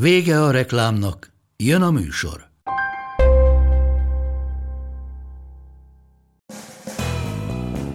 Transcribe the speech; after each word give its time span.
Vége 0.00 0.42
a 0.42 0.50
reklámnak, 0.50 1.32
jön 1.56 1.82
a 1.82 1.90
műsor. 1.90 2.46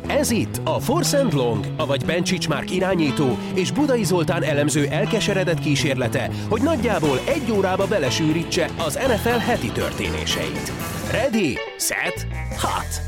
Ez 0.07 0.31
itt 0.31 0.61
a 0.63 0.79
Force 0.79 1.27
Long, 1.31 1.65
avagy 1.77 2.05
Bencsics 2.05 2.47
Márk 2.47 2.71
irányító 2.71 3.37
és 3.53 3.71
Budai 3.71 4.03
Zoltán 4.03 4.43
elemző 4.43 4.87
elkeseredett 4.87 5.59
kísérlete, 5.59 6.31
hogy 6.49 6.61
nagyjából 6.61 7.19
egy 7.25 7.51
órába 7.51 7.87
belesűrítse 7.87 8.70
az 8.77 8.93
NFL 8.93 9.29
heti 9.29 9.71
történéseit. 9.71 10.71
Ready, 11.11 11.57
set, 11.77 12.27
hot! 12.59 13.01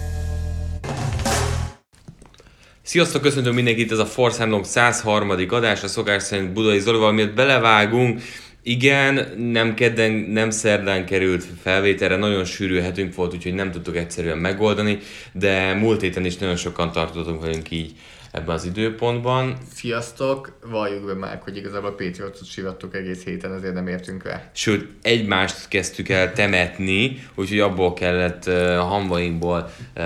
Sziasztok, 2.81 3.21
köszöntöm 3.21 3.53
mindenkit, 3.53 3.91
ez 3.91 3.97
a 3.97 4.05
Force 4.05 4.45
Long 4.45 4.65
103. 4.65 5.29
adás, 5.49 5.83
a 5.83 5.87
szokás 5.87 6.23
szerint 6.23 6.53
Budai 6.53 6.79
Zolival, 6.79 7.11
miért 7.11 7.35
belevágunk, 7.35 8.21
igen, 8.63 9.33
nem 9.37 9.73
kedden, 9.73 10.11
nem 10.11 10.49
szerdán 10.49 11.05
került 11.05 11.45
felvételre, 11.61 12.15
nagyon 12.15 12.45
sűrű 12.45 12.79
hetünk 12.79 13.15
volt, 13.15 13.33
úgyhogy 13.33 13.53
nem 13.53 13.71
tudtuk 13.71 13.95
egyszerűen 13.95 14.37
megoldani, 14.37 14.97
de 15.31 15.73
múlt 15.73 16.01
héten 16.01 16.25
is 16.25 16.37
nagyon 16.37 16.55
sokan 16.55 16.91
tartottunk 16.91 17.41
velünk 17.41 17.71
így 17.71 17.91
ebben 18.31 18.55
az 18.55 18.65
időpontban. 18.65 19.57
Sziasztok! 19.73 20.57
Valljuk 20.65 21.05
be 21.05 21.13
már, 21.13 21.41
hogy 21.43 21.57
igazából 21.57 21.89
a 21.89 21.93
Patriotot 21.93 22.45
sivattuk 22.45 22.95
egész 22.95 23.23
héten, 23.23 23.51
azért 23.51 23.73
nem 23.73 23.87
értünk 23.87 24.23
rá. 24.23 24.49
Sőt, 24.53 24.87
egymást 25.01 25.67
kezdtük 25.67 26.09
el 26.09 26.33
temetni, 26.33 27.23
úgyhogy 27.35 27.59
abból 27.59 27.93
kellett 27.93 28.47
uh, 28.47 28.79
a 28.79 28.83
hamvainkból 28.83 29.73
uh, 29.95 30.03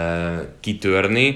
kitörni. 0.60 1.36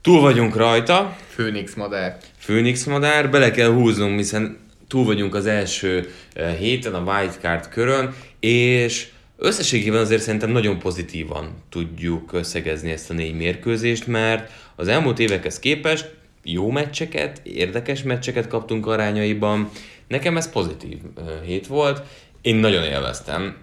Túl 0.00 0.20
vagyunk 0.20 0.56
rajta. 0.56 1.16
Phoenix 1.36 1.74
madár. 1.74 2.18
Phoenix 2.44 2.84
madár, 2.84 3.30
bele 3.30 3.50
kell 3.50 3.70
húznunk, 3.70 4.16
hiszen 4.16 4.61
túl 4.92 5.04
vagyunk 5.04 5.34
az 5.34 5.46
első 5.46 6.10
eh, 6.32 6.54
héten, 6.54 6.94
a 6.94 7.12
wildcard 7.12 7.68
körön, 7.68 8.14
és 8.40 9.08
összességében 9.36 10.00
azért 10.00 10.22
szerintem 10.22 10.50
nagyon 10.50 10.78
pozitívan 10.78 11.62
tudjuk 11.68 12.32
összegezni 12.32 12.90
ezt 12.90 13.10
a 13.10 13.14
négy 13.14 13.34
mérkőzést, 13.34 14.06
mert 14.06 14.52
az 14.76 14.88
elmúlt 14.88 15.18
évekhez 15.18 15.58
képest 15.58 16.14
jó 16.42 16.70
meccseket, 16.70 17.40
érdekes 17.44 18.02
meccseket 18.02 18.46
kaptunk 18.46 18.86
arányaiban. 18.86 19.70
Nekem 20.08 20.36
ez 20.36 20.50
pozitív 20.50 20.98
eh, 21.16 21.24
hét 21.44 21.66
volt. 21.66 22.02
Én 22.42 22.56
nagyon 22.56 22.84
élveztem. 22.84 23.56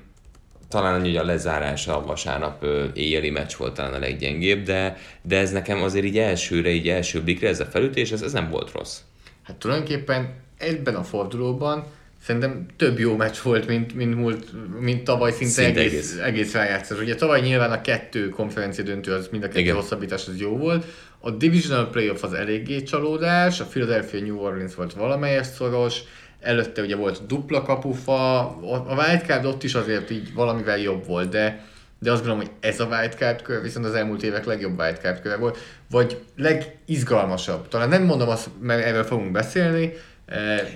Talán 0.70 1.00
hogy 1.00 1.18
a 1.18 1.26
lezárása 1.26 1.98
a 1.98 2.06
vasárnap 2.06 2.64
eh, 2.64 2.70
éjjeli 2.94 3.30
meccs 3.30 3.56
volt 3.58 3.74
talán 3.74 3.94
a 3.94 4.00
leggyengébb, 4.00 4.64
de, 4.64 4.98
de 5.22 5.38
ez 5.38 5.52
nekem 5.52 5.82
azért 5.82 6.06
így 6.06 6.18
elsőre, 6.18 6.70
így 6.70 6.90
első 6.90 7.22
blikre 7.22 7.48
ez 7.48 7.60
a 7.60 7.66
felütés, 7.66 8.12
ez, 8.12 8.22
ez 8.22 8.34
nem 8.34 8.50
volt 8.50 8.72
rossz. 8.72 8.98
Hát 9.44 9.56
tulajdonképpen 9.56 10.48
ebben 10.60 10.96
a 10.96 11.04
fordulóban 11.04 11.86
szerintem 12.24 12.66
több 12.78 13.00
jó 13.00 13.16
meccs 13.16 13.38
volt, 13.44 13.68
mint, 13.68 13.96
mint, 13.96 14.16
múlt, 14.16 14.46
mint 14.80 15.04
tavaly 15.04 15.32
szinte, 15.32 15.54
szinte 15.54 15.80
egész, 15.80 15.94
egész. 15.94 16.18
egész 16.24 16.54
rájátszás. 16.54 17.00
Ugye 17.00 17.16
tavaly 17.16 17.42
nyilván 17.42 17.72
a 17.72 17.82
kettő 17.82 18.30
konferencia 18.30 18.84
döntő, 18.84 19.14
az 19.14 19.28
mind 19.32 19.44
a 19.44 19.48
kettő 19.48 19.60
Igen. 19.60 19.76
hosszabbítás, 19.76 20.28
az 20.28 20.40
jó 20.40 20.58
volt. 20.58 20.86
A 21.20 21.32
Divisional 21.32 21.90
Playoff 21.90 22.24
az 22.24 22.34
eléggé 22.34 22.84
csalódás, 22.84 23.60
a 23.60 23.66
Philadelphia 23.66 24.22
New 24.22 24.38
Orleans 24.38 24.76
volt 24.76 24.94
valamelyest 24.94 25.54
szoros, 25.54 26.00
előtte 26.40 26.82
ugye 26.82 26.96
volt 26.96 27.26
dupla 27.26 27.62
kapufa, 27.62 28.40
a 28.40 28.96
wildcard 28.98 29.46
ott 29.46 29.64
is 29.64 29.74
azért 29.74 30.10
így 30.10 30.34
valamivel 30.34 30.78
jobb 30.78 31.06
volt, 31.06 31.30
de 31.30 31.68
de 32.02 32.12
azt 32.12 32.26
gondolom, 32.26 32.48
hogy 32.48 32.70
ez 32.70 32.80
a 32.80 32.86
wildcard 32.86 33.42
kör 33.42 33.62
viszont 33.62 33.86
az 33.86 33.94
elmúlt 33.94 34.24
évek 34.24 34.46
legjobb 34.46 34.80
wildcard 34.80 35.22
köve 35.22 35.36
volt, 35.36 35.58
vagy 35.90 36.18
legizgalmasabb. 36.38 37.68
Talán 37.68 37.90
nem 37.90 38.04
mondom 38.04 38.30
azt, 38.30 38.50
mert 38.62 38.84
erről 38.84 39.04
fogunk 39.04 39.32
beszélni, 39.32 39.94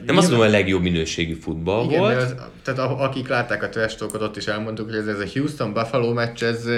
nem 0.05 0.17
azt 0.17 0.29
mondom, 0.29 0.47
a 0.47 0.51
legjobb 0.51 0.81
minőségű 0.81 1.33
futball 1.33 1.85
igen, 1.85 1.99
volt. 1.99 2.21
Az, 2.21 2.35
tehát 2.63 2.79
akik 2.79 3.27
látták 3.27 3.63
a 3.63 3.69
trash 3.69 4.03
ott 4.03 4.37
is 4.37 4.45
elmondtuk, 4.45 4.89
hogy 4.89 4.97
ez, 4.97 5.07
ez 5.07 5.19
a 5.19 5.25
Houston-Buffalo 5.33 6.13
meccs, 6.13 6.43
ez, 6.43 6.69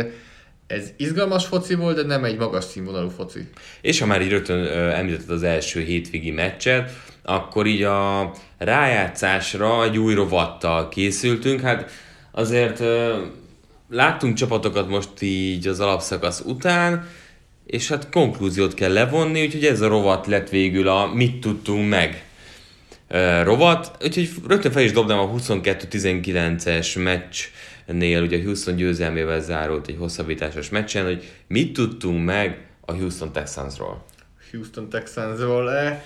ez 0.67 0.89
izgalmas 0.97 1.45
foci 1.45 1.75
volt, 1.75 1.95
de 1.95 2.03
nem 2.03 2.23
egy 2.23 2.37
magas 2.37 2.63
színvonalú 2.63 3.09
foci. 3.09 3.47
És 3.81 3.99
ha 3.99 4.05
már 4.05 4.21
így 4.21 4.29
rögtön 4.29 4.65
említetted 4.91 5.29
az 5.29 5.43
első 5.43 5.79
hétvégi 5.79 6.31
meccset, 6.31 6.91
akkor 7.23 7.65
így 7.65 7.83
a 7.83 8.31
rájátszásra 8.57 9.83
egy 9.83 9.97
új 9.97 10.13
rovattal 10.13 10.89
készültünk. 10.89 11.61
Hát 11.61 11.91
azért 12.31 12.83
láttunk 13.89 14.37
csapatokat 14.37 14.89
most 14.89 15.21
így 15.21 15.67
az 15.67 15.79
alapszakasz 15.79 16.41
után, 16.45 17.07
és 17.65 17.89
hát 17.89 18.09
konklúziót 18.09 18.73
kell 18.73 18.93
levonni, 18.93 19.41
úgyhogy 19.41 19.65
ez 19.65 19.81
a 19.81 19.87
rovat 19.87 20.27
lett 20.27 20.49
végül 20.49 20.87
a 20.87 21.13
mit 21.13 21.39
tudtunk 21.39 21.89
meg 21.89 22.24
rovat, 23.43 23.97
úgyhogy 24.03 24.29
rögtön 24.47 24.71
fel 24.71 24.83
is 24.83 24.91
dobnám 24.91 25.19
a 25.19 25.29
22-19-es 25.29 27.03
meccsnél, 27.03 28.21
ugye 28.21 28.37
a 28.37 28.41
Houston 28.43 28.75
győzelmével 28.75 29.41
zárult 29.41 29.87
egy 29.87 29.97
hosszabbításos 29.99 30.69
meccsen, 30.69 31.05
hogy 31.05 31.31
mit 31.47 31.73
tudtunk 31.73 32.25
meg 32.25 32.67
a 32.81 32.93
Houston 32.93 33.31
Texansról. 33.31 34.05
Houston 34.51 34.89
Texansról, 34.89 35.75
eh, 35.75 36.01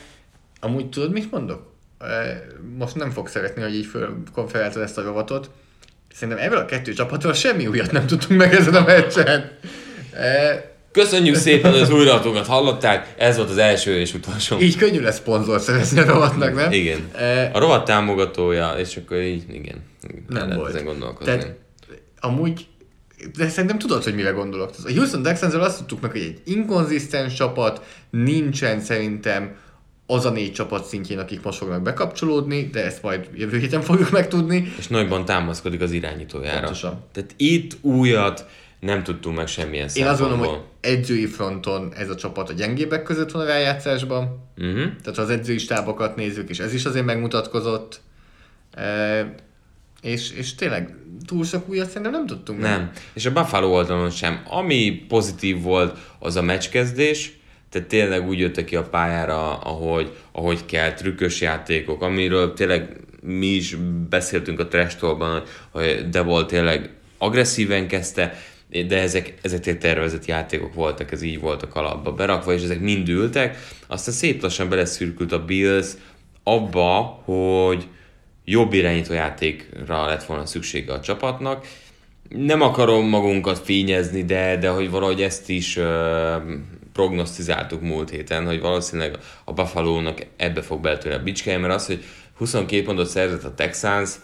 amúgy 0.59 0.89
tudod, 0.89 1.11
mit 1.11 1.31
mondok? 1.31 1.73
Eh, 1.99 2.41
most 2.77 2.95
nem 2.95 3.11
fog 3.11 3.27
szeretni, 3.27 3.61
hogy 3.61 3.75
így 3.75 3.85
fölkonferáltad 3.85 4.81
ezt 4.81 4.97
a 4.97 5.01
rovatot. 5.01 5.49
Szerintem 6.13 6.43
ebből 6.45 6.57
a 6.57 6.65
kettő 6.65 6.93
csapatról 6.93 7.33
semmi 7.33 7.67
újat 7.67 7.91
nem 7.91 8.05
tudtunk 8.05 8.39
meg 8.39 8.53
ezen 8.53 8.75
a 8.75 8.85
meccsen. 8.85 9.51
Eh, 10.13 10.63
Köszönjük 10.91 11.35
szépen, 11.35 11.73
az 11.73 11.89
újraatokat 11.89 12.45
hallották, 12.45 13.13
ez 13.17 13.37
volt 13.37 13.49
az 13.49 13.57
első 13.57 13.99
és 13.99 14.13
utolsó. 14.13 14.59
Így 14.59 14.75
könnyű 14.75 14.99
lesz 14.99 15.15
szponzor 15.15 15.61
szerezni 15.61 15.99
a 15.99 16.05
rovatnak, 16.05 16.55
nem? 16.55 16.71
Igen. 16.71 17.09
E... 17.15 17.49
A 17.53 17.59
rovat 17.59 17.85
támogatója, 17.85 18.71
és 18.77 18.97
akkor 18.97 19.17
így, 19.17 19.43
igen. 19.53 19.83
Nem 20.27 20.49
volt. 20.55 20.69
Ezen 20.69 20.85
gondolkozni. 20.85 21.25
Tehát, 21.25 21.55
amúgy 22.19 22.67
de 23.37 23.49
szerintem 23.49 23.79
tudod, 23.79 24.03
hogy 24.03 24.15
mire 24.15 24.29
gondolok. 24.29 24.69
A 24.83 24.91
Houston 24.91 25.21
texans 25.21 25.53
azt 25.53 25.77
tudtuk 25.77 26.01
meg, 26.01 26.11
hogy 26.11 26.21
egy 26.21 26.41
inkonzisztens 26.43 27.33
csapat, 27.33 27.81
nincsen 28.09 28.81
szerintem 28.81 29.55
az 30.05 30.25
a 30.25 30.29
négy 30.29 30.53
csapat 30.53 30.85
szintjén, 30.85 31.19
akik 31.19 31.41
most 31.41 31.57
fognak 31.57 31.81
bekapcsolódni, 31.81 32.69
de 32.71 32.85
ezt 32.85 33.01
majd 33.01 33.29
jövő 33.35 33.57
héten 33.59 33.81
fogjuk 33.81 34.11
megtudni. 34.11 34.73
És 34.77 34.87
nagyban 34.87 35.25
támaszkodik 35.25 35.81
az 35.81 35.91
irányítójára. 35.91 36.59
Pontosan. 36.59 37.03
Tehát 37.11 37.33
itt 37.37 37.77
újat 37.81 38.45
nem 38.79 39.03
tudtunk 39.03 39.35
meg 39.35 39.47
semmilyen 39.47 39.89
Én 39.93 40.05
azt 40.05 40.19
gondolom, 40.19 40.45
hogy 40.45 40.59
edzői 40.79 41.25
fronton 41.25 41.93
ez 41.95 42.09
a 42.09 42.15
csapat 42.15 42.49
a 42.49 42.53
gyengébbek 42.53 43.03
között 43.03 43.31
van 43.31 43.41
a 43.41 43.45
rájátszásban. 43.45 44.49
Uh-huh. 44.57 44.75
Tehát 44.75 45.15
ha 45.15 45.21
az 45.21 45.29
edzői 45.29 45.57
stábokat 45.57 46.15
nézzük, 46.15 46.49
és 46.49 46.59
ez 46.59 46.73
is 46.73 46.85
azért 46.85 47.05
megmutatkozott. 47.05 48.01
E, 48.71 49.33
és, 50.01 50.31
és 50.31 50.55
tényleg 50.55 50.95
túl 51.25 51.43
sok 51.43 51.69
újat 51.69 51.87
szerintem 51.87 52.11
nem 52.11 52.25
tudtunk. 52.25 52.59
Nem. 52.59 52.79
Meg. 52.79 52.91
És 53.13 53.25
a 53.25 53.31
Buffalo 53.31 53.67
oldalon 53.67 54.09
sem. 54.09 54.41
Ami 54.49 55.05
pozitív 55.07 55.61
volt, 55.61 55.97
az 56.19 56.35
a 56.35 56.41
meccskezdés. 56.41 57.37
Tehát 57.69 57.87
tényleg 57.87 58.27
úgy 58.27 58.39
jöttek 58.39 58.65
ki 58.65 58.75
a 58.75 58.83
pályára, 58.83 59.57
ahogy, 59.57 60.15
ahogy 60.31 60.65
kell, 60.65 60.93
trükkös 60.93 61.41
játékok, 61.41 62.01
amiről 62.01 62.53
tényleg 62.53 62.97
mi 63.21 63.45
is 63.45 63.75
beszéltünk 64.09 64.59
a 64.59 64.67
trash 64.67 65.03
hogy 65.71 66.09
de 66.09 66.21
volt 66.21 66.47
tényleg 66.47 66.89
agresszíven 67.17 67.87
kezdte, 67.87 68.39
de 68.69 68.99
ezek, 68.99 69.33
ezek 69.41 69.77
tervezett 69.77 70.25
játékok 70.25 70.73
voltak, 70.73 71.11
ez 71.11 71.21
így 71.21 71.39
volt 71.39 71.63
a 71.63 71.67
kalapba 71.67 72.11
berakva, 72.11 72.53
és 72.53 72.63
ezek 72.63 72.79
mind 72.79 73.09
ültek. 73.09 73.57
Aztán 73.87 74.13
szép 74.13 74.41
lassan 74.41 74.69
beleszürkült 74.69 75.31
a 75.31 75.45
Bills 75.45 75.87
abba, 76.43 77.21
hogy 77.23 77.87
jobb 78.45 78.73
irányító 78.73 79.13
játékra 79.13 80.05
lett 80.05 80.23
volna 80.23 80.45
szüksége 80.45 80.93
a 80.93 80.99
csapatnak. 80.99 81.67
Nem 82.29 82.61
akarom 82.61 83.05
magunkat 83.05 83.59
fényezni, 83.59 84.23
de, 84.23 84.57
de 84.57 84.69
hogy 84.69 84.89
valahogy 84.89 85.21
ezt 85.21 85.49
is 85.49 85.77
uh, 85.77 85.85
prognosztizáltuk 86.93 87.81
múlt 87.81 88.09
héten, 88.09 88.45
hogy 88.45 88.59
valószínűleg 88.59 89.17
a 89.43 89.53
Buffalo-nak 89.53 90.25
ebbe 90.37 90.61
fog 90.61 90.81
beltőle 90.81 91.15
a 91.15 91.23
bicskelje, 91.23 91.59
mert 91.59 91.73
az, 91.73 91.85
hogy 91.85 92.03
22 92.37 92.83
pontot 92.83 93.07
szerzett 93.07 93.43
a 93.43 93.53
Texans, 93.53 94.15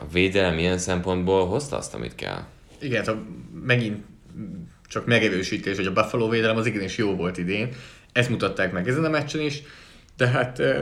a 0.00 0.06
védelem 0.12 0.58
ilyen 0.58 0.78
szempontból 0.78 1.46
hozta 1.46 1.76
azt, 1.76 1.94
amit 1.94 2.14
kell. 2.14 2.44
Igen, 2.80 3.04
ha 3.04 3.22
megint 3.64 4.04
csak 4.88 5.06
megerősítés, 5.06 5.76
hogy 5.76 5.86
a 5.86 5.92
Buffalo 5.92 6.28
védelem 6.28 6.56
az 6.56 6.66
igenis 6.66 6.96
jó 6.96 7.14
volt 7.14 7.38
idén. 7.38 7.68
Ezt 8.12 8.30
mutatták 8.30 8.72
meg 8.72 8.88
ezen 8.88 9.04
a 9.04 9.08
meccsen 9.08 9.40
is, 9.40 9.62
de 10.16 10.26
hát 10.26 10.58
uh, 10.58 10.78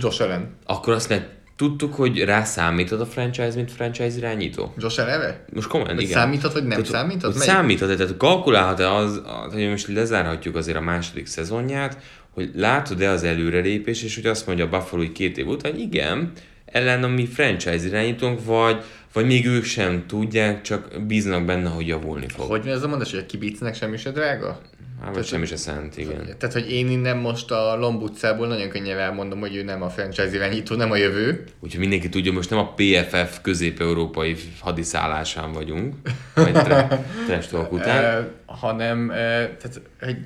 Josh 0.00 0.22
Allen. 0.22 0.56
Akkor 0.64 0.92
azt 0.92 1.08
meg 1.08 1.28
tudtuk, 1.56 1.94
hogy 1.94 2.24
rá 2.24 2.44
számíthat 2.44 3.00
a 3.00 3.06
franchise, 3.06 3.52
mint 3.54 3.72
franchise 3.72 4.16
irányító? 4.16 4.74
Josh 4.78 5.00
Eleve? 5.00 5.44
Most 5.52 5.68
komolyan, 5.68 5.94
hogy 5.94 6.02
igen. 6.02 6.14
Számíthat, 6.14 6.52
vagy 6.52 6.62
nem 6.62 6.70
Tehát, 6.70 6.86
számíthat? 6.86 7.32
Hogy 7.32 7.42
számíthat, 7.42 7.96
tehát 7.96 8.16
kalkulálhat-e 8.16 8.94
az, 8.94 9.22
hogy 9.52 9.68
most 9.68 9.88
lezárhatjuk 9.88 10.56
azért 10.56 10.76
a 10.76 10.80
második 10.80 11.26
szezonját, 11.26 11.98
hogy 12.30 12.50
látod-e 12.54 13.10
az 13.10 13.22
előrelépés, 13.22 14.02
és 14.02 14.14
hogy 14.14 14.26
azt 14.26 14.46
mondja 14.46 14.64
a 14.64 14.68
Buffalo 14.68 15.02
hogy 15.02 15.12
két 15.12 15.38
év 15.38 15.46
után, 15.46 15.76
igen, 15.76 16.32
ellen 16.64 17.04
a 17.04 17.08
mi 17.08 17.26
franchise 17.26 17.86
irányítónk, 17.86 18.44
vagy, 18.44 18.82
vagy 19.14 19.26
még 19.26 19.46
ők 19.46 19.64
sem 19.64 20.04
tudják, 20.06 20.60
csak 20.60 21.02
bíznak 21.06 21.44
benne, 21.44 21.68
hogy 21.68 21.86
javulni 21.86 22.28
fog. 22.28 22.48
Hogy 22.48 22.64
mi 22.64 22.70
ez 22.70 22.82
a 22.82 22.88
mondás, 22.88 23.10
hogy 23.10 23.20
a 23.20 23.26
kibicnek 23.26 23.74
semmi 23.74 23.96
se 23.96 24.10
drága? 24.10 24.60
Hát, 25.02 25.14
vagy 25.14 25.24
semmi 25.24 25.46
se 25.46 25.56
szent, 25.56 25.96
igen. 25.96 26.34
Tehát, 26.38 26.52
hogy 26.52 26.72
én 26.72 26.90
innen 26.90 27.16
most 27.16 27.50
a 27.50 27.76
Lomb 27.76 28.02
utcából 28.02 28.46
nagyon 28.46 28.68
könnyen 28.68 28.98
elmondom, 28.98 29.40
hogy 29.40 29.56
ő 29.56 29.62
nem 29.62 29.82
a 29.82 29.88
franchise 29.88 30.34
irányító, 30.34 30.76
nem 30.76 30.90
a 30.90 30.96
jövő. 30.96 31.44
Úgyhogy 31.60 31.80
mindenki 31.80 32.08
tudja, 32.08 32.32
most 32.32 32.50
nem 32.50 32.58
a 32.58 32.74
PFF 32.74 33.40
közép-európai 33.42 34.36
hadiszállásán 34.60 35.52
vagyunk, 35.52 35.94
vagy 36.34 36.52
trash 37.26 37.72
után. 37.72 38.30
Hanem, 38.46 39.08
tehát, 39.08 39.80
hogy 40.00 40.16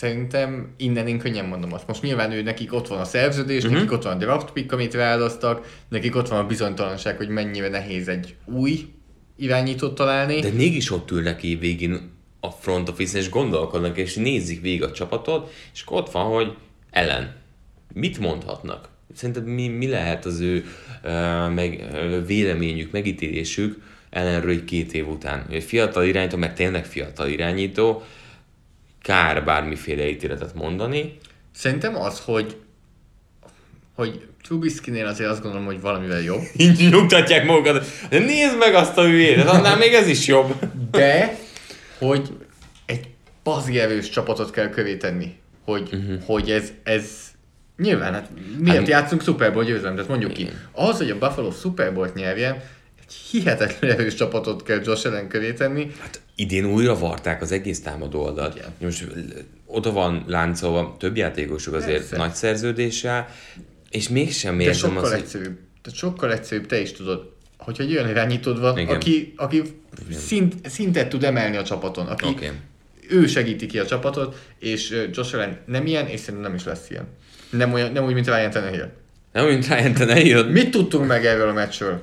szerintem 0.00 0.74
innen 0.76 1.06
én 1.06 1.18
könnyen 1.18 1.44
mondom 1.44 1.72
azt. 1.72 1.86
Most 1.86 2.02
nyilván 2.02 2.32
ő 2.32 2.42
nekik 2.42 2.72
ott 2.72 2.88
van 2.88 2.98
a 2.98 3.04
szerződés, 3.04 3.62
uh-huh. 3.62 3.76
nekik 3.76 3.92
ott 3.92 4.02
van 4.02 4.12
a 4.12 4.18
draft 4.18 4.50
pick, 4.50 4.72
amit 4.72 4.92
választak, 4.92 5.82
nekik 5.88 6.16
ott 6.16 6.28
van 6.28 6.38
a 6.38 6.46
bizonytalanság, 6.46 7.16
hogy 7.16 7.28
mennyire 7.28 7.68
nehéz 7.68 8.08
egy 8.08 8.34
új 8.44 8.86
irányítót 9.36 9.94
találni. 9.94 10.40
De 10.40 10.50
mégis 10.50 10.90
ott 10.90 11.10
ülnek 11.10 11.36
ki 11.36 11.56
végén 11.56 12.10
a 12.40 12.50
front 12.50 12.88
office 12.88 13.18
és 13.18 13.30
gondolkodnak, 13.30 13.96
és 13.96 14.14
nézik 14.14 14.60
végig 14.60 14.82
a 14.82 14.92
csapatot, 14.92 15.52
és 15.74 15.82
akkor 15.82 15.96
ott 15.96 16.10
van, 16.10 16.24
hogy 16.24 16.52
ellen. 16.90 17.36
Mit 17.92 18.18
mondhatnak? 18.18 18.88
Szerinted 19.14 19.46
mi, 19.46 19.68
mi 19.68 19.88
lehet 19.88 20.24
az 20.24 20.40
ő 20.40 20.64
uh, 21.04 21.54
meg, 21.54 21.88
uh, 21.92 22.26
véleményük, 22.26 22.90
megítélésük 22.90 23.82
ellenről 24.10 24.50
egy 24.50 24.64
két 24.64 24.92
év 24.92 25.08
után? 25.08 25.46
Egy 25.50 25.64
fiatal 25.64 26.04
irányító, 26.04 26.36
mert 26.36 26.54
tényleg 26.54 26.84
fiatal 26.84 27.28
irányító, 27.28 28.02
kár 29.02 29.44
bármiféle 29.44 30.08
ítéletet 30.08 30.54
mondani. 30.54 31.18
Szerintem 31.54 31.96
az, 31.96 32.20
hogy 32.24 32.56
hogy 33.94 34.26
Trubisky-nél 34.42 35.06
azért 35.06 35.30
azt 35.30 35.42
gondolom, 35.42 35.66
hogy 35.66 35.80
valamivel 35.80 36.20
jobb, 36.20 36.42
Így 36.56 36.88
nyugtatják 36.90 37.44
magukat. 37.46 37.86
De 38.08 38.18
nézd 38.18 38.58
meg 38.58 38.74
azt 38.74 38.98
a 38.98 39.02
hülyét, 39.02 39.44
annál 39.44 39.76
még 39.76 39.92
ez 39.92 40.06
is 40.06 40.26
jobb. 40.26 40.54
de 40.90 41.38
hogy 41.98 42.28
egy 42.86 43.08
bazi 43.42 43.78
erős 43.78 44.08
csapatot 44.08 44.50
kell 44.50 44.68
köré 44.68 44.96
tenni, 44.96 45.34
hogy, 45.64 45.88
uh-huh. 45.92 46.22
hogy 46.24 46.50
ez, 46.50 46.72
ez 46.82 47.04
nyilván, 47.76 48.12
hát 48.12 48.28
miért 48.58 48.66
Hát- 48.66 48.76
hát, 48.76 48.88
játszunk 48.88 49.22
Super 49.22 49.52
Bowl 49.52 49.64
győzelem, 49.64 49.94
tehát 49.94 50.10
mondjuk 50.10 50.32
ki. 50.32 50.48
Az, 50.72 50.96
hogy 50.96 51.10
a 51.10 51.18
Buffalo 51.18 51.50
Super 51.50 51.94
Bowl-t 51.94 52.14
nyerjen, 52.14 52.62
egy 53.10 53.16
hihetetlen 53.30 53.90
erős 53.90 54.14
csapatot 54.14 54.62
kell 54.62 54.80
Josh 54.84 55.06
Allen 55.06 55.28
köré 55.28 55.52
tenni, 55.52 55.90
Hát 56.00 56.20
idén 56.34 56.64
újra 56.64 56.98
varták 56.98 57.42
az 57.42 57.52
egész 57.52 57.82
támadó 57.82 58.22
oldalt. 58.22 58.56
Igen. 58.56 58.74
Most 58.80 59.06
oda 59.66 59.92
van 59.92 60.24
láncolva 60.26 60.96
több 60.98 61.16
játékosuk 61.16 61.74
azért 61.74 61.98
Persze. 61.98 62.16
nagy 62.16 62.34
szerződéssel, 62.34 63.28
és 63.90 64.08
mégsem 64.08 64.56
de 64.56 64.62
érzem 64.62 64.90
sokkal 64.90 65.04
azt, 65.04 65.12
hogy 65.12 65.22
egyszerűbb. 65.22 65.58
Tehát 65.82 65.98
sokkal 65.98 66.32
egyszerűbb, 66.32 66.66
te 66.66 66.80
is 66.80 66.92
tudod, 66.92 67.32
hogyha 67.58 67.82
egy 67.82 67.92
olyan 67.92 68.08
irányítód 68.08 68.60
van, 68.60 68.78
Igen. 68.78 68.94
aki, 68.94 69.32
aki 69.36 69.62
szint, 70.12 70.68
szintet 70.68 71.08
tud 71.08 71.24
emelni 71.24 71.56
a 71.56 71.62
csapaton, 71.64 72.06
aki 72.06 72.26
Oké. 72.28 72.50
ő 73.08 73.26
segíti 73.26 73.66
ki 73.66 73.78
a 73.78 73.86
csapatot, 73.86 74.38
és 74.58 75.08
Josh 75.12 75.34
Allen 75.34 75.58
nem 75.66 75.86
ilyen, 75.86 76.06
és 76.06 76.20
szerintem 76.20 76.42
nem 76.42 76.54
is 76.54 76.64
lesz 76.64 76.90
ilyen. 76.90 77.06
Nem, 77.50 77.72
olyan, 77.72 77.92
nem 77.92 78.04
úgy, 78.04 78.14
mint 78.14 78.26
Ryan 78.26 78.50
Tannehill. 78.50 78.90
nem 79.32 79.46
mint 79.46 79.66
Ryan 79.68 79.92
Tannehill. 79.92 80.44
Mit 80.44 80.70
tudtunk 80.70 81.06
meg 81.06 81.26
erről 81.26 81.48
a 81.48 81.52
meccsről? 81.52 82.02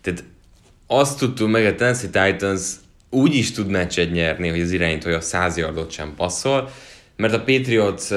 Tehát 0.00 0.24
azt 0.86 1.18
tudtuk 1.18 1.50
meg, 1.50 1.66
a 1.66 1.74
Tennessee 1.74 2.10
Titans 2.10 2.74
úgy 3.10 3.34
is 3.34 3.52
tud 3.52 3.68
meccset 3.68 4.12
nyerni, 4.12 4.48
hogy 4.48 4.60
az 4.60 4.70
irányítója 4.70 5.20
100 5.20 5.56
yardot 5.56 5.90
sem 5.90 6.14
passzol, 6.16 6.70
mert 7.16 7.34
a 7.34 7.42
Patriots 7.42 8.08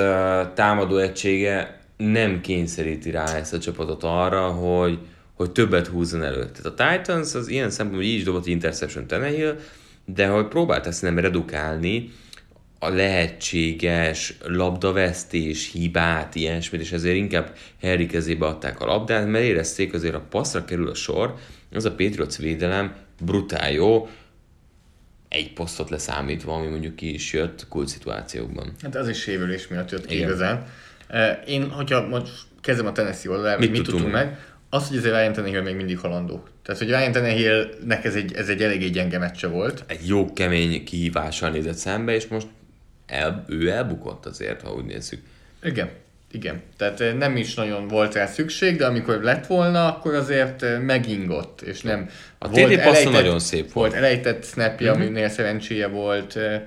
támadó 0.53 0.97
egysége 0.97 1.79
nem 1.97 2.41
kényszeríti 2.41 3.11
rá 3.11 3.35
ezt 3.35 3.53
a 3.53 3.59
csapatot 3.59 4.03
arra, 4.03 4.47
hogy, 4.47 4.99
hogy 5.33 5.51
többet 5.51 5.87
húzzon 5.87 6.23
elő. 6.23 6.51
Tehát 6.51 6.65
a 6.65 6.73
Titans 6.73 7.35
az 7.35 7.47
ilyen 7.47 7.69
szempontból 7.69 8.05
így 8.05 8.15
is 8.15 8.23
dobott 8.23 8.47
interception 8.47 9.07
Tannehill, 9.07 9.59
de 10.05 10.27
hogy 10.27 10.47
próbált 10.47 10.87
ezt 10.87 11.01
nem 11.01 11.19
redukálni, 11.19 12.11
a 12.79 12.89
lehetséges 12.89 14.37
labdavesztés, 14.45 15.71
hibát, 15.71 16.35
ilyesmit, 16.35 16.81
és 16.81 16.91
ezért 16.91 17.15
inkább 17.15 17.55
Harry 17.81 18.05
kezébe 18.05 18.45
adták 18.45 18.81
a 18.81 18.85
labdát, 18.85 19.27
mert 19.27 19.43
érezték 19.43 19.93
azért 19.93 20.15
a 20.15 20.25
passzra 20.29 20.65
kerül 20.65 20.89
a 20.89 20.93
sor, 20.93 21.35
az 21.71 21.85
a 21.85 21.95
Patriots 21.95 22.37
védelem 22.37 22.95
brutál 23.21 23.71
jó, 23.71 24.09
egy 25.29 25.53
posztot 25.53 25.89
leszámítva, 25.89 26.53
ami 26.53 26.67
mondjuk 26.67 26.95
ki 26.95 27.13
is 27.13 27.33
jött 27.33 27.67
kult 27.67 27.87
szituációkban. 27.87 28.73
Hát 28.81 28.95
az 28.95 29.07
is 29.07 29.19
sérülés 29.19 29.67
miatt 29.67 29.91
jött 29.91 30.05
ki 30.05 30.15
Igen. 30.15 30.27
igazán. 30.27 30.65
Én, 31.45 31.69
hogyha 31.69 32.07
most 32.07 32.31
kezdem 32.61 32.85
a 32.85 32.91
Tennessee 32.91 33.31
oldalát, 33.31 33.59
Mit 33.59 33.69
mit, 33.69 33.77
mit 33.77 33.87
tudtunk 33.87 34.03
tudtunk 34.03 34.29
meg? 34.29 34.39
Az, 34.69 34.87
hogy 34.87 34.97
azért 34.97 35.15
Ryan 35.15 35.33
Tannehill 35.33 35.61
még 35.61 35.75
mindig 35.75 35.99
halandó. 35.99 36.43
Tehát, 36.63 36.81
hogy 36.81 36.89
Ryan 36.89 37.11
Tannehillnek 37.11 38.05
ez 38.05 38.15
egy, 38.15 38.33
ez 38.33 38.49
egy 38.49 38.63
eléggé 38.63 38.89
gyenge 38.89 39.17
meccse 39.17 39.47
volt. 39.47 39.83
Egy 39.87 40.07
jó 40.07 40.33
kemény 40.33 40.83
kihívással 40.83 41.49
nézett 41.49 41.75
szembe, 41.75 42.13
és 42.15 42.27
most 42.27 42.47
el, 43.05 43.45
ő 43.47 43.69
elbukott 43.69 44.25
azért, 44.25 44.61
ha 44.61 44.73
úgy 44.73 44.85
nézzük. 44.85 45.21
Igen. 45.63 45.89
Igen. 46.31 46.61
Tehát 46.77 47.01
eh, 47.01 47.13
nem 47.13 47.35
is 47.35 47.53
nagyon 47.53 47.87
volt 47.87 48.13
rá 48.13 48.25
szükség, 48.25 48.77
de 48.77 48.85
amikor 48.85 49.21
lett 49.21 49.47
volna, 49.47 49.95
akkor 49.95 50.13
azért 50.13 50.63
eh, 50.63 50.79
megingott, 50.79 51.61
és 51.61 51.81
nem... 51.81 52.09
A 52.37 52.49
TD 52.49 52.81
passzon 52.81 53.11
nagyon 53.11 53.39
szép 53.39 53.71
volt. 53.71 53.73
Volt 53.73 53.93
elejtett 53.93 54.45
snapja, 54.45 54.91
uh-huh. 54.91 55.05
aminél 55.05 55.29
szerencséje 55.29 55.87
volt, 55.87 56.35
eh, 56.35 56.61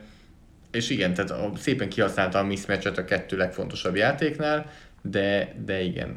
és 0.70 0.91
igen, 0.91 1.14
tehát 1.14 1.59
szépen 1.59 1.88
kihasználta 1.88 2.38
a 2.38 2.44
mismatchet 2.44 2.99
a 2.99 3.05
kettő 3.05 3.37
legfontosabb 3.37 3.97
játéknál, 3.97 4.70
de, 5.03 5.55
de 5.64 5.81
igen, 5.81 6.17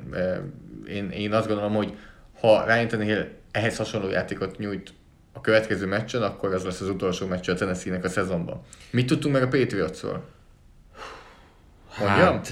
én, 0.90 1.10
én 1.10 1.34
azt 1.34 1.48
gondolom, 1.48 1.74
hogy 1.74 1.94
ha 2.40 2.66
Ryan 2.66 2.88
Tannehill 2.88 3.28
ehhez 3.52 3.78
hasonló 3.78 4.10
játékot 4.10 4.58
nyújt 4.58 4.94
a 5.34 5.42
következő 5.42 5.86
meccsen, 5.86 6.22
akkor 6.22 6.54
az 6.54 6.64
lesz 6.64 6.82
az 6.82 6.90
utolsó 6.90 7.28
meccs 7.28 7.50
a 7.50 7.54
Tennessee-nek 7.54 8.04
a 8.04 8.10
szezonban. 8.10 8.62
Mit 8.92 9.08
tudtunk 9.08 9.34
meg 9.34 9.44
a 9.44 9.48
Patriotsról? 9.48 10.24
Mondjam? 12.00 12.34
Hát, 12.34 12.52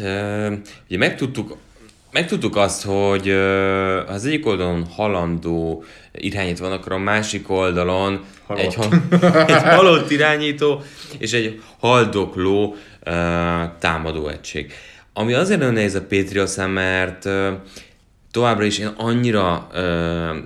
ugye 0.88 0.98
megtudtuk, 0.98 1.58
megtudtuk 2.12 2.56
azt, 2.56 2.84
hogy 2.84 3.28
ha 3.28 4.14
az 4.14 4.26
egyik 4.26 4.46
oldalon 4.46 4.86
halandó 4.86 5.84
irányító 6.12 6.64
van, 6.64 6.72
akkor 6.72 6.92
a 6.92 6.98
másik 6.98 7.50
oldalon 7.50 8.24
Halott. 8.46 8.64
egy, 8.64 8.78
egy 9.56 9.62
halott 9.62 10.12
irányító 10.12 10.82
és 11.18 11.34
egy 11.34 11.62
haldokló 11.80 12.76
ö, 13.04 13.12
támadó 13.80 14.28
egység. 14.28 14.74
Ami 15.14 15.34
azért 15.34 15.60
nagyon 15.60 15.74
nehéz 15.74 15.96
a 15.96 16.02
patriots 16.02 16.56
mert 16.56 17.26
ö, 17.26 17.52
továbbra 18.32 18.64
is 18.64 18.78
én 18.78 18.88
annyira 18.98 19.68
ö, 19.74 20.38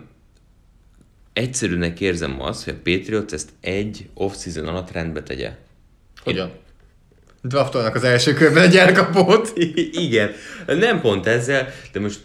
egyszerűnek 1.37 2.01
érzem 2.01 2.41
azt, 2.41 2.63
hogy 2.63 2.73
a 2.73 2.91
Patriots 2.91 3.31
ezt 3.31 3.49
egy 3.61 4.09
off-season 4.13 4.67
alatt 4.67 4.91
rendbe 4.91 5.23
tegye. 5.23 5.55
Hogyan? 6.23 6.51
Draftolnak 7.47 7.95
az 7.95 8.03
első 8.03 8.33
körben 8.33 8.63
egy 8.63 8.77
elkapót. 8.77 9.53
Igen, 10.07 10.31
nem 10.67 11.01
pont 11.01 11.25
ezzel, 11.25 11.67
de 11.91 11.99
most 11.99 12.19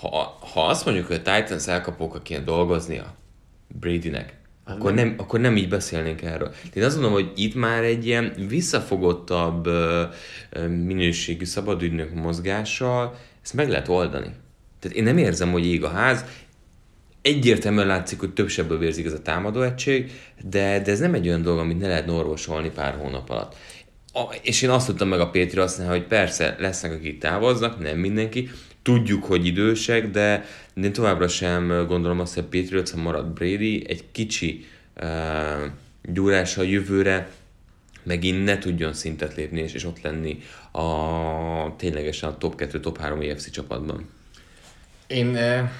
ha, 0.00 0.38
ha 0.52 0.66
azt 0.66 0.84
mondjuk, 0.84 1.06
hogy 1.06 1.20
a 1.24 1.34
Titans 1.34 1.66
elkapókkal 1.66 2.22
kéne 2.22 2.40
dolgoznia 2.40 3.14
Bradynek, 3.80 4.36
akkor 4.64 4.94
nem, 4.94 5.14
akkor 5.16 5.40
nem 5.40 5.56
így 5.56 5.68
beszélnénk 5.68 6.22
erről. 6.22 6.54
Én 6.72 6.84
azt 6.84 6.94
mondom, 6.94 7.12
hogy 7.12 7.32
itt 7.36 7.54
már 7.54 7.82
egy 7.82 8.06
ilyen 8.06 8.32
visszafogottabb 8.48 9.68
minőségű 10.84 11.44
szabadügynök 11.44 12.14
mozgással 12.14 13.18
ezt 13.42 13.54
meg 13.54 13.68
lehet 13.68 13.88
oldani. 13.88 14.30
Tehát 14.80 14.96
én 14.96 15.04
nem 15.04 15.18
érzem, 15.18 15.52
hogy 15.52 15.66
ég 15.66 15.84
a 15.84 15.88
ház, 15.88 16.24
egyértelműen 17.22 17.86
látszik, 17.86 18.20
hogy 18.20 18.32
több 18.32 18.48
sebből 18.48 18.78
vérzik 18.78 19.06
ez 19.06 19.12
a 19.12 19.22
támadó 19.22 19.62
egység, 19.62 20.12
de, 20.42 20.80
de 20.80 20.90
ez 20.90 20.98
nem 20.98 21.14
egy 21.14 21.28
olyan 21.28 21.42
dolog, 21.42 21.58
amit 21.58 21.78
ne 21.78 21.86
lehetne 21.86 22.12
orvosolni 22.12 22.70
pár 22.70 22.94
hónap 22.94 23.30
alatt. 23.30 23.56
A, 24.18 24.34
és 24.42 24.62
én 24.62 24.70
azt 24.70 24.86
tudtam 24.86 25.08
meg 25.08 25.20
a 25.20 25.30
Pétri 25.30 25.60
használni, 25.60 25.92
hogy 25.92 26.06
persze 26.06 26.56
lesznek, 26.58 26.92
akik 26.92 27.18
távoznak, 27.18 27.78
nem 27.78 27.98
mindenki, 27.98 28.50
tudjuk, 28.82 29.24
hogy 29.24 29.46
idősek, 29.46 30.10
de 30.10 30.44
én 30.74 30.92
továbbra 30.92 31.28
sem 31.28 31.86
gondolom 31.86 32.20
azt, 32.20 32.34
hogy 32.34 32.42
a 32.42 32.56
Patriots, 32.56 32.90
ha 32.90 33.00
marad 33.00 33.26
Brady, 33.26 33.84
egy 33.88 34.04
kicsi 34.12 34.66
uh, 35.00 35.06
gyúrással 36.02 36.64
jövőre 36.66 37.30
megint 38.02 38.44
ne 38.44 38.58
tudjon 38.58 38.92
szintet 38.92 39.34
lépni, 39.34 39.60
és, 39.60 39.72
és 39.72 39.84
ott 39.84 40.02
lenni 40.02 40.38
a 40.72 41.76
ténylegesen 41.76 42.28
a 42.28 42.38
top 42.38 42.56
2, 42.56 42.80
top 42.80 42.98
3 42.98 43.20
EFC 43.20 43.50
csapatban. 43.50 44.08
Én 45.06 45.36
eh, 45.36 45.70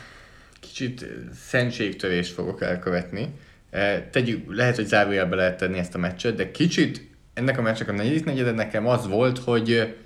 kicsit 0.60 1.06
szentségtörést 1.46 2.32
fogok 2.32 2.62
elkövetni. 2.62 3.28
Eh, 3.70 4.02
Tegyük, 4.10 4.54
lehet, 4.54 4.76
hogy 4.76 4.86
zárójelbe 4.86 5.36
lehet 5.36 5.58
tenni 5.58 5.78
ezt 5.78 5.94
a 5.94 5.98
meccset, 5.98 6.34
de 6.34 6.50
kicsit 6.50 7.07
ennek 7.38 7.58
a 7.58 7.62
meccsnek 7.62 7.88
a 7.88 7.92
negyedik 7.92 8.24
negyede 8.24 8.50
nekem 8.50 8.86
az 8.86 9.06
volt, 9.06 9.38
hogy 9.38 9.96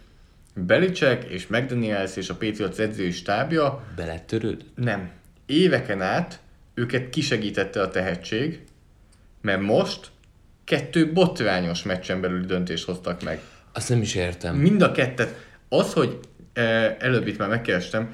Belicek 0.55 1.25
és 1.25 1.47
McDaniels 1.47 2.17
és 2.17 2.29
a 2.29 2.35
Patriots 2.35 2.79
edzői 2.79 3.11
stábja 3.11 3.85
Beletörőd? 3.97 4.65
nem. 4.75 5.11
Éveken 5.47 6.03
át 6.03 6.41
őket 6.75 7.11
kisegítette 7.11 7.81
a 7.81 7.91
tehetség, 7.91 8.61
mert 9.41 9.61
most 9.61 10.11
kettő 10.65 11.13
botrányos 11.13 11.83
meccsen 11.83 12.21
belüli 12.21 12.47
döntést 12.47 12.85
hoztak 12.85 13.23
meg. 13.23 13.41
Azt 13.73 13.89
nem 13.89 14.01
is 14.01 14.15
értem. 14.15 14.57
Mind 14.57 14.83
a 14.83 14.93
kettet. 14.93 15.47
Az, 15.69 15.93
hogy 15.93 16.19
előbb 16.99 17.27
itt 17.27 17.39
már 17.39 17.49
megkerestem, 17.49 18.09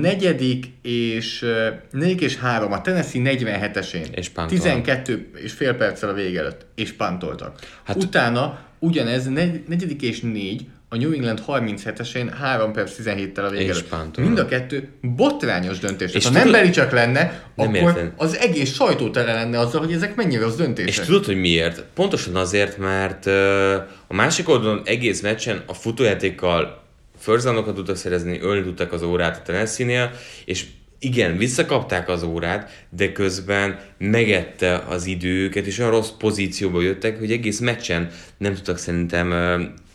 negyedik 0.00 0.66
és, 0.82 1.44
negyedik 1.90 2.20
és 2.20 2.36
három, 2.36 2.72
a 2.72 2.80
Tennessee 2.80 3.22
47-esén. 3.24 4.06
És 4.14 4.28
pántolnak. 4.28 4.64
12 4.66 5.30
és 5.34 5.52
fél 5.52 5.74
perccel 5.74 6.08
a 6.08 6.12
vége 6.12 6.38
előtt. 6.40 6.66
És 6.74 6.92
pántoltak. 6.92 7.58
Hát- 7.84 7.96
Utána 7.96 8.58
ugyanez 8.78 9.26
negy, 9.26 9.62
negyedik 9.68 10.02
és 10.02 10.20
négy, 10.20 10.66
a 10.90 10.96
New 10.96 11.12
England 11.12 11.42
37-esén 11.46 12.30
3 12.40 12.72
perc 12.72 12.96
17-tel 13.02 13.44
a 13.46 13.50
vége 13.50 13.64
És. 13.64 13.84
Mind 14.16 14.38
a 14.38 14.46
kettő 14.46 14.88
botrányos 15.02 15.78
döntés. 15.78 16.08
És 16.10 16.14
És 16.14 16.24
ha 16.24 16.30
nem 16.30 16.42
tudod- 16.42 16.56
Beli 16.58 16.70
csak 16.70 16.90
lenne, 16.92 17.20
Nem 17.54 17.68
akkor 17.68 17.76
értem. 17.88 18.12
az 18.16 18.36
egész 18.36 18.74
sajtó 18.74 19.10
tele 19.10 19.32
lenne 19.32 19.58
azzal, 19.58 19.80
hogy 19.80 19.92
ezek 19.92 20.14
mennyire 20.14 20.46
És 20.46 20.54
döntések. 20.54 21.04
tudod, 21.04 21.24
hogy 21.24 21.36
miért? 21.36 21.84
Pontosan 21.94 22.36
azért, 22.36 22.78
mert 22.78 23.26
ö, 23.26 23.74
a 24.06 24.14
másik 24.14 24.48
oldalon 24.48 24.82
egész 24.84 25.20
meccsen 25.20 25.62
a 25.66 25.74
futójátékkal 25.74 26.86
förzanokat 27.18 27.74
tudtak 27.74 27.96
szerezni, 27.96 28.38
tudtak 28.38 28.92
az 28.92 29.02
órát 29.02 29.36
a 29.36 29.42
Tennessee-nél, 29.42 30.10
és 30.44 30.66
igen, 30.98 31.36
visszakapták 31.36 32.08
az 32.08 32.22
órát, 32.22 32.86
de 32.90 33.12
közben 33.12 33.80
megette 33.98 34.84
az 34.88 35.06
időket, 35.06 35.66
és 35.66 35.78
olyan 35.78 35.90
rossz 35.90 36.10
pozícióba 36.18 36.80
jöttek, 36.80 37.18
hogy 37.18 37.32
egész 37.32 37.58
meccsen 37.58 38.10
nem 38.38 38.54
tudtak 38.54 38.78
szerintem 38.78 39.32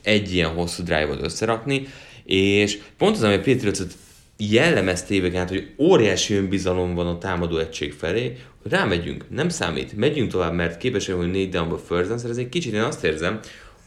egy 0.02 0.34
ilyen 0.34 0.50
hosszú 0.50 0.84
drive-ot 0.84 1.24
összerakni, 1.24 1.88
és 2.26 2.80
pont 2.98 3.16
az, 3.16 3.24
ami 3.24 3.34
a 3.34 3.42
Patriots-ot 3.42 3.94
jellemezte 4.38 5.14
évek 5.14 5.36
át, 5.36 5.50
hogy 5.50 5.74
óriási 5.78 6.34
önbizalom 6.34 6.94
van 6.94 7.08
a 7.08 7.18
támadó 7.18 7.58
egység 7.58 7.94
felé, 7.94 8.38
hogy 8.62 8.72
rámegyünk, 8.72 9.26
nem 9.30 9.50
számít, 9.50 9.98
megyünk 9.98 10.32
tovább, 10.32 10.54
mert 10.54 10.78
képesek 10.78 11.16
vagyunk 11.16 11.34
négy 11.34 11.50
downba 11.50 11.78
first 11.78 12.08
down 12.08 12.20
szerezni. 12.20 12.50
Kicsit 12.50 12.74
én 12.74 12.82
azt 12.82 13.04
érzem, 13.04 13.40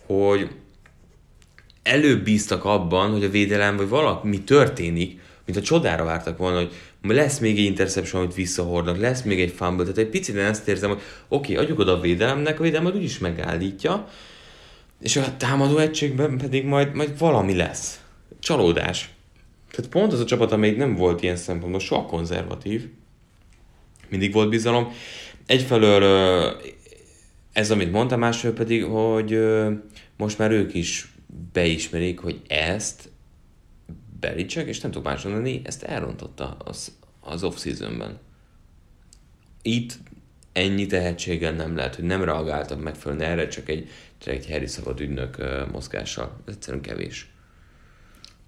hogy 0.07 0.49
előbb 1.87 2.23
bíztak 2.23 2.65
abban, 2.65 3.11
hogy 3.11 3.25
a 3.25 3.31
védelem 3.31 3.77
vagy 3.77 3.89
valami 3.89 4.41
történik, 4.41 5.21
mint 5.45 5.59
a 5.59 5.63
csodára 5.63 6.05
vártak 6.05 6.39
volna, 6.39 6.57
hogy 6.57 6.71
lesz 7.03 7.39
még 7.39 7.59
egy 7.59 7.65
interception, 7.65 8.23
amit 8.23 8.35
visszahordnak, 8.35 8.99
lesz 8.99 9.23
még 9.23 9.41
egy 9.41 9.53
fumble, 9.57 9.83
tehát 9.83 9.99
egy 9.99 10.09
picit 10.09 10.37
ezt 10.37 10.69
érzem, 10.69 10.89
hogy 10.89 11.01
oké, 11.29 11.53
okay, 11.53 11.65
adjuk 11.65 11.79
oda 11.79 11.93
a 11.93 12.01
védelemnek, 12.01 12.59
a 12.59 12.63
védelem 12.63 12.83
majd 12.83 12.97
úgyis 12.97 13.19
megállítja, 13.19 14.09
és 15.03 15.17
a 15.17 15.37
támadó 15.37 15.79
egységben 15.79 16.39
pedig 16.39 16.65
majd, 16.65 16.95
majd 16.95 17.19
valami 17.19 17.55
lesz. 17.55 18.01
Csalódás. 18.41 19.11
Tehát 19.71 19.91
pont 19.91 20.13
az 20.13 20.21
a 20.21 20.25
csapat, 20.25 20.53
amelyik 20.53 20.77
nem 20.77 20.95
volt 20.95 21.23
ilyen 21.23 21.37
szempontból 21.37 21.81
soha 21.81 22.07
konzervatív, 22.07 22.89
mindig 24.09 24.33
volt 24.33 24.49
bizalom. 24.49 24.93
Egyfelől 25.47 26.57
ez, 27.53 27.71
amit 27.71 27.93
mondtam, 27.93 28.19
másfelől 28.19 28.57
pedig, 28.57 28.85
hogy 28.85 29.39
most 30.17 30.39
már 30.39 30.51
ők 30.51 30.75
is 30.75 31.09
beismerik, 31.53 32.21
hogy 32.21 32.43
ezt 32.49 33.11
Belicek, 34.21 34.67
és 34.67 34.81
nem 34.81 34.91
tudok 34.91 35.07
más 35.07 35.23
mondani, 35.23 35.61
ezt 35.65 35.83
elrontotta 35.83 36.57
az, 36.65 36.93
az 37.21 37.43
off-seasonben. 37.43 38.19
Itt 39.63 39.99
ennyi 40.53 40.87
tehetséggel 40.87 41.53
nem 41.53 41.77
lehet, 41.77 41.95
hogy 41.95 42.05
nem 42.05 42.25
reagáltak 42.25 42.83
megfelelően 42.83 43.31
erre, 43.31 43.49
csak 43.49 43.69
egy, 43.69 43.89
csak 44.19 44.35
egy 44.35 44.51
Harry 44.51 44.67
szabad 44.67 45.01
ügynök 45.01 45.37
mozgással. 45.73 46.41
Ez 46.47 46.55
egyszerűen 46.55 46.83
kevés. 46.83 47.31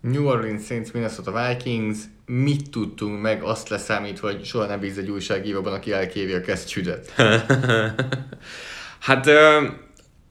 New 0.00 0.26
Orleans 0.26 0.64
Saints, 0.64 0.92
Minnesota 0.92 1.48
Vikings, 1.48 1.98
mit 2.26 2.70
tudtunk 2.70 3.20
meg, 3.20 3.42
azt 3.42 3.68
leszámítva, 3.68 4.30
hogy 4.30 4.44
soha 4.44 4.66
nem 4.66 4.80
bíz 4.80 4.98
egy 4.98 5.10
újságíróban, 5.10 5.72
aki 5.72 5.92
elkéri 5.92 6.32
a 6.32 6.40
kesztyűdet. 6.40 7.12
Hát 8.98 9.26
ö, 9.26 9.66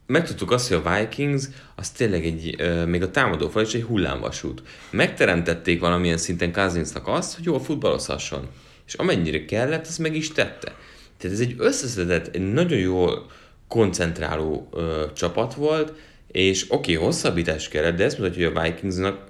megtudtuk 0.08 0.50
azt, 0.50 0.68
hogy 0.68 0.80
a 0.84 0.98
Vikings 0.98 1.44
az 1.74 1.90
tényleg 1.90 2.24
egy, 2.24 2.56
még 2.86 3.02
a 3.02 3.10
támadó 3.10 3.48
fal 3.48 3.62
is 3.62 3.74
egy 3.74 3.82
hullámvasút. 3.82 4.62
Megteremtették 4.90 5.80
valamilyen 5.80 6.16
szinten 6.16 6.52
Cousinsnak 6.52 7.08
azt, 7.08 7.34
hogy 7.34 7.44
jól 7.44 7.60
futballozhasson. 7.60 8.48
És 8.86 8.94
amennyire 8.94 9.44
kellett, 9.44 9.86
azt 9.86 9.98
meg 9.98 10.14
is 10.14 10.32
tette. 10.32 10.74
Tehát 11.16 11.36
ez 11.36 11.40
egy 11.42 11.54
összeszedett, 11.58 12.34
egy 12.34 12.52
nagyon 12.52 12.78
jól 12.78 13.26
koncentráló 13.68 14.68
ö, 14.72 15.04
csapat 15.14 15.54
volt, 15.54 15.92
és 16.26 16.64
oké, 16.68 16.94
okay, 16.94 17.04
hosszabbítás 17.06 17.68
kellett, 17.68 17.96
de 17.96 18.04
ezt 18.04 18.18
mutatja, 18.18 18.48
hogy 18.48 18.56
a 18.56 18.62
Vikingsnak 18.62 19.26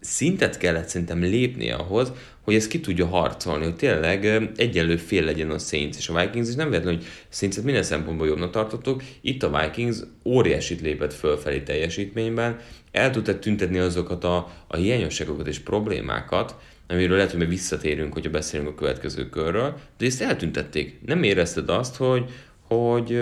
szintet 0.00 0.58
kellett 0.58 0.88
szerintem 0.88 1.20
lépni 1.20 1.70
ahhoz, 1.70 2.12
hogy 2.42 2.54
ezt 2.54 2.68
ki 2.68 2.80
tudja 2.80 3.06
harcolni, 3.06 3.64
hogy 3.64 3.76
tényleg 3.76 4.24
egyenlő 4.56 4.96
fél 4.96 5.24
legyen 5.24 5.50
a 5.50 5.58
Saints 5.58 5.96
és 5.96 6.08
a 6.08 6.20
Vikings, 6.20 6.48
és 6.48 6.54
nem 6.54 6.70
véletlenül, 6.70 6.98
hogy 6.98 7.08
Saints-et 7.28 7.64
minden 7.64 7.82
szempontból 7.82 8.26
jobbnak 8.26 8.50
tartottuk, 8.50 9.02
itt 9.20 9.42
a 9.42 9.60
Vikings 9.60 9.96
óriásit 10.24 10.80
lépett 10.80 11.12
fölfelé 11.12 11.60
teljesítményben, 11.60 12.58
el 12.92 13.10
tudta 13.10 13.38
tüntetni 13.38 13.78
azokat 13.78 14.24
a, 14.24 14.52
a 14.66 14.76
hiányosságokat 14.76 15.46
és 15.46 15.58
problémákat, 15.58 16.54
amiről 16.88 17.16
lehet, 17.16 17.30
hogy 17.30 17.40
még 17.40 17.48
visszatérünk, 17.48 18.12
hogyha 18.12 18.30
beszélünk 18.30 18.68
a 18.68 18.74
következő 18.74 19.28
körről, 19.28 19.78
de 19.98 20.06
ezt 20.06 20.22
eltüntették. 20.22 21.00
Nem 21.06 21.22
érezted 21.22 21.68
azt, 21.68 21.96
hogy, 21.96 22.30
hogy, 22.68 23.20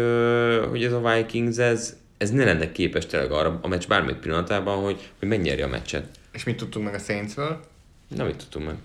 hogy 0.70 0.84
ez 0.84 0.92
a 0.92 1.14
Vikings, 1.14 1.58
ez, 1.58 1.96
ez 2.18 2.30
ne 2.30 2.44
lenne 2.44 2.72
képes 2.72 3.06
tényleg 3.06 3.30
arra 3.30 3.58
a 3.62 3.68
meccs 3.68 3.86
bármelyik 3.86 4.18
pillanatában, 4.18 4.82
hogy, 4.82 5.10
hogy 5.18 5.28
megnyerje 5.28 5.64
a 5.64 5.68
meccset. 5.68 6.06
És 6.32 6.44
mit 6.44 6.56
tudtunk 6.56 6.84
meg 6.84 6.94
a 6.94 6.98
Saintsről? 6.98 7.60
Nem 8.16 8.26
mit 8.26 8.36
tudtunk 8.36 8.66
meg. 8.66 8.76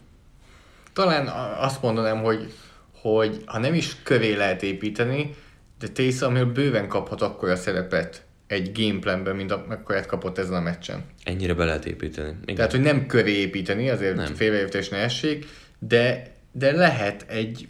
Talán 0.96 1.28
a- 1.28 1.64
azt 1.64 1.82
mondanám, 1.82 2.24
hogy, 2.24 2.54
hogy 3.02 3.42
ha 3.46 3.60
nem 3.60 3.74
is 3.74 3.96
kövé 4.04 4.34
lehet 4.34 4.64
építeni, 4.64 5.36
de 5.80 5.88
Taysom 5.88 6.54
bőven 6.54 6.88
kaphat 6.88 7.22
akkor 7.22 7.50
a 7.50 7.56
szerepet 7.56 8.24
egy 8.48 8.72
gameplanben, 8.74 9.36
mint 9.36 9.52
akkorát 9.52 10.06
kapott 10.06 10.38
ezen 10.38 10.54
a 10.54 10.60
meccsen. 10.60 11.04
Ennyire 11.24 11.54
be 11.54 11.66
lehet 11.66 11.86
építeni. 11.86 12.36
Igen. 12.44 12.56
Tehát, 12.56 12.72
hogy 12.72 12.82
nem 12.82 13.06
kövé 13.06 13.32
építeni, 13.32 13.90
azért 13.90 14.16
Nem. 14.16 14.34
félreértés 14.36 14.90
ne 14.90 14.98
essék, 14.98 15.46
de, 15.80 16.28
de 16.52 16.72
lehet 16.72 17.26
egy 17.28 17.68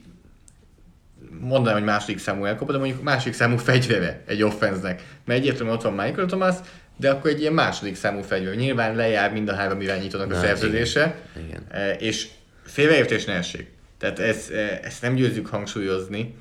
mondanám, 1.40 1.78
hogy 1.78 1.88
második 1.88 2.18
számú 2.20 2.46
elkapott, 2.46 2.74
de 2.74 2.80
mondjuk 2.80 3.04
második 3.04 3.34
számú 3.34 3.58
fegyvere 3.58 4.24
egy 4.28 4.44
offenznek. 4.44 5.04
Mert 5.26 5.40
egyértelműen 5.40 5.76
ott 5.76 5.84
van 5.84 5.94
Michael 5.94 6.26
Thomas, 6.28 6.56
de 6.98 7.10
akkor 7.10 7.30
egy 7.30 7.40
ilyen 7.40 7.54
második 7.54 7.96
számú 7.96 8.22
fegyver. 8.22 8.56
Nyilván 8.56 8.96
lejár 8.96 9.32
mind 9.32 9.50
a 9.50 9.56
három 9.56 9.82
irányítónak 9.82 10.32
a 10.32 10.34
Na, 10.36 10.40
szerződése, 10.42 11.16
igen. 11.36 11.48
Igen. 11.48 11.64
E, 11.70 11.92
és 11.94 12.28
félreértés 12.66 13.26
ne 13.26 13.34
essék. 13.34 13.68
Tehát 13.98 14.20
ez, 14.20 14.50
e, 14.54 14.80
ezt 14.84 15.02
nem 15.02 15.16
győzzük 15.16 15.48
hangsúlyozni, 15.48 16.34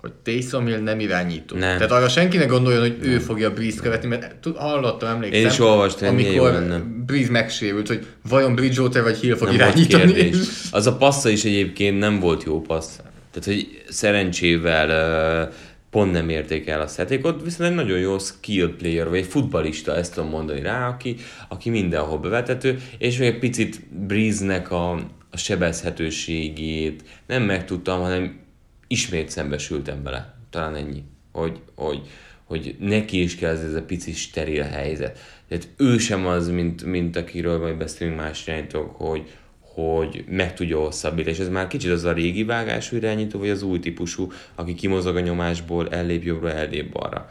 hogy 0.00 0.12
Taysom 0.22 0.66
Hill 0.66 0.78
nem 0.78 1.00
irányító. 1.00 1.56
Nem. 1.56 1.76
Tehát 1.76 1.92
arra 1.92 2.08
senki 2.08 2.36
ne 2.36 2.44
gondoljon, 2.44 2.80
hogy 2.80 2.96
ő 3.00 3.18
fogja 3.18 3.52
Breeze 3.52 3.80
követni, 3.80 4.08
mert 4.08 4.34
tud- 4.34 4.56
hallottam, 4.56 5.08
emlékszem, 5.08 5.40
Én 5.40 5.46
is 5.46 5.58
olvastam, 5.58 6.08
amikor. 6.08 6.82
Breeze 7.06 7.30
megsérült, 7.30 7.88
hogy 7.88 8.06
vajon 8.28 8.54
Bridgewater 8.54 9.02
vagy 9.02 9.16
Hill 9.16 9.36
fog 9.36 9.46
nem 9.46 9.56
irányítani. 9.56 10.12
kérdés. 10.12 10.36
Az 10.70 10.86
a 10.86 10.96
passza 10.96 11.28
is 11.28 11.44
egyébként 11.44 11.98
nem 11.98 12.20
volt 12.20 12.42
jó 12.42 12.60
passz. 12.60 12.96
Tehát, 13.30 13.44
hogy 13.44 13.82
szerencsével 13.88 15.48
uh, 15.48 15.54
pont 15.90 16.12
nem 16.12 16.28
érték 16.28 16.68
el 16.68 16.80
a 16.80 16.86
játékot, 16.96 17.42
viszont 17.44 17.70
egy 17.70 17.76
nagyon 17.76 17.98
jó 17.98 18.18
skill 18.18 18.74
player, 18.78 19.08
vagy 19.08 19.18
egy 19.18 19.26
futbalista, 19.26 19.96
ezt 19.96 20.14
tudom 20.14 20.30
mondani 20.30 20.60
rá, 20.60 20.88
aki, 20.88 21.16
aki 21.48 21.70
mindenhol 21.70 22.18
bevethető, 22.18 22.80
és 22.98 23.18
még 23.18 23.28
egy 23.28 23.38
picit 23.38 23.80
Breeze-nek 24.06 24.70
a, 24.70 25.00
a 25.36 25.38
sebezhetőségét 25.38 27.02
nem 27.26 27.42
megtudtam, 27.42 28.00
hanem 28.00 28.40
ismét 28.86 29.30
szembesültem 29.30 30.02
vele. 30.02 30.34
Talán 30.50 30.74
ennyi. 30.74 31.02
Hogy, 31.32 31.60
hogy, 31.74 32.00
hogy 32.44 32.76
neki 32.78 33.22
is 33.22 33.36
kell 33.36 33.50
ez, 33.50 33.60
ez 33.60 33.74
a 33.74 33.82
pici 33.82 34.12
steril 34.12 34.62
helyzet. 34.62 35.18
Tehát 35.48 35.68
ő 35.76 35.98
sem 35.98 36.26
az, 36.26 36.48
mint, 36.48 36.84
mint 36.84 37.16
akiről 37.16 37.58
majd 37.58 37.76
beszélünk 37.76 38.16
más 38.16 38.46
irányítók, 38.46 38.96
hogy, 38.96 39.30
hogy 39.60 40.24
meg 40.28 40.54
tudja 40.54 40.78
hosszabbítani. 40.78 41.34
És 41.34 41.42
ez 41.42 41.48
már 41.48 41.66
kicsit 41.66 41.90
az 41.90 42.04
a 42.04 42.12
régi 42.12 42.44
vágású 42.44 42.96
irányító, 42.96 43.38
vagy 43.38 43.50
az 43.50 43.62
új 43.62 43.78
típusú, 43.78 44.32
aki 44.54 44.74
kimozog 44.74 45.16
a 45.16 45.20
nyomásból, 45.20 45.88
ellép 45.88 46.24
jobbra, 46.24 46.52
ellép 46.52 46.92
balra. 46.92 47.30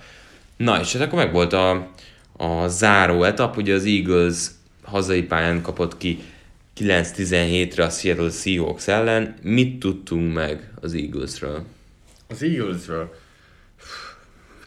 Na, 0.57 0.79
és 0.79 0.93
hát 0.93 1.01
akkor 1.01 1.17
meg 1.19 1.31
volt 1.31 1.53
a, 1.53 1.91
a 2.37 2.67
záró 2.67 3.23
etap, 3.23 3.57
ugye 3.57 3.73
az 3.73 3.85
Eagles 3.85 4.45
hazai 4.81 5.23
pályán 5.23 5.61
kapott 5.61 5.97
ki 5.97 6.19
9-17-re 6.79 7.83
a 7.83 7.89
Seattle 7.89 8.29
Seahawks 8.29 8.87
ellen. 8.87 9.35
Mit 9.41 9.79
tudtunk 9.79 10.33
meg 10.33 10.71
az 10.81 10.93
Eaglesről? 10.93 11.65
Az 12.27 12.43
Eaglesről. 12.43 13.15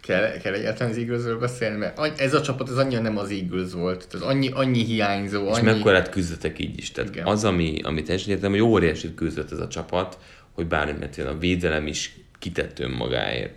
Kell, 0.01 0.39
kell 0.39 0.53
egyáltalán 0.53 0.93
az 0.93 0.99
Eaglesről 0.99 1.39
beszélni, 1.39 1.77
mert 1.77 2.21
ez 2.21 2.35
a 2.35 2.41
csapat 2.41 2.69
ez 2.69 2.77
annyira 2.77 3.01
nem 3.01 3.19
az 3.19 3.31
Eagles 3.31 3.73
volt. 3.73 4.09
Tehát 4.09 4.27
annyi, 4.27 4.49
annyi 4.49 4.85
hiányzó, 4.85 5.49
És 5.49 5.57
annyi... 5.57 5.65
mekkorát 5.65 6.09
küzdöttek 6.09 6.59
így 6.59 6.79
is. 6.79 6.91
Tehát 6.91 7.11
Igen. 7.11 7.27
az, 7.27 7.45
ami, 7.45 7.81
amit 7.83 8.09
értem, 8.09 8.51
hogy 8.51 8.61
óriásit 8.61 9.15
küzdött 9.15 9.53
ez 9.53 9.59
a 9.59 9.69
csapat, 9.69 10.19
hogy 10.53 10.67
bármi, 10.67 10.99
mert 10.99 11.17
jön 11.17 11.27
a 11.27 11.39
védelem 11.39 11.87
is 11.87 12.17
kitett 12.39 12.79
önmagáért. 12.79 13.55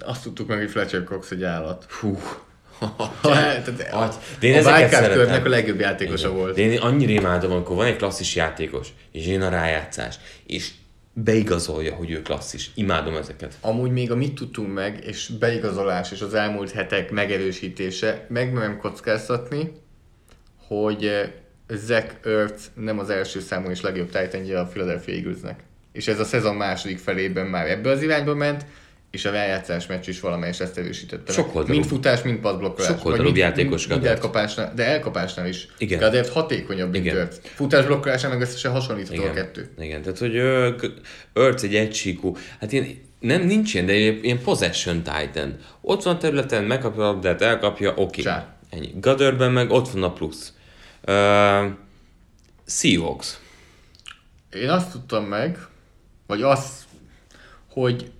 Azt 0.00 0.22
tudtuk 0.22 0.48
meg, 0.48 0.58
hogy 0.58 0.70
Fletcher 0.70 1.04
Cox 1.04 1.30
egy 1.30 1.42
állat. 1.42 1.84
Hú, 1.84 2.18
a, 2.80 4.08
de 4.40 4.46
én 4.46 4.66
a 4.66 4.76
Wildcard 4.76 5.46
a 5.46 5.48
legjobb 5.48 5.80
játékosa 5.80 6.26
Igen. 6.26 6.38
volt. 6.38 6.54
De 6.54 6.62
én 6.62 6.78
annyira 6.78 7.12
imádom, 7.12 7.52
amikor 7.52 7.76
van 7.76 7.86
egy 7.86 7.96
klasszis 7.96 8.36
játékos, 8.36 8.88
és 9.12 9.26
jön 9.26 9.42
a 9.42 9.48
rájátszás, 9.48 10.18
és 10.46 10.70
beigazolja, 11.12 11.94
hogy 11.94 12.10
ő 12.10 12.22
klasszis. 12.22 12.70
Imádom 12.74 13.16
ezeket. 13.16 13.54
Amúgy 13.60 13.90
még 13.90 14.10
a 14.10 14.16
mit 14.16 14.34
tudtunk 14.34 14.74
meg, 14.74 15.04
és 15.06 15.28
beigazolás, 15.28 16.12
és 16.12 16.20
az 16.20 16.34
elmúlt 16.34 16.70
hetek 16.70 17.10
megerősítése, 17.10 18.26
megmerem 18.28 18.78
kockáztatni, 18.78 19.72
hogy 20.66 21.06
eh, 21.06 21.30
Zach 21.68 22.14
Ertz 22.24 22.70
nem 22.74 22.98
az 22.98 23.10
első 23.10 23.40
számú 23.40 23.70
és 23.70 23.80
legjobb 23.80 24.10
titan 24.10 24.56
a 24.56 24.64
Philadelphia 24.64 25.14
Eaglesnek. 25.14 25.60
És 25.92 26.08
ez 26.08 26.20
a 26.20 26.24
szezon 26.24 26.54
második 26.54 26.98
felében 26.98 27.46
már 27.46 27.70
ebbe 27.70 27.90
az 27.90 28.02
irányba 28.02 28.34
ment, 28.34 28.66
és 29.14 29.24
a 29.24 29.30
rájátszás 29.30 29.86
meccs 29.86 30.08
is 30.08 30.20
valamelyest 30.20 30.60
ezt 30.60 30.78
erősítette. 30.78 31.32
Sok 31.32 31.68
Mind 31.68 31.84
futás, 31.84 32.22
mind 32.22 32.38
passzblokkolás. 32.38 32.90
Sok 32.90 33.04
oldalú 33.04 33.30
mind, 33.30 33.86
mind 33.88 34.04
elkapásnál, 34.04 34.72
de 34.74 34.84
elkapásnál 34.84 35.46
is. 35.46 35.68
Igen. 35.78 35.98
Gadert 35.98 36.28
hatékonyabb, 36.28 36.90
mint 36.90 37.04
Igen. 37.04 37.16
Örc. 37.16 37.36
Futás 37.54 37.84
blokkolásnál 37.84 38.32
meg 38.32 38.40
összesen 38.40 38.72
hasonlítható 38.72 39.20
Igen. 39.20 39.30
a 39.30 39.34
kettő. 39.34 39.70
Igen, 39.78 40.02
tehát 40.02 40.18
hogy 40.18 40.36
Örc 41.32 41.62
egy 41.62 41.74
egysíkú, 41.74 42.36
hát 42.60 42.72
ilyen, 42.72 42.86
nem, 43.20 43.42
nincs 43.42 43.74
ilyen, 43.74 43.86
de 43.86 43.92
ilyen 43.94 44.42
possession 44.42 45.02
titan. 45.02 45.56
Ott 45.80 46.02
van 46.02 46.14
a 46.14 46.18
területen, 46.18 46.64
megkapja 46.64 47.02
a 47.02 47.06
labdát, 47.06 47.42
elkapja, 47.42 47.94
oké. 47.96 48.20
Okay. 48.20 48.42
Ennyi. 48.70 48.92
Gadörben 49.00 49.52
meg 49.52 49.70
ott 49.70 49.88
van 49.88 50.02
a 50.02 50.12
plusz. 50.12 50.52
Uh, 51.06 51.64
Seahawks. 52.66 53.38
Én 54.50 54.68
azt 54.68 54.90
tudtam 54.90 55.24
meg, 55.24 55.58
vagy 56.26 56.42
azt, 56.42 56.82
hogy 57.68 58.12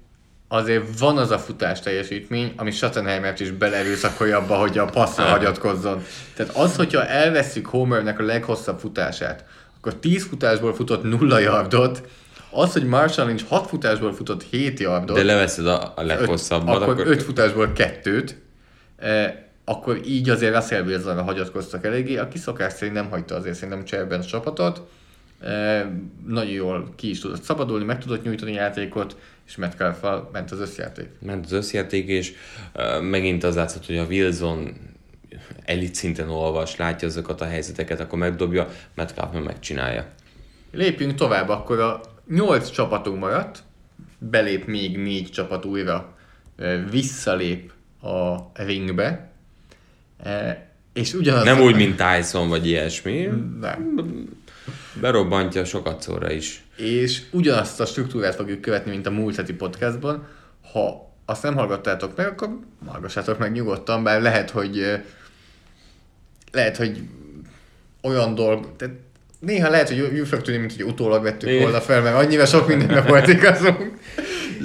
azért 0.55 0.99
van 0.99 1.19
az 1.19 1.31
a 1.31 1.39
futás 1.39 1.81
teljesítmény, 1.81 2.53
ami 2.57 2.71
Schattenheimert 2.71 3.41
is 3.41 3.51
beleerőszakolja 3.51 4.39
abba, 4.39 4.55
hogy 4.55 4.79
a 4.79 4.85
passzra 4.85 5.25
hagyatkozzon. 5.25 6.03
Tehát 6.35 6.57
az, 6.57 6.77
hogyha 6.77 7.07
elveszük 7.07 7.67
Homernek 7.67 8.19
a 8.19 8.23
leghosszabb 8.23 8.79
futását, 8.79 9.45
akkor 9.77 9.95
10 9.95 10.27
futásból 10.27 10.75
futott 10.75 11.03
nulla 11.03 11.39
yardot, 11.39 12.03
az, 12.51 12.73
hogy 12.73 12.85
Marshall 12.85 13.27
Lynch 13.27 13.49
6 13.49 13.69
futásból 13.69 14.15
futott 14.15 14.43
7 14.43 14.81
yardot, 14.81 15.17
de 15.17 15.23
leveszed 15.23 15.67
a, 15.67 15.93
a 15.97 16.03
leghosszabbat, 16.03 16.83
akkor, 16.83 16.93
akkor 16.93 17.07
5 17.07 17.23
futásból 17.23 17.73
2-t, 17.77 18.31
eh, 18.97 19.35
akkor 19.65 20.01
így 20.07 20.29
azért 20.29 20.55
Russell 20.55 20.83
Wilsonra 20.83 21.23
hagyatkoztak 21.23 21.85
eléggé, 21.85 22.17
aki 22.17 22.39
szokás 22.39 22.73
szerint 22.73 22.97
nem 22.97 23.11
hagyta 23.11 23.35
azért 23.35 23.55
szerintem 23.55 23.85
cserben 23.85 24.21
a 24.21 24.25
csapatot, 24.25 24.83
eh, 25.41 25.85
nagyon 26.27 26.53
jól 26.53 26.93
ki 26.97 27.11
is 27.11 27.21
tudott 27.21 27.43
szabadulni, 27.43 27.85
meg 27.85 27.99
tudott 27.99 28.25
nyújtani 28.25 28.53
játékot, 28.53 29.17
és 29.47 29.57
Metcalf 29.57 30.03
ment 30.33 30.51
az 30.51 30.61
összjáték. 30.61 31.09
Ment 31.21 31.45
az 31.45 31.53
összjáték, 31.53 32.09
és 32.09 32.33
uh, 32.75 33.03
megint 33.03 33.45
az 33.45 33.55
látszott, 33.55 33.87
hogy 33.87 33.97
a 33.97 34.05
Wilson 34.05 34.77
elit 35.65 35.95
szinten 35.95 36.29
olvas, 36.29 36.77
látja 36.77 37.09
azokat 37.09 37.41
a 37.41 37.45
helyzeteket, 37.45 38.01
akkor 38.01 38.19
megdobja, 38.19 38.69
Metcalf 38.95 39.33
meg 39.33 39.43
megcsinálja. 39.43 40.07
Lépjünk 40.73 41.15
tovább, 41.15 41.49
akkor 41.49 41.81
a 41.81 42.01
nyolc 42.29 42.71
csapatunk 42.71 43.19
maradt, 43.19 43.63
belép 44.19 44.67
még 44.67 44.97
négy 44.99 45.31
csapat 45.31 45.65
újra, 45.65 46.17
visszalép 46.91 47.73
a 48.03 48.37
ringbe, 48.53 49.31
és 50.93 51.15
ugyanaz... 51.15 51.45
Nem 51.45 51.61
úgy, 51.61 51.77
mint 51.77 51.97
Tyson 51.97 52.49
vagy 52.49 52.67
ilyesmi. 52.67 53.29
Nem. 53.61 53.95
Berobbantja 55.01 55.65
sokat 55.65 56.03
szóra 56.03 56.33
is 56.33 56.65
és 56.77 57.23
ugyanazt 57.31 57.81
a 57.81 57.87
struktúrát 57.87 58.35
fogjuk 58.35 58.61
követni, 58.61 58.91
mint 58.91 59.07
a 59.07 59.11
múlt 59.11 59.37
heti 59.37 59.53
podcastban. 59.53 60.27
Ha 60.73 61.13
azt 61.27 61.43
nem 61.43 61.55
hallgattátok 61.55 62.17
meg, 62.17 62.27
akkor 62.27 62.59
hallgassátok 62.87 63.39
meg 63.39 63.53
nyugodtan, 63.53 64.03
bár 64.03 64.23
lehet, 64.23 64.51
hogy 64.51 65.01
lehet, 66.53 66.77
hogy 66.77 67.03
olyan 68.03 68.35
dolg, 68.35 68.77
tehát 68.77 68.95
néha 69.39 69.71
lehet, 69.71 69.89
hogy 69.89 70.01
úgy 70.01 70.29
fog 70.29 70.43
tűnni, 70.43 70.61
mint 70.61 70.77
hogy 70.77 70.85
utólag 70.85 71.23
vettük 71.23 71.61
volna 71.61 71.81
fel, 71.81 72.03
mert 72.03 72.17
annyira 72.17 72.47
sok 72.47 72.69
mindenbe 72.69 73.01
volt 73.11 73.29
igazunk. 73.29 73.99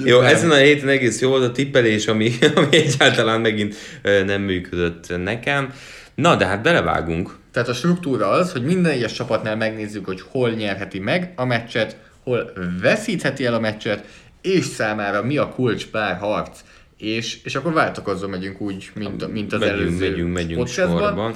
Jó, 0.04 0.20
nem. 0.20 0.34
ezen 0.34 0.50
a 0.50 0.56
héten 0.56 0.88
egész 0.88 1.20
jó 1.20 1.28
volt 1.28 1.44
a 1.44 1.52
tippelés, 1.52 2.06
ami, 2.06 2.32
ami 2.54 2.76
egyáltalán 2.76 3.40
megint 3.40 3.74
nem 4.02 4.42
működött 4.42 5.22
nekem. 5.22 5.74
Na, 6.14 6.36
de 6.36 6.46
hát 6.46 6.62
belevágunk. 6.62 7.38
Tehát 7.50 7.68
a 7.68 7.72
struktúra 7.72 8.28
az, 8.28 8.52
hogy 8.52 8.64
minden 8.64 8.92
egyes 8.92 9.12
csapatnál 9.12 9.56
megnézzük, 9.56 10.04
hogy 10.04 10.20
hol 10.20 10.50
nyerheti 10.50 10.98
meg 10.98 11.32
a 11.36 11.44
meccset, 11.44 11.96
hol 12.22 12.52
veszítheti 12.80 13.44
el 13.44 13.54
a 13.54 13.60
meccset, 13.60 14.04
és 14.40 14.64
számára 14.64 15.22
mi 15.22 15.36
a 15.36 15.48
kulcs 15.48 15.86
pár 15.86 16.16
harc. 16.16 16.60
És, 16.96 17.42
és 17.44 17.54
akkor 17.54 17.72
váltakozva 17.72 18.28
megyünk 18.28 18.60
úgy, 18.60 18.90
mint, 18.94 19.32
mint 19.32 19.52
az 19.52 19.60
megyünk, 19.60 19.78
előző 19.78 20.08
megyünk, 20.08 20.32
megyünk 20.32 20.66
sorban. 20.66 21.34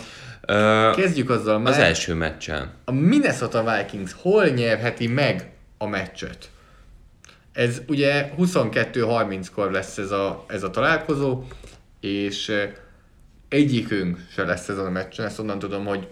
Kezdjük 0.97 1.31
azzal 1.31 1.59
már. 1.59 1.73
Az 1.73 1.79
első 1.79 2.15
meccsen. 2.15 2.71
A 2.85 2.93
Minnesota 2.93 3.77
Vikings 3.77 4.13
hol 4.13 4.47
nyerheti 4.47 5.07
meg 5.07 5.51
a 5.79 5.87
meccset? 5.87 6.49
Ez 7.53 7.83
ugye 7.87 8.31
22-30-kor 8.39 9.71
lesz 9.71 9.99
ez 9.99 10.11
a, 10.11 10.45
ez 10.49 10.63
a 10.63 10.71
találkozó, 10.71 11.43
és 12.01 12.53
egyikünk 13.55 14.19
se 14.35 14.45
lesz 14.45 14.69
ezen 14.69 14.85
a 14.85 14.91
meccsen, 14.91 15.27
ezt 15.27 15.39
onnan 15.39 15.59
tudom, 15.59 15.85
hogy 15.85 16.07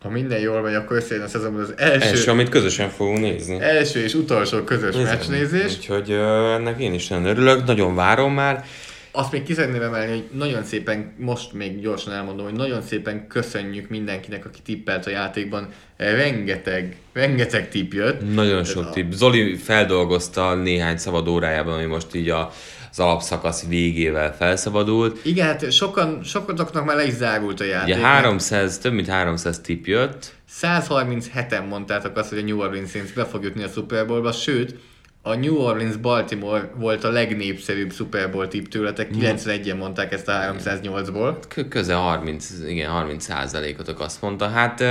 ha 0.00 0.10
minden 0.10 0.40
jól 0.40 0.60
megy, 0.60 0.74
akkor 0.74 0.96
összejön 0.96 1.24
a 1.24 1.28
szezonban 1.28 1.62
az 1.62 1.74
első... 1.76 2.08
Első, 2.08 2.30
amit 2.30 2.48
közösen 2.48 2.88
fogunk 2.88 3.18
nézni. 3.18 3.60
Első 3.60 4.02
és 4.02 4.14
utolsó 4.14 4.62
közös 4.62 4.94
Nézem. 4.94 5.12
meccsnézés. 5.12 5.76
Úgyhogy 5.76 6.10
uh, 6.10 6.54
ennek 6.54 6.80
én 6.80 6.94
is 6.94 7.08
nagyon 7.08 7.24
örülök, 7.26 7.64
nagyon 7.64 7.94
várom 7.94 8.34
már. 8.34 8.64
Azt 9.12 9.32
még 9.32 9.42
ki 9.42 9.54
szeretném 9.54 9.82
emelni, 9.82 10.12
hogy 10.12 10.24
nagyon 10.32 10.64
szépen, 10.64 11.14
most 11.18 11.52
még 11.52 11.80
gyorsan 11.80 12.12
elmondom, 12.12 12.44
hogy 12.44 12.54
nagyon 12.54 12.82
szépen 12.82 13.26
köszönjük 13.26 13.88
mindenkinek, 13.88 14.46
aki 14.46 14.60
tippelt 14.64 15.06
a 15.06 15.10
játékban. 15.10 15.68
Rengeteg, 15.96 16.96
rengeteg 17.12 17.68
tipp 17.68 17.92
jött. 17.92 18.34
Nagyon 18.34 18.64
sok 18.64 18.86
a... 18.86 18.90
tipp. 18.90 19.10
Zoli 19.12 19.56
feldolgozta 19.56 20.54
néhány 20.54 20.96
szabad 20.96 21.28
órájában, 21.28 21.74
ami 21.74 21.84
most 21.84 22.14
így 22.14 22.28
a 22.28 22.52
az 22.90 22.98
alapszakasz 22.98 23.66
végével 23.66 24.34
felszabadult. 24.36 25.24
Igen, 25.24 25.46
hát 25.46 25.72
sokan, 25.72 26.22
sokatoknak 26.24 26.84
már 26.84 26.96
le 26.96 27.06
is 27.06 27.14
zárult 27.14 27.60
a 27.60 27.64
játék. 27.64 27.94
Ugye 27.94 28.06
300, 28.06 28.78
több 28.78 28.92
mint 28.92 29.08
300 29.08 29.58
tip 29.58 29.86
jött. 29.86 30.34
137-en 30.62 31.68
mondtátok 31.68 32.16
azt, 32.16 32.28
hogy 32.28 32.38
a 32.38 32.42
New 32.42 32.58
Orleans 32.58 32.90
Saints 32.90 33.14
be 33.14 33.24
fog 33.24 33.42
jutni 33.44 33.62
a 33.62 33.68
Super 33.68 34.06
Bowl-ba, 34.06 34.32
sőt, 34.32 34.74
a 35.22 35.34
New 35.34 35.56
Orleans 35.56 35.96
Baltimore 35.96 36.70
volt 36.74 37.04
a 37.04 37.10
legnépszerűbb 37.10 37.92
Super 37.92 38.30
Bowl 38.30 38.48
tipp 38.48 38.66
tőletek, 38.66 39.10
91-en 39.12 39.78
mondták 39.78 40.12
ezt 40.12 40.28
a 40.28 40.32
308-ból. 40.32 41.34
Köze 41.68 41.94
30, 41.94 42.50
igen, 42.68 42.90
30 42.90 43.24
százalékotok 43.24 44.00
azt 44.00 44.22
mondta. 44.22 44.48
Hát 44.48 44.84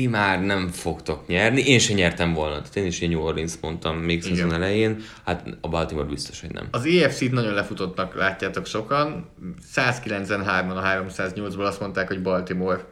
ti 0.00 0.06
már 0.06 0.42
nem 0.42 0.68
fogtok 0.68 1.26
nyerni. 1.26 1.60
Én 1.60 1.78
sem 1.78 1.96
nyertem 1.96 2.32
volna. 2.32 2.54
Tehát 2.54 2.76
én 2.76 2.86
is 2.86 3.00
egy 3.00 3.08
New 3.08 3.20
Orleans 3.20 3.52
mondtam 3.60 3.96
még 3.96 4.22
szezon 4.22 4.52
elején. 4.52 5.02
Hát 5.24 5.46
a 5.60 5.68
Baltimore 5.68 6.06
biztos, 6.06 6.40
hogy 6.40 6.50
nem. 6.50 6.68
Az 6.70 6.84
EFC-t 6.84 7.30
nagyon 7.30 7.54
lefutottnak 7.54 8.14
látjátok 8.14 8.66
sokan. 8.66 9.30
193-an 9.74 10.76
a 10.76 10.82
308-ból 10.82 11.66
azt 11.66 11.80
mondták, 11.80 12.08
hogy 12.08 12.22
Baltimore 12.22 12.88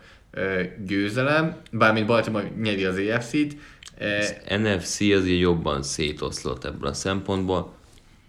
győzelem, 0.86 1.56
bármint 1.70 2.06
Baltimore 2.06 2.50
nyeri 2.62 2.84
az 2.84 2.96
EFC-t. 2.96 3.56
Az 3.98 4.34
NFC 4.48 5.00
azért 5.00 5.40
jobban 5.40 5.82
szétoszlott 5.82 6.64
ebből 6.64 6.88
a 6.88 6.94
szempontból. 6.94 7.72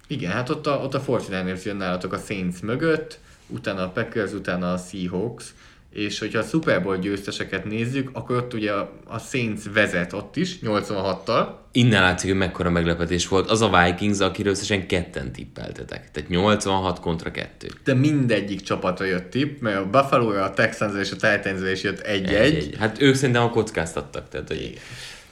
Igen, 0.08 0.32
hát 0.32 0.50
ott 0.50 0.68
a, 0.68 0.72
ott 0.72 0.94
a 0.94 1.02
49ers 1.02 1.63
jön 1.63 1.76
nálatok 1.76 2.13
a 2.13 2.18
Saints 2.18 2.62
mögött, 2.62 3.20
utána 3.48 3.84
a 3.84 3.89
Packers, 3.89 4.32
utána 4.32 4.74
a 4.74 4.78
Seahawks, 4.78 5.54
és 5.93 6.19
hogyha 6.19 6.39
a 6.39 6.43
Super 6.43 6.84
Bowl 6.84 6.97
győzteseket 6.97 7.65
nézzük, 7.65 8.10
akkor 8.13 8.36
ott 8.36 8.54
ugye 8.54 8.71
a 9.06 9.19
Saints 9.30 9.62
vezet 9.73 10.13
ott 10.13 10.36
is, 10.36 10.56
86-tal. 10.63 11.47
Innen 11.71 12.02
látszik, 12.02 12.30
hogy 12.30 12.39
mekkora 12.39 12.69
meglepetés 12.69 13.28
volt. 13.28 13.49
Az 13.49 13.62
a 13.62 13.84
Vikings, 13.84 14.19
akiről 14.19 14.52
összesen 14.52 14.88
ketten 14.88 15.32
tippeltetek. 15.32 16.12
Tehát 16.12 16.30
86 16.30 16.99
kontra 16.99 17.32
2. 17.32 17.67
De 17.84 17.93
mindegyik 17.93 18.62
csapatra 18.62 19.06
jött 19.06 19.30
tipp, 19.30 19.62
mert 19.62 19.78
a 19.78 19.86
buffalo 19.86 20.30
a 20.30 20.54
texans 20.54 20.99
és 20.99 21.12
a 21.12 21.15
titans 21.15 21.71
is 21.71 21.84
jött 21.84 21.99
egy-egy. 21.99 22.75
Hát 22.80 23.02
ők 23.02 23.15
szerintem 23.15 23.43
a 23.43 23.49
kockáztattak. 23.49 24.30
Tehát, 24.30 24.47
hogy... 24.47 24.78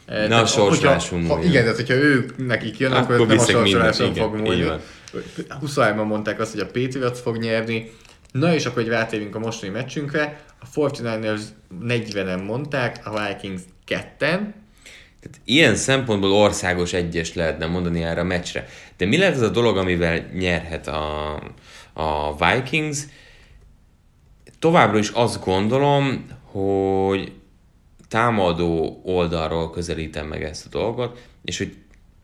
Ne 0.08 0.40
a 0.40 0.46
sorsolásunk 0.46 1.28
ha, 1.32 1.44
Igen, 1.44 1.62
tehát 1.62 1.76
hogyha 1.76 1.94
ők 1.94 2.48
nekik 2.48 2.78
jön, 2.78 2.92
akkor, 2.92 3.16
akkor 3.16 3.28
nem 3.28 3.38
a 3.38 3.44
sorsoláson 3.44 4.14
fog 4.14 4.36
múlni. 4.36 4.66
23-ban 5.66 6.06
mondták 6.06 6.40
azt, 6.40 6.52
hogy 6.52 6.62
a 6.62 6.66
Patriots 6.66 7.20
fog 7.20 7.38
nyerni, 7.38 7.92
Na 8.32 8.54
és 8.54 8.66
akkor, 8.66 8.82
hogy 8.82 8.92
rátérünk 8.92 9.36
a 9.36 9.40
mostani 9.40 9.72
meccsünkre, 9.72 10.42
a 10.60 10.80
49ers 10.80 11.42
40-en 11.82 12.46
mondták, 12.46 13.08
a 13.08 13.28
Vikings 13.28 13.62
ketten. 13.86 14.66
Tehát 15.20 15.42
ilyen 15.44 15.76
szempontból 15.76 16.32
országos 16.32 16.94
egyes 16.94 17.34
lehetne 17.34 17.66
mondani 17.66 18.04
erre 18.04 18.20
a 18.20 18.24
meccsre. 18.24 18.68
De 18.98 19.06
mi 19.06 19.18
lehet 19.18 19.36
ez 19.36 19.42
a 19.42 19.50
dolog, 19.50 19.78
amivel 19.78 20.30
nyerhet 20.34 20.88
a, 20.88 21.34
a 21.94 22.36
Vikings? 22.36 23.00
Továbbra 24.60 24.98
is 24.98 25.10
azt 25.10 25.44
gondolom, 25.44 26.28
hogy 26.44 27.32
támadó 28.08 29.02
oldalról 29.04 29.70
közelítem 29.70 30.28
meg 30.28 30.44
ezt 30.44 30.66
a 30.66 30.70
dolgot, 30.70 31.28
és 31.44 31.58
hogy 31.58 31.76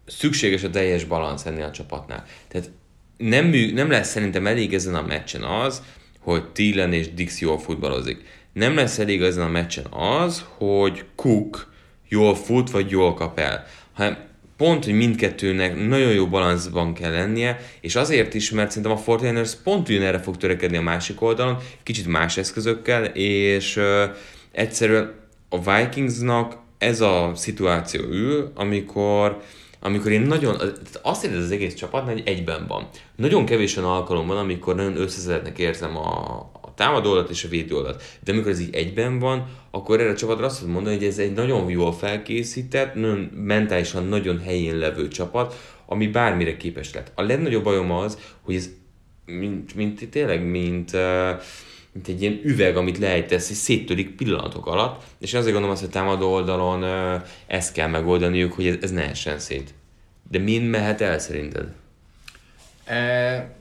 szükséges 0.05 0.63
a 0.63 0.69
teljes 0.69 1.03
balansz 1.03 1.45
ennél 1.45 1.65
a 1.65 1.71
csapatnál. 1.71 2.25
Tehát 2.47 2.71
nem, 3.17 3.45
mű, 3.45 3.73
nem 3.73 3.89
lesz 3.89 4.09
szerintem 4.09 4.47
elég 4.47 4.73
ezen 4.73 4.95
a 4.95 5.01
meccsen 5.01 5.43
az, 5.43 5.81
hogy 6.19 6.43
Thielen 6.51 6.93
és 6.93 7.13
Dix 7.13 7.41
jól 7.41 7.59
futballozik. 7.59 8.21
Nem 8.53 8.75
lesz 8.75 8.99
elég 8.99 9.21
ezen 9.21 9.45
a 9.45 9.49
meccsen 9.49 9.85
az, 9.91 10.45
hogy 10.57 11.05
Cook 11.15 11.73
jól 12.09 12.35
fut, 12.35 12.71
vagy 12.71 12.89
jól 12.89 13.13
kap 13.13 13.39
el, 13.39 13.65
hanem 13.93 14.17
pont, 14.57 14.85
hogy 14.85 14.93
mindkettőnek 14.93 15.87
nagyon 15.87 16.11
jó 16.11 16.27
balanszban 16.27 16.93
kell 16.93 17.11
lennie, 17.11 17.59
és 17.81 17.95
azért 17.95 18.33
is, 18.33 18.51
mert 18.51 18.69
szerintem 18.69 18.91
a 18.91 18.97
Fortiners 18.97 19.55
pont 19.63 19.89
erre 19.89 20.19
fog 20.19 20.37
törekedni 20.37 20.77
a 20.77 20.81
másik 20.81 21.21
oldalon, 21.21 21.57
kicsit 21.83 22.07
más 22.07 22.37
eszközökkel, 22.37 23.03
és 23.13 23.75
uh, 23.75 24.03
egyszerűen 24.51 25.13
a 25.49 25.75
Vikingsnak 25.75 26.57
ez 26.77 27.01
a 27.01 27.31
szituáció 27.35 28.01
ül, 28.01 28.51
amikor 28.55 29.41
amikor 29.85 30.11
én 30.11 30.21
nagyon, 30.21 30.55
azt 31.01 31.25
érzem 31.25 31.41
az 31.41 31.51
egész 31.51 31.73
csapat, 31.73 32.03
hogy 32.03 32.21
egyben 32.25 32.67
van. 32.67 32.87
Nagyon 33.15 33.45
kevés 33.45 33.77
olyan 33.77 33.89
alkalom 33.89 34.27
van, 34.27 34.37
amikor 34.37 34.75
nagyon 34.75 34.97
összezetnek 34.97 35.59
érzem 35.59 35.97
a, 35.97 36.37
a 36.61 36.73
támadólat 36.75 37.29
és 37.29 37.43
a 37.43 37.47
védőoldalt. 37.47 38.03
De 38.23 38.31
amikor 38.31 38.51
ez 38.51 38.59
így 38.59 38.75
egyben 38.75 39.19
van, 39.19 39.45
akkor 39.71 39.99
erre 39.99 40.09
a 40.09 40.15
csapatra 40.15 40.45
azt 40.45 40.57
tudom 40.59 40.73
mondani, 40.73 40.95
hogy 40.95 41.05
ez 41.05 41.17
egy 41.17 41.33
nagyon 41.33 41.69
jól 41.69 41.93
felkészített, 41.93 42.93
nagyon 42.93 43.31
mentálisan 43.35 44.07
nagyon 44.07 44.39
helyén 44.39 44.77
levő 44.77 45.07
csapat, 45.07 45.55
ami 45.85 46.07
bármire 46.07 46.57
képes 46.57 46.93
lett. 46.93 47.11
A 47.15 47.21
legnagyobb 47.21 47.63
bajom 47.63 47.91
az, 47.91 48.17
hogy 48.41 48.55
ez 48.55 48.69
mint, 49.25 49.75
mint 49.75 50.09
tényleg, 50.09 50.45
mint 50.45 50.93
uh, 50.93 51.41
mint 51.93 52.07
egy 52.07 52.21
ilyen 52.21 52.39
üveg, 52.43 52.77
amit 52.77 52.97
lejtesz, 52.97 53.49
és 53.49 53.55
széttörik 53.55 54.15
pillanatok 54.15 54.67
alatt, 54.67 55.03
és 55.19 55.33
azért 55.33 55.51
gondolom 55.51 55.75
azt, 55.75 55.81
hogy 55.81 55.91
támadó 55.91 56.31
oldalon 56.31 56.83
ezt 57.47 57.73
kell 57.73 57.87
megoldaniuk, 57.87 58.53
hogy 58.53 58.67
ez, 58.67 58.75
ez 58.81 58.91
ne 58.91 59.09
essen 59.09 59.39
szét. 59.39 59.73
De 60.29 60.39
mind 60.39 60.69
mehet 60.69 61.01
el 61.01 61.19
szerinted? 61.19 61.73
E, 62.85 63.55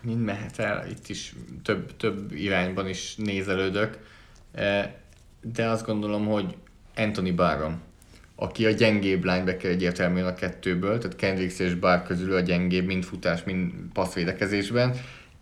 mind 0.00 0.24
mehet 0.24 0.58
el, 0.58 0.86
itt 0.90 1.08
is 1.08 1.34
több, 1.62 1.96
több 1.96 2.32
irányban 2.32 2.88
is 2.88 3.14
nézelődök, 3.16 3.98
e, 4.54 5.00
de 5.42 5.68
azt 5.68 5.86
gondolom, 5.86 6.26
hogy 6.26 6.56
Anthony 6.96 7.34
Barron, 7.34 7.80
aki 8.36 8.66
a 8.66 8.70
gyengébb 8.70 9.24
linebacker 9.24 9.70
egyértelműen 9.70 10.26
a 10.26 10.34
kettőből, 10.34 10.98
tehát 10.98 11.16
Kendricks 11.16 11.58
és 11.58 11.74
Barr 11.74 12.02
közül 12.02 12.34
a 12.34 12.40
gyengébb, 12.40 12.86
mind 12.86 13.04
futás, 13.04 13.44
mind 13.44 13.72
passzvédekezésben, 13.92 14.96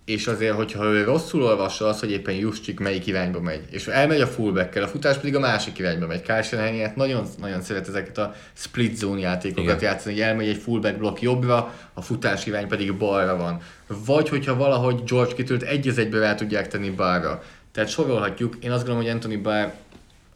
és 0.07 0.27
azért, 0.27 0.55
hogyha 0.55 0.85
ő 0.85 1.05
rosszul 1.05 1.43
olvassa 1.43 1.87
azt, 1.87 2.01
hogy 2.01 2.11
éppen 2.11 2.35
Juszcsik 2.35 2.81
melyik 2.81 3.07
irányba 3.07 3.41
megy, 3.41 3.63
és 3.71 3.87
elmegy 3.87 4.21
a 4.21 4.27
fullback 4.27 4.77
a 4.77 4.89
futás 4.89 5.17
pedig 5.17 5.37
a 5.37 5.41
másik 5.41 5.79
irányba 5.79 6.07
megy. 6.07 6.23
Kyle 6.23 6.59
hát 6.59 6.97
nagyon, 6.97 7.27
nagyon 7.41 7.63
szeret 7.63 7.89
ezeket 7.89 8.19
a 8.19 8.35
split 8.55 8.97
zone 8.97 9.21
játékokat 9.21 9.65
Igen. 9.65 9.79
játszani, 9.81 10.15
hogy 10.15 10.23
elmegy 10.23 10.49
egy 10.49 10.57
fullback 10.57 10.99
blokk 10.99 11.21
jobbra, 11.21 11.75
a 11.95 12.03
futás 12.03 12.47
irány 12.47 12.69
pedig 12.69 12.97
balra 12.97 13.37
van. 13.37 13.61
Vagy 14.07 14.29
hogyha 14.29 14.57
valahogy 14.57 15.03
George 15.05 15.35
Kittle-t 15.35 15.63
egy 15.63 15.89
az 15.89 15.99
egybe 15.99 16.19
rá 16.19 16.35
tudják 16.35 16.69
tenni 16.69 16.91
balra. 16.91 17.43
Tehát 17.73 17.91
sorolhatjuk, 17.91 18.57
én 18.61 18.71
azt 18.71 18.87
gondolom, 18.87 19.03
hogy 19.03 19.13
Anthony 19.15 19.43
Barr, 19.43 19.73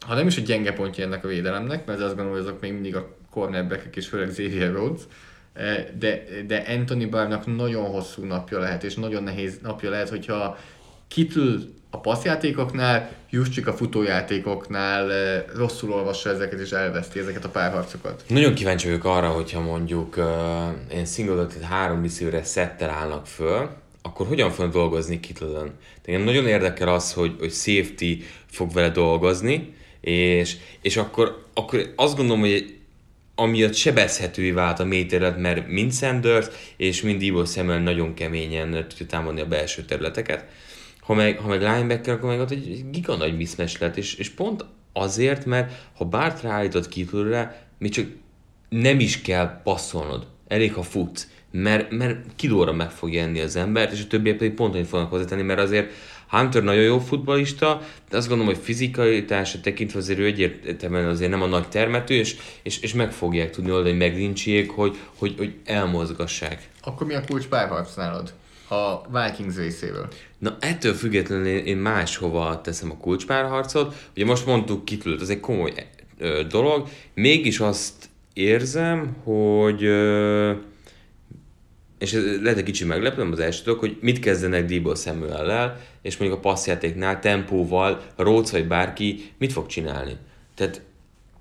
ha 0.05 0.15
nem 0.15 0.27
is 0.27 0.37
a 0.37 0.41
gyenge 0.41 0.73
pontja 0.73 1.05
ennek 1.05 1.25
a 1.25 1.27
védelemnek, 1.27 1.85
mert 1.85 1.99
azt 1.99 2.15
gondolom, 2.15 2.31
hogy 2.31 2.41
azok 2.41 2.61
még 2.61 2.73
mindig 2.73 2.95
a 2.95 3.15
cornerback 3.29 3.95
és 3.95 4.07
főleg 4.07 4.27
Xavier 4.27 4.71
Rhodes, 4.71 5.01
de, 5.99 6.23
de 6.47 6.63
Anthony 6.67 7.09
Barnak 7.09 7.55
nagyon 7.55 7.85
hosszú 7.85 8.23
napja 8.23 8.59
lehet, 8.59 8.83
és 8.83 8.95
nagyon 8.95 9.23
nehéz 9.23 9.59
napja 9.61 9.89
lehet, 9.89 10.09
hogyha 10.09 10.57
kitül 11.07 11.73
a 11.89 11.99
passzjátékoknál, 11.99 13.09
Juszcsik 13.29 13.67
a 13.67 13.73
futójátékoknál 13.73 15.09
rosszul 15.55 15.93
olvassa 15.93 16.29
ezeket 16.29 16.59
és 16.59 16.71
elveszti 16.71 17.19
ezeket 17.19 17.45
a 17.45 17.49
párharcokat. 17.49 18.23
Nagyon 18.27 18.53
kíváncsi 18.53 18.87
vagyok 18.87 19.03
arra, 19.03 19.29
hogyha 19.29 19.61
mondjuk 19.61 20.17
uh, 20.17 20.25
én 20.93 21.05
singletot 21.05 21.61
három 21.61 22.01
viszőre 22.01 22.43
szettel 22.43 22.89
állnak 22.89 23.27
föl, 23.27 23.69
akkor 24.01 24.27
hogyan 24.27 24.51
fognak 24.51 24.73
dolgozni 24.73 25.19
Kittleden? 25.19 25.73
Tehát 26.01 26.23
nagyon 26.23 26.47
érdekel 26.47 26.87
az, 26.87 27.13
hogy, 27.13 27.35
hogy 27.39 27.51
safety 27.51 28.23
fog 28.45 28.73
vele 28.73 28.89
dolgozni, 28.89 29.73
és, 30.01 30.57
és 30.81 30.97
akkor, 30.97 31.45
akkor 31.53 31.93
azt 31.95 32.15
gondolom, 32.15 32.41
hogy 32.41 32.80
amiatt 33.35 33.73
sebezhetővé 33.73 34.51
vált 34.51 34.79
a 34.79 34.83
mély 34.83 35.07
mert 35.37 35.67
mind 35.67 35.93
Sanders 35.93 36.47
és 36.77 37.01
mind 37.01 37.21
Ivo 37.21 37.45
Samuel 37.45 37.79
nagyon 37.79 38.13
keményen 38.13 38.85
tudja 38.87 39.05
támadni 39.05 39.41
a 39.41 39.47
belső 39.47 39.81
területeket. 39.81 40.45
Ha 41.01 41.13
meg, 41.13 41.37
ha 41.37 41.47
meg 41.47 41.61
linebacker, 41.61 42.13
akkor 42.13 42.29
meg 42.29 42.39
ott 42.39 42.51
egy 42.51 42.85
giga 42.91 43.15
nagy 43.15 43.37
mismatch 43.37 43.81
lett, 43.81 43.97
és, 43.97 44.15
és 44.15 44.29
pont 44.29 44.65
azért, 44.93 45.45
mert 45.45 45.89
ha 45.95 46.05
Bart 46.05 46.41
ráállított 46.41 46.87
kitűrre, 46.87 47.67
még 47.77 47.91
csak 47.91 48.05
nem 48.69 48.99
is 48.99 49.21
kell 49.21 49.61
passzolnod, 49.63 50.27
elég 50.47 50.73
ha 50.73 50.83
futsz, 50.83 51.27
mert, 51.51 51.91
mert 51.91 52.17
kilóra 52.35 52.73
meg 52.73 52.91
fog 52.91 53.15
enni 53.15 53.39
az 53.39 53.55
embert, 53.55 53.91
és 53.91 54.01
a 54.01 54.07
többiek 54.07 54.37
pedig 54.37 54.53
pont 54.53 54.75
hogy 54.75 54.87
fognak 54.87 55.09
hozzátenni, 55.09 55.41
mert 55.41 55.59
azért 55.59 55.91
Hunter 56.31 56.63
nagyon 56.63 56.83
jó 56.83 56.99
futbalista, 56.99 57.81
de 58.09 58.17
azt 58.17 58.27
gondolom, 58.27 58.53
hogy 58.53 58.63
fizikaitása 58.63 59.59
tekintve 59.61 59.99
azért 59.99 60.19
ő 60.19 60.25
egyértelműen 60.25 61.07
azért 61.07 61.31
nem 61.31 61.41
a 61.41 61.45
nagy 61.45 61.67
termető, 61.67 62.13
és, 62.13 62.35
és, 62.63 62.79
és 62.79 62.93
meg 62.93 63.11
fogják 63.11 63.49
tudni 63.49 63.71
oldani 63.71 63.97
meglincsjék, 63.97 64.71
hogy, 64.71 64.97
hogy, 65.15 65.33
hogy 65.37 65.53
elmozgassák. 65.65 66.69
Akkor 66.83 67.07
mi 67.07 67.13
a 67.13 67.23
kulcs 67.27 67.47
párharc 67.47 67.95
nálad? 67.95 68.33
a 68.71 69.01
Vikings 69.09 69.55
részéről. 69.55 70.07
Na 70.37 70.57
ettől 70.59 70.93
függetlenül 70.93 71.47
én, 71.47 71.65
én 71.65 71.77
máshova 71.77 72.61
teszem 72.61 72.91
a 72.91 72.97
kulcspárharcot. 72.97 73.95
Ugye 74.15 74.25
most 74.25 74.45
mondtuk 74.45 74.85
kitült, 74.85 75.21
ez 75.21 75.29
egy 75.29 75.39
komoly 75.39 75.73
ö, 76.17 76.43
dolog. 76.49 76.87
Mégis 77.13 77.59
azt 77.59 78.09
érzem, 78.33 79.15
hogy 79.23 79.83
ö, 79.83 80.51
és 82.01 82.13
ez 82.13 82.41
lehet 82.41 82.57
egy 82.57 82.63
kicsi 82.63 82.85
meglepő, 82.85 83.29
az 83.31 83.39
első 83.39 83.63
dolog, 83.63 83.79
hogy 83.79 83.97
mit 84.01 84.19
kezdenek 84.19 84.65
Debo 84.65 84.95
samuel 84.95 85.79
és 86.01 86.17
mondjuk 86.17 86.39
a 86.39 86.49
passzjátéknál, 86.49 87.19
tempóval, 87.19 88.01
Róc 88.15 88.51
vagy 88.51 88.67
bárki 88.67 89.31
mit 89.37 89.51
fog 89.51 89.65
csinálni. 89.65 90.15
Tehát 90.55 90.81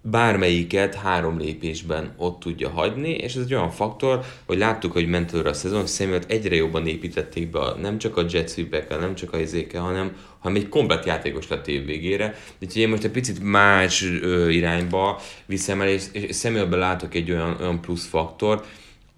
bármelyiket 0.02 0.94
három 0.94 1.38
lépésben 1.38 2.14
ott 2.16 2.40
tudja 2.40 2.68
hagyni, 2.68 3.10
és 3.10 3.34
ez 3.34 3.42
egy 3.42 3.54
olyan 3.54 3.70
faktor, 3.70 4.20
hogy 4.46 4.58
láttuk, 4.58 4.92
hogy 4.92 5.06
ment 5.06 5.32
a 5.32 5.52
szezon, 5.52 5.84
hogy 5.98 6.24
egyre 6.26 6.54
jobban 6.54 6.86
építették 6.86 7.50
be 7.50 7.58
a, 7.58 7.76
nem 7.76 7.98
csak 7.98 8.16
a 8.16 8.24
jet 8.28 8.50
sweep 8.50 8.88
nem 8.88 9.14
csak 9.14 9.32
a 9.32 9.38
izéke, 9.38 9.78
hanem, 9.78 10.16
hanem 10.38 10.56
egy 10.56 10.68
komplet 10.68 11.04
játékos 11.04 11.48
lett 11.48 11.68
év 11.68 11.84
végére. 11.84 12.34
Úgyhogy 12.62 12.82
én 12.82 12.88
most 12.88 13.04
egy 13.04 13.10
picit 13.10 13.42
más 13.42 14.04
ö, 14.20 14.48
irányba 14.48 15.20
viszem 15.46 15.80
el, 15.80 15.88
és, 15.88 16.04
és 16.12 16.36
Samuelben 16.36 16.78
látok 16.78 17.14
egy 17.14 17.30
olyan, 17.30 17.56
olyan 17.60 17.80
plusz 17.80 18.06
faktor, 18.06 18.64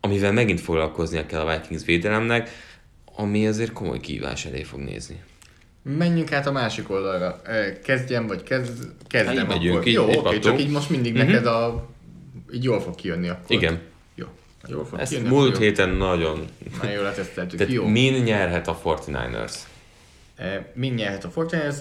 amivel 0.04 0.32
megint 0.32 0.60
foglalkoznia 0.60 1.26
kell 1.26 1.40
a 1.40 1.56
Vikings 1.56 1.84
védelemnek, 1.84 2.50
ami 3.16 3.46
azért 3.46 3.72
komoly 3.72 4.00
kívás 4.00 4.44
elé 4.44 4.62
fog 4.62 4.80
nézni. 4.80 5.22
Menjünk 5.82 6.32
át 6.32 6.46
a 6.46 6.52
másik 6.52 6.90
oldalra. 6.90 7.42
Kezdjem, 7.84 8.26
vagy 8.26 8.42
kezd, 8.42 8.92
kezdem 9.06 9.36
hát 9.36 9.48
megyünk, 9.48 9.74
akkor. 9.74 9.86
Így, 9.86 9.94
Jó, 9.94 10.04
oké, 10.04 10.16
okay, 10.16 10.38
csak 10.38 10.60
így 10.60 10.70
most 10.70 10.90
mindig 10.90 11.14
uh-huh. 11.14 11.28
neked 11.28 11.46
a... 11.46 11.88
Így 12.52 12.64
jól 12.64 12.80
fog 12.80 12.94
kijönni 12.94 13.28
akkor. 13.28 13.56
Igen. 13.56 13.80
Jó. 14.14 14.26
Jól 14.68 14.84
fog 14.84 14.98
Ezt 14.98 15.10
kijönni, 15.10 15.28
múlt 15.28 15.58
héten 15.58 15.90
jó. 15.90 15.96
nagyon... 15.96 16.46
Nagyon 16.80 16.94
jól 16.94 17.04
leteszteltük. 17.04 17.58
Tehát 17.58 17.72
jó. 17.72 17.86
min 17.86 18.22
nyerhet 18.22 18.68
a 18.68 18.80
49ers? 18.84 19.54
Min 20.72 20.92
nyerhet 20.92 21.24
a 21.24 21.30
49ers? 21.30 21.76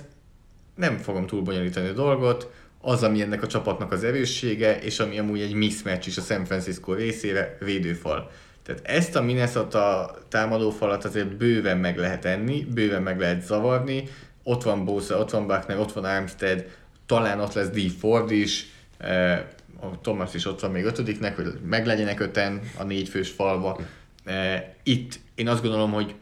Nem 0.76 0.98
fogom 0.98 1.28
túl 1.28 1.42
bonyolítani 1.42 1.88
a 1.88 1.94
dolgot 1.94 2.52
az, 2.82 3.04
ami 3.04 3.22
ennek 3.22 3.44
a 3.44 3.48
csapatnak 3.48 3.92
az 3.92 4.04
erőssége, 4.04 4.80
és 4.80 5.00
ami 5.00 5.20
amúgy 5.20 5.42
egy 5.42 5.54
mismatch 5.54 6.08
is 6.08 6.18
a 6.18 6.22
San 6.22 6.46
Francisco 6.46 6.94
részére, 6.94 7.58
védőfal. 7.60 8.32
Tehát 8.64 8.82
ezt 8.84 9.16
a 9.16 9.22
Minnesota 9.22 10.16
támadófalat 10.30 11.06
azért 11.06 11.38
bőven 11.38 11.78
meg 11.78 11.98
lehet 11.98 12.26
enni, 12.26 12.68
bőven 12.74 13.02
meg 13.02 13.20
lehet 13.20 13.46
zavarni. 13.46 14.04
Ott 14.44 14.64
van 14.64 14.86
Bosa, 14.86 15.18
ott 15.18 15.30
van 15.30 15.48
Buckner, 15.48 15.80
ott 15.80 15.92
van 15.92 16.04
Armstead, 16.04 16.66
talán 17.06 17.40
ott 17.40 17.54
lesz 17.54 17.70
D. 17.70 17.92
Ford 18.00 18.32
is, 18.32 18.66
eh, 18.98 19.40
a 19.80 20.00
Thomas 20.02 20.34
is 20.34 20.46
ott 20.46 20.60
van 20.60 20.72
még 20.72 20.86
ötödiknek, 20.86 21.36
hogy 21.36 21.54
meglegyenek 21.66 22.20
öten 22.20 22.62
a 22.78 22.84
négyfős 22.84 23.30
falba. 23.30 23.80
Eh, 24.26 24.64
itt 24.84 25.20
én 25.36 25.48
azt 25.48 25.62
gondolom, 25.62 25.92
hogy 25.92 26.16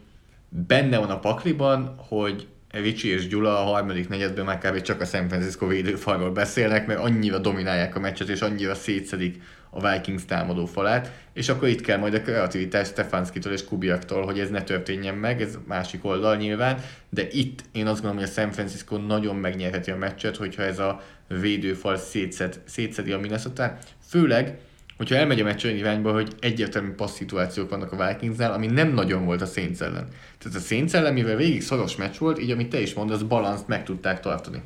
benne 0.48 0.98
van 0.98 1.10
a 1.10 1.18
pakliban, 1.18 1.94
hogy 2.08 2.46
Ricsi 2.70 3.08
és 3.08 3.26
Gyula 3.26 3.58
a 3.58 3.64
harmadik 3.64 4.08
negyedben 4.08 4.44
már 4.44 4.58
kb. 4.58 4.80
csak 4.80 5.00
a 5.00 5.04
San 5.04 5.28
Francisco 5.28 5.66
védőfalról 5.66 6.30
beszélnek, 6.30 6.86
mert 6.86 7.00
annyira 7.00 7.38
dominálják 7.38 7.96
a 7.96 8.00
meccset, 8.00 8.28
és 8.28 8.40
annyira 8.40 8.74
szétszedik 8.74 9.42
a 9.70 9.90
Vikings 9.90 10.24
támadó 10.24 10.66
falát, 10.66 11.10
és 11.32 11.48
akkor 11.48 11.68
itt 11.68 11.80
kell 11.80 11.98
majd 11.98 12.14
a 12.14 12.20
kreativitás 12.20 12.86
Stefanskitól 12.86 13.52
és 13.52 13.64
Kubiaktól, 13.64 14.24
hogy 14.24 14.38
ez 14.38 14.50
ne 14.50 14.62
történjen 14.62 15.14
meg, 15.14 15.42
ez 15.42 15.58
másik 15.66 16.04
oldal 16.04 16.36
nyilván, 16.36 16.84
de 17.08 17.26
itt 17.30 17.62
én 17.72 17.86
azt 17.86 18.00
gondolom, 18.02 18.16
hogy 18.16 18.32
a 18.36 18.40
San 18.40 18.52
Francisco 18.52 18.96
nagyon 18.96 19.36
megnyerheti 19.36 19.90
a 19.90 19.96
meccset, 19.96 20.36
hogyha 20.36 20.62
ez 20.62 20.78
a 20.78 21.02
védőfal 21.28 21.96
szétszed, 21.96 22.60
szétszedi 22.64 23.12
a 23.12 23.18
minnesota 23.18 23.78
főleg, 24.08 24.58
hogyha 25.00 25.16
elmegy 25.16 25.40
a 25.40 25.44
meccs 25.44 25.64
olyan 25.64 25.76
irányba, 25.76 26.12
hogy 26.12 26.32
egyértelmű 26.40 26.90
passz 26.90 27.14
szituációk 27.14 27.70
vannak 27.70 27.92
a 27.92 28.06
Vikingsnál, 28.06 28.52
ami 28.52 28.66
nem 28.66 28.92
nagyon 28.92 29.24
volt 29.24 29.40
a 29.40 29.46
Saints 29.46 29.80
ellen. 29.80 30.08
Tehát 30.38 30.58
a 30.58 30.60
Saints 30.60 30.94
ellen, 30.94 31.12
mivel 31.12 31.36
végig 31.36 31.62
szoros 31.62 31.96
meccs 31.96 32.16
volt, 32.18 32.40
így 32.40 32.50
amit 32.50 32.68
te 32.68 32.80
is 32.80 32.94
mondasz, 32.94 33.20
balanszt 33.20 33.68
meg 33.68 33.84
tudták 33.84 34.20
tartani. 34.20 34.62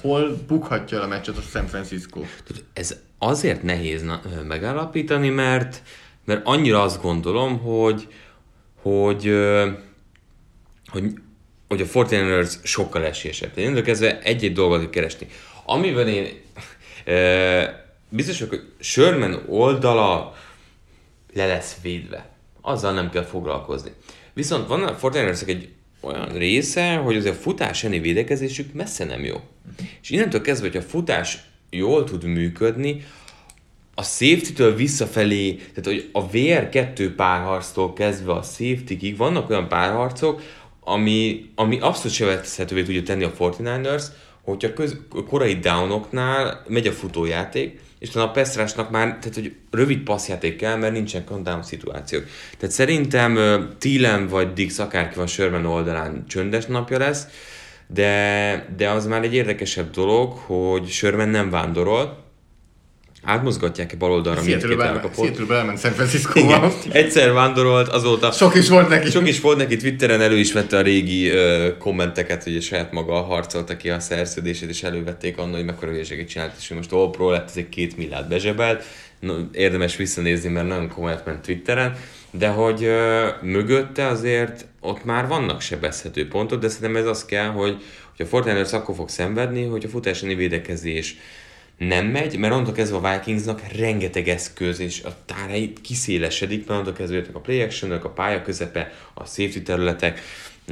Hol 0.00 0.44
bukhatja 0.46 0.98
el 0.98 1.04
a 1.04 1.06
meccset 1.06 1.36
a 1.36 1.40
San 1.40 1.66
Francisco? 1.66 2.20
Ez 2.72 2.96
azért 3.18 3.62
nehéz 3.62 4.04
megállapítani, 4.46 5.28
mert, 5.28 5.82
mert 6.24 6.46
annyira 6.46 6.82
azt 6.82 7.02
gondolom, 7.02 7.58
hogy, 7.58 8.08
hogy, 8.82 9.34
hogy 10.86 11.12
hogy 11.68 11.80
a 11.80 11.84
49ers 11.84 12.52
sokkal 12.62 13.04
esélyesebb. 13.04 13.58
Én 13.58 13.82
kezdve 13.82 14.20
egy-egy 14.20 14.52
dolgot 14.52 14.90
keresni. 14.90 15.26
Amivel 15.64 16.08
én 16.08 16.28
biztos 18.10 18.38
vagyok, 18.40 18.54
hogy 18.54 18.72
Sherman 18.80 19.42
oldala 19.48 20.34
le 21.32 21.46
lesz 21.46 21.76
védve. 21.82 22.28
Azzal 22.60 22.92
nem 22.92 23.10
kell 23.10 23.24
foglalkozni. 23.24 23.90
Viszont 24.32 24.66
van 24.66 24.82
a 24.82 24.90
49 24.90 25.42
egy 25.42 25.68
olyan 26.00 26.28
része, 26.28 26.96
hogy 26.96 27.16
az 27.16 27.24
a 27.24 27.32
futás 27.32 27.84
elleni 27.84 28.00
védekezésük 28.00 28.72
messze 28.72 29.04
nem 29.04 29.24
jó. 29.24 29.40
És 30.02 30.10
innentől 30.10 30.40
kezdve, 30.40 30.66
hogy 30.66 30.76
a 30.76 30.82
futás 30.82 31.38
jól 31.70 32.04
tud 32.04 32.24
működni, 32.24 33.04
a 33.94 34.02
safety-től 34.02 34.74
visszafelé, 34.74 35.54
tehát 35.54 35.84
hogy 35.84 36.08
a 36.12 36.30
VR2 36.30 37.12
párharctól 37.16 37.92
kezdve 37.92 38.32
a 38.32 38.42
safety-ig 38.42 39.16
vannak 39.16 39.50
olyan 39.50 39.68
párharcok, 39.68 40.42
ami, 40.80 41.50
ami 41.54 41.78
abszolút 41.80 42.12
sebezhetővé 42.12 42.82
tudja 42.82 43.02
tenni 43.02 43.24
a 43.24 43.32
49ers, 43.32 44.04
hogyha 44.42 44.72
köz, 44.72 44.96
korai 45.28 45.54
downoknál 45.54 46.64
megy 46.68 46.86
a 46.86 46.92
futójáték, 46.92 47.80
és 47.98 48.08
talán 48.08 48.28
a 48.28 48.32
Pestrásnak 48.32 48.90
már, 48.90 49.06
tehát 49.06 49.34
hogy 49.34 49.54
rövid 49.70 49.98
passzjáték 49.98 50.56
kell, 50.56 50.76
mert 50.76 50.92
nincsen 50.92 51.24
countdown 51.24 51.62
szituációk. 51.62 52.24
Tehát 52.58 52.74
szerintem 52.74 53.38
Thielen 53.78 54.28
vagy 54.28 54.52
Dix 54.52 54.78
akárki 54.78 55.16
van 55.16 55.26
Sherman 55.26 55.66
oldalán 55.66 56.24
csöndes 56.28 56.66
napja 56.66 56.98
lesz, 56.98 57.26
de, 57.86 58.74
de 58.76 58.90
az 58.90 59.06
már 59.06 59.22
egy 59.22 59.34
érdekesebb 59.34 59.90
dolog, 59.90 60.32
hogy 60.32 60.88
Sherman 60.88 61.28
nem 61.28 61.50
vándorol, 61.50 62.29
átmozgatják-e 63.30 63.96
bal 63.96 64.10
oldalra 64.10 64.42
mindkét 64.42 64.80
elkapott. 64.80 65.24
Seattle-be 65.24 65.54
elment 65.54 65.80
San 65.80 65.92
Francisco-ba. 65.92 66.72
Egyszer 66.92 67.32
vándorolt, 67.32 67.88
azóta... 67.88 68.30
Sok 68.30 68.54
is 68.54 68.68
volt 68.68 68.88
neki. 68.88 69.10
Sok 69.10 69.28
is 69.28 69.40
volt 69.40 69.56
neki, 69.56 69.76
Twitteren 69.76 70.20
elő 70.20 70.36
is 70.36 70.52
vette 70.52 70.76
a 70.76 70.80
régi 70.80 71.30
uh, 71.30 71.76
kommenteket, 71.78 72.42
hogy 72.42 72.62
saját 72.62 72.92
maga 72.92 73.20
harcolta 73.20 73.76
ki 73.76 73.90
a 73.90 74.00
szerződését, 74.00 74.68
és 74.68 74.82
elővették 74.82 75.38
annak, 75.38 75.54
hogy 75.54 75.64
mekkora 75.64 75.90
hülyeséget 75.90 76.28
csinált, 76.28 76.52
és 76.58 76.68
most 76.68 76.92
all 76.92 77.10
lett, 77.18 77.48
ez 77.48 77.56
egy 77.56 77.68
két 77.68 77.96
milliárd 77.96 78.28
bezsebelt. 78.28 78.84
No, 79.20 79.34
érdemes 79.52 79.96
visszanézni, 79.96 80.48
mert 80.48 80.68
nagyon 80.68 80.88
komolyat 80.88 81.26
ment 81.26 81.42
Twitteren, 81.42 81.96
de 82.30 82.48
hogy 82.48 82.82
uh, 82.82 83.50
mögötte 83.50 84.06
azért 84.06 84.66
ott 84.80 85.04
már 85.04 85.26
vannak 85.26 85.60
sebezhető 85.60 86.28
pontok, 86.28 86.60
de 86.60 86.68
szerintem 86.68 87.02
ez 87.02 87.08
az 87.08 87.24
kell, 87.24 87.48
hogy, 87.48 87.76
hogy 88.16 88.26
a 88.26 88.28
Fortinanders 88.28 88.72
akkor 88.72 88.94
fog 88.94 89.08
szenvedni, 89.08 89.64
hogy 89.64 89.84
a 89.84 89.88
futási 89.88 90.34
védekezés 90.34 91.16
nem 91.88 92.06
megy, 92.06 92.38
mert 92.38 92.52
onnantól 92.52 92.74
kezdve 92.74 92.96
a 92.96 93.12
Vikingsnak 93.12 93.60
rengeteg 93.76 94.28
eszköz, 94.28 94.80
és 94.80 95.02
a 95.02 95.16
tárai 95.24 95.72
kiszélesedik, 95.82 96.58
mert 96.58 96.70
onnantól 96.70 96.92
kezdve 96.92 97.22
a 97.32 97.38
play 97.38 97.60
action 97.60 97.90
a 97.90 98.08
pálya 98.08 98.42
közepe, 98.42 98.92
a 99.14 99.24
safety 99.24 99.58
területek, 99.58 100.20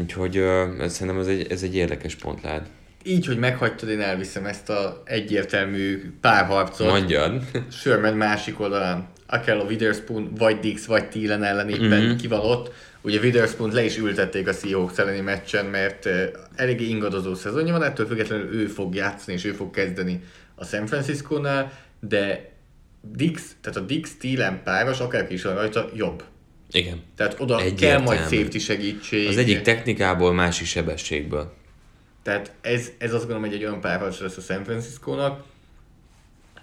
úgyhogy 0.01 0.39
uh, 0.39 0.87
szerintem 0.87 1.19
ez 1.19 1.27
egy, 1.27 1.47
ez 1.51 1.63
egy 1.63 1.75
érdekes 1.75 2.15
pont 2.15 2.43
lehet. 2.43 2.67
Így, 3.03 3.27
hogy 3.27 3.39
meghagytad, 3.39 3.89
én 3.89 4.01
elviszem 4.01 4.47
ezt 4.47 4.71
a 4.71 5.03
egyértelmű 5.05 6.13
párharcot. 6.21 6.91
Mondjad. 6.91 7.43
Sherman 7.71 8.15
másik 8.15 8.61
oldalán. 8.61 9.09
Akár 9.27 9.57
a 9.57 9.63
Witherspoon, 9.63 10.33
vagy 10.39 10.59
Dix, 10.59 10.85
vagy 10.85 11.09
Thielen 11.09 11.43
ellen 11.43 11.69
éppen 11.69 12.01
mm-hmm. 12.01 12.17
ki 12.17 12.27
van 12.27 12.41
ott. 12.41 12.73
Ugye 13.01 13.21
Witherspoon 13.21 13.73
le 13.73 13.85
is 13.85 13.99
ültették 13.99 14.49
a 14.49 14.53
Seahawks 14.53 14.99
elleni 14.99 15.21
meccsen, 15.21 15.67
mert 15.67 16.09
eléggé 16.57 16.85
ingadozó 16.85 17.35
szezonja 17.35 17.73
van, 17.73 17.83
ettől 17.83 18.07
függetlenül 18.07 18.53
ő 18.53 18.67
fog 18.67 18.95
játszani, 18.95 19.37
és 19.37 19.45
ő 19.45 19.53
fog 19.53 19.71
kezdeni 19.71 20.23
a 20.59 20.65
San 20.65 20.87
Francisco-nál, 20.87 21.73
de 22.01 22.53
Dix, 23.01 23.57
tehát 23.61 23.79
a 23.79 23.83
Dix 23.83 24.17
Thielen 24.17 24.61
páros, 24.65 25.01
akárki 25.01 25.35
is 25.35 25.43
van 25.43 25.55
rajta, 25.55 25.89
jobb. 25.95 26.25
Igen. 26.71 27.03
Tehát 27.17 27.41
oda 27.41 27.61
Egyértelmű. 27.61 27.95
kell 27.95 28.01
majd 28.01 28.21
safety 28.21 28.59
segítség. 28.59 29.29
Az 29.29 29.37
egyik 29.37 29.61
technikából, 29.61 30.33
másik 30.33 30.67
sebességből. 30.67 31.53
Tehát 32.23 32.53
ez, 32.61 32.91
ez 32.99 33.13
azt 33.13 33.27
gondolom, 33.27 33.43
hogy 33.43 33.55
egy 33.55 33.65
olyan 33.65 33.81
páros 33.81 34.21
lesz 34.21 34.37
a 34.37 34.41
San 34.41 34.65
Francisco-nak, 34.65 35.45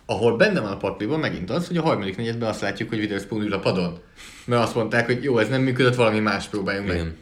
ahol 0.06 0.38
benne 0.38 0.60
van 0.60 0.72
a 0.72 0.78
pakliban 0.78 1.20
megint 1.20 1.50
az, 1.50 1.68
hogy 1.68 1.78
a 1.78 1.82
harmadik 1.82 2.18
negyedben 2.18 2.50
azt 2.50 2.62
látjuk, 2.62 2.90
hogy 2.90 3.00
Witherspoon 3.00 3.42
ül 3.42 3.54
a 3.54 3.60
padon. 3.60 4.00
Mert 4.46 4.62
azt 4.62 4.76
mondták, 4.76 5.06
hogy 5.06 5.24
jó, 5.24 5.38
ez 5.38 5.50
nem 5.50 5.62
működött, 5.62 5.96
valami 5.96 6.20
más 6.20 6.48
próbáljunk 6.48 6.88
meg. 6.88 6.96
Igen. 6.96 7.18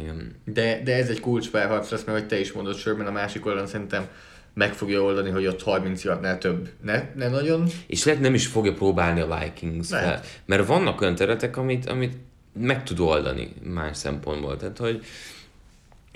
Igen. 0.00 0.40
De, 0.44 0.80
de 0.84 0.94
ez 0.94 1.08
egy 1.08 1.20
kulcspárharc 1.20 1.90
lesz, 1.90 2.04
mert 2.04 2.18
hogy 2.18 2.28
te 2.28 2.40
is 2.40 2.52
mondod, 2.52 2.76
Sherman 2.76 3.06
a 3.06 3.10
másik 3.10 3.46
oldalon 3.46 3.68
szerintem 3.68 4.08
meg 4.54 4.74
fogja 4.74 5.02
oldani, 5.02 5.30
hogy 5.30 5.46
ott 5.46 5.62
30 5.62 6.04
yardnál 6.04 6.38
több 6.38 6.68
ne, 6.82 7.02
ne 7.14 7.28
nagyon. 7.28 7.66
És 7.86 8.04
lehet 8.04 8.20
nem 8.20 8.34
is 8.34 8.46
fogja 8.46 8.72
próbálni 8.72 9.20
a 9.20 9.38
Vikings 9.38 9.88
fel, 9.88 10.20
mert 10.46 10.66
vannak 10.66 11.00
olyan 11.00 11.14
területek, 11.14 11.56
amit, 11.56 11.86
amit 11.86 12.16
meg 12.60 12.84
tud 12.84 13.00
oldani 13.00 13.52
más 13.62 13.96
szempontból. 13.96 14.56
Tehát, 14.56 14.78
hogy 14.78 15.04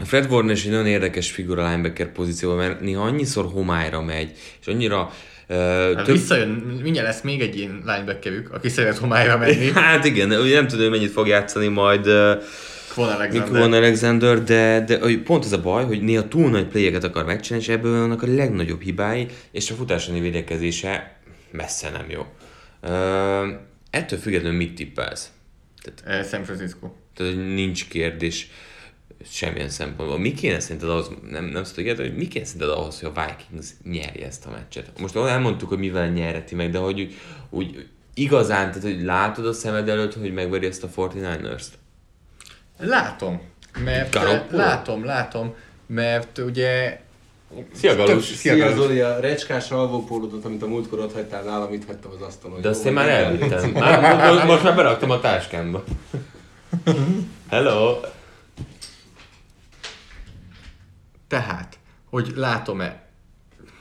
Fred 0.04 0.30
Warner 0.30 0.54
is 0.54 0.64
egy 0.64 0.70
nagyon 0.70 0.86
érdekes 0.86 1.30
figura 1.30 1.68
linebacker 1.68 2.12
pozícióban, 2.12 2.58
mert 2.58 2.80
néha 2.80 3.02
annyiszor 3.02 3.44
homályra 3.52 4.02
megy, 4.02 4.30
és 4.60 4.66
annyira 4.66 5.12
Uh, 5.48 5.56
hát 5.94 6.04
több... 6.04 6.14
Visszajön, 6.14 6.48
mindjárt 6.82 7.06
lesz 7.06 7.22
még 7.22 7.40
egy 7.40 7.56
ilyen 7.56 7.82
linebackerük, 7.84 8.52
aki 8.52 8.68
szeret 8.68 8.98
homályra 8.98 9.38
menni. 9.38 9.70
hát 9.74 10.04
igen, 10.04 10.28
nem 10.28 10.66
tudom, 10.66 10.90
mennyit 10.90 11.10
fog 11.10 11.26
játszani 11.26 11.68
majd 11.68 12.06
uh, 12.06 12.42
Von 12.96 13.08
Alexander. 13.08 13.60
Von 13.60 13.72
Alexander, 13.72 14.42
de, 14.42 14.84
de 14.86 14.98
pont 15.24 15.44
az 15.44 15.52
a 15.52 15.60
baj, 15.60 15.84
hogy 15.84 16.02
néha 16.02 16.28
túl 16.28 16.50
nagy 16.50 16.66
playeket 16.66 17.04
akar 17.04 17.24
megcsinálni, 17.24 17.64
és 17.66 17.72
ebből 17.72 17.98
vannak 17.98 18.22
a 18.22 18.26
legnagyobb 18.26 18.80
hibái, 18.80 19.26
és 19.50 19.70
a 19.70 19.74
futásani 19.74 20.20
védekezése 20.20 21.16
messze 21.50 21.90
nem 21.90 22.10
jó. 22.10 22.26
Uh, 22.82 22.90
ettől 23.90 24.18
függetlenül 24.18 24.56
mit 24.56 24.74
tippelsz? 24.74 25.30
Tehát, 25.82 26.22
uh, 26.22 26.28
San 26.28 26.44
Francisco. 26.44 26.90
Tehát, 27.14 27.34
nincs 27.34 27.88
kérdés 27.88 28.50
semmilyen 29.24 29.68
szempontból. 29.68 30.18
Mi 30.18 30.32
kéne 30.32 30.60
szerinted 30.60 30.88
ahhoz, 30.88 31.10
nem, 31.30 31.44
nem 31.44 31.64
szoktuk 31.64 31.96
hogy 31.96 32.16
mi 32.16 32.28
kéne 32.28 32.44
szerinted 32.44 32.76
ahhoz, 32.76 33.00
hogy 33.00 33.10
a 33.14 33.26
Vikings 33.26 33.66
nyerje 33.82 34.26
ezt 34.26 34.46
a 34.46 34.50
meccset? 34.50 35.00
Most 35.00 35.16
elmondtuk, 35.16 35.68
hogy 35.68 35.78
mivel 35.78 36.08
nyerheti 36.08 36.54
meg, 36.54 36.70
de 36.70 36.78
hogy 36.78 37.00
úgy, 37.00 37.14
úgy 37.50 37.86
igazán, 38.14 38.68
tehát 38.68 38.82
hogy 38.82 39.02
látod 39.02 39.46
a 39.46 39.52
szemed 39.52 39.88
előtt, 39.88 40.14
hogy 40.14 40.32
megveri 40.32 40.66
ezt 40.66 40.84
a 40.84 40.88
49ers-t? 40.88 41.68
Látom, 42.78 43.40
mert 43.84 44.14
Garoppolo? 44.14 44.62
látom, 44.62 45.04
látom, 45.04 45.54
mert 45.86 46.38
ugye 46.38 47.00
Szia 47.72 47.96
Galus! 47.96 48.24
Szia, 48.24 48.52
Szia 48.54 48.74
Zoli, 48.74 49.00
a 49.00 49.20
recskás 49.20 49.70
alvópólódot, 49.70 50.44
amit 50.44 50.62
a 50.62 50.66
múltkor 50.66 50.98
ott 50.98 51.12
hagytál 51.12 51.42
nálam, 51.42 51.72
itt 51.72 51.86
hagytam 51.86 52.10
az 52.10 52.20
asztalon. 52.20 52.60
De 52.60 52.68
azt 52.68 52.84
én 52.84 52.92
már 52.92 53.08
elvittem. 53.08 53.70
Már, 53.74 54.34
most, 54.34 54.44
most 54.46 54.62
már 54.62 54.76
beraktam 54.76 55.10
a 55.10 55.20
táskámba. 55.20 55.84
Hello! 57.48 58.00
Tehát, 61.28 61.78
hogy 62.10 62.32
látom-e, 62.36 63.04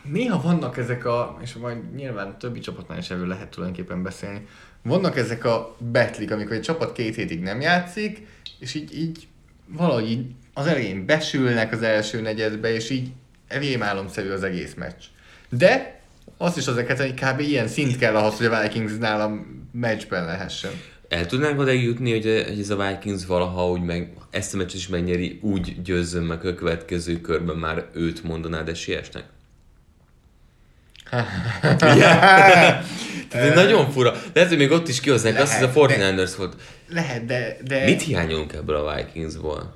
néha 0.04 0.42
vannak 0.42 0.78
ezek 0.78 1.06
a, 1.06 1.38
és 1.42 1.54
majd 1.54 1.96
nyilván 1.96 2.38
többi 2.38 2.60
csapatnál 2.60 2.98
is 2.98 3.10
erről 3.10 3.28
lehet 3.28 3.48
tulajdonképpen 3.48 4.04
beszélni, 4.04 4.48
vannak 4.82 5.18
ezek 5.18 5.46
a 5.46 5.76
betlik, 5.78 6.32
amikor 6.32 6.56
egy 6.56 6.62
csapat 6.62 6.92
két 6.92 7.16
hétig 7.16 7.42
nem 7.42 7.62
játszik, 7.62 8.28
és 8.60 8.74
így, 8.74 8.98
így 8.98 9.28
valahogy 9.68 10.10
így 10.10 10.26
az 10.54 10.68
elején 10.68 11.06
besülnek 11.06 11.72
az 11.72 11.82
első 11.82 12.22
negyedbe, 12.22 12.74
és 12.74 12.90
így 12.90 13.10
rémálomszerű 13.48 14.30
az 14.30 14.44
egész 14.44 14.74
meccs. 14.74 15.04
De 15.50 16.00
azt 16.38 16.58
is 16.58 16.68
azért 16.68 17.00
hogy 17.00 17.14
kb. 17.14 17.40
ilyen 17.40 17.68
szint 17.68 17.98
kell 17.98 18.16
ahhoz, 18.16 18.38
hogy 18.38 18.46
a 18.46 18.62
Vikings 18.62 18.98
nálam 19.00 19.64
meccsben 19.72 20.26
lehessen. 20.26 20.72
El 21.08 21.26
tudnánk 21.26 21.60
oda 21.60 21.72
jutni, 21.72 22.12
hogy, 22.12 22.44
hogy 22.48 22.60
ez 22.60 22.70
a 22.70 22.88
Vikings 22.88 23.26
valaha 23.26 23.70
úgy 23.70 23.82
meg, 23.82 24.14
ezt 24.30 24.54
a 24.54 24.58
meccset 24.58 24.74
is 24.74 24.88
megnyeri, 24.88 25.40
úgy 25.42 25.82
győzzön 25.82 26.24
meg 26.24 26.46
a 26.46 26.56
következő 26.56 27.22
körben 27.22 27.56
már 27.56 27.86
őt 27.94 28.24
mondanád 28.24 28.70
esélyesnek? 28.70 29.24
Tehát 33.30 33.56
nagyon 33.56 33.92
fura. 33.92 34.14
Lehet, 34.34 34.50
hogy 34.50 34.58
még 34.58 34.72
ott 34.72 34.88
is 34.88 35.00
kihoznák 35.00 35.40
azt, 35.40 35.54
hogy 35.54 35.64
a 35.64 35.88
49ers 35.88 36.34
volt. 36.38 36.56
Lehet, 36.88 37.26
de, 37.26 37.58
de... 37.64 37.86
Mit 37.86 38.02
hiányolunk 38.02 38.54
ebből 38.54 38.76
a 38.76 38.96
Vikingsból? 38.96 39.76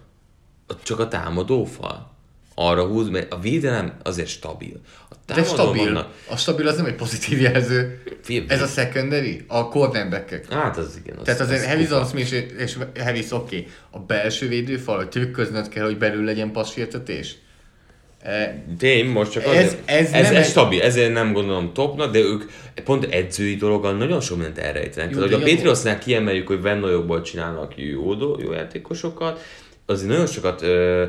Csak 0.83 0.99
a 0.99 1.07
támadó 1.07 1.65
fal? 1.65 2.17
Arra 2.55 2.85
húz, 2.85 3.09
mert 3.09 3.33
a 3.33 3.39
védelem 3.39 3.93
azért 4.03 4.27
stabil. 4.27 4.81
A 5.09 5.15
de 5.25 5.43
stabil. 5.43 5.83
Vannak... 5.83 6.13
A 6.29 6.37
stabil 6.37 6.67
az 6.67 6.75
nem 6.75 6.85
egy 6.85 6.95
pozitív 6.95 7.41
jelző. 7.41 8.03
Fél, 8.21 8.43
Ez 8.47 8.61
a 8.61 8.67
secondary? 8.67 9.43
A 9.47 9.67
cornerback 9.67 10.51
Hát 10.53 10.77
az 10.77 10.99
igen. 11.03 11.17
Az, 11.17 11.23
Tehát 11.23 11.39
azért 11.39 11.65
Harrison 11.65 12.05
Smith 12.05 12.33
és, 12.33 12.45
és 12.57 12.77
Harris 12.99 13.31
oké. 13.31 13.57
Okay. 13.57 13.71
A 13.89 13.99
belső 13.99 14.47
védőfal, 14.47 14.97
hogy 14.97 15.09
trükköznöd 15.09 15.69
kell, 15.69 15.85
hogy 15.85 15.97
belül 15.97 16.23
legyen 16.23 16.51
passzsértetés. 16.51 17.35
Tény, 18.77 19.05
most 19.05 19.32
csak 19.32 19.45
ez, 19.45 19.55
ez, 19.86 20.13
ez, 20.13 20.13
ez, 20.13 20.32
ez 20.32 20.49
stabil, 20.49 20.82
ezért 20.82 21.13
nem 21.13 21.34
gondolom 21.34 21.73
topnak, 21.73 22.12
de 22.12 22.19
ők 22.19 22.43
pont 22.84 23.05
edzői 23.05 23.55
dologgal 23.55 23.93
nagyon 23.93 24.21
sok 24.21 24.38
mindent 24.38 24.58
elrejtenek. 24.58 25.10
Tehát, 25.10 25.29
hogy 25.29 25.34
a 25.34 25.45
Patriotsnál 25.45 25.99
kiemeljük, 25.99 26.47
hogy 26.47 26.62
Vennajokból 26.62 27.21
csinálnak 27.21 27.77
jó, 27.77 28.13
jó 28.39 28.51
játékosokat, 28.51 29.39
azért 29.86 30.10
nagyon 30.10 30.25
sokat 30.25 30.62
uh, 30.62 31.03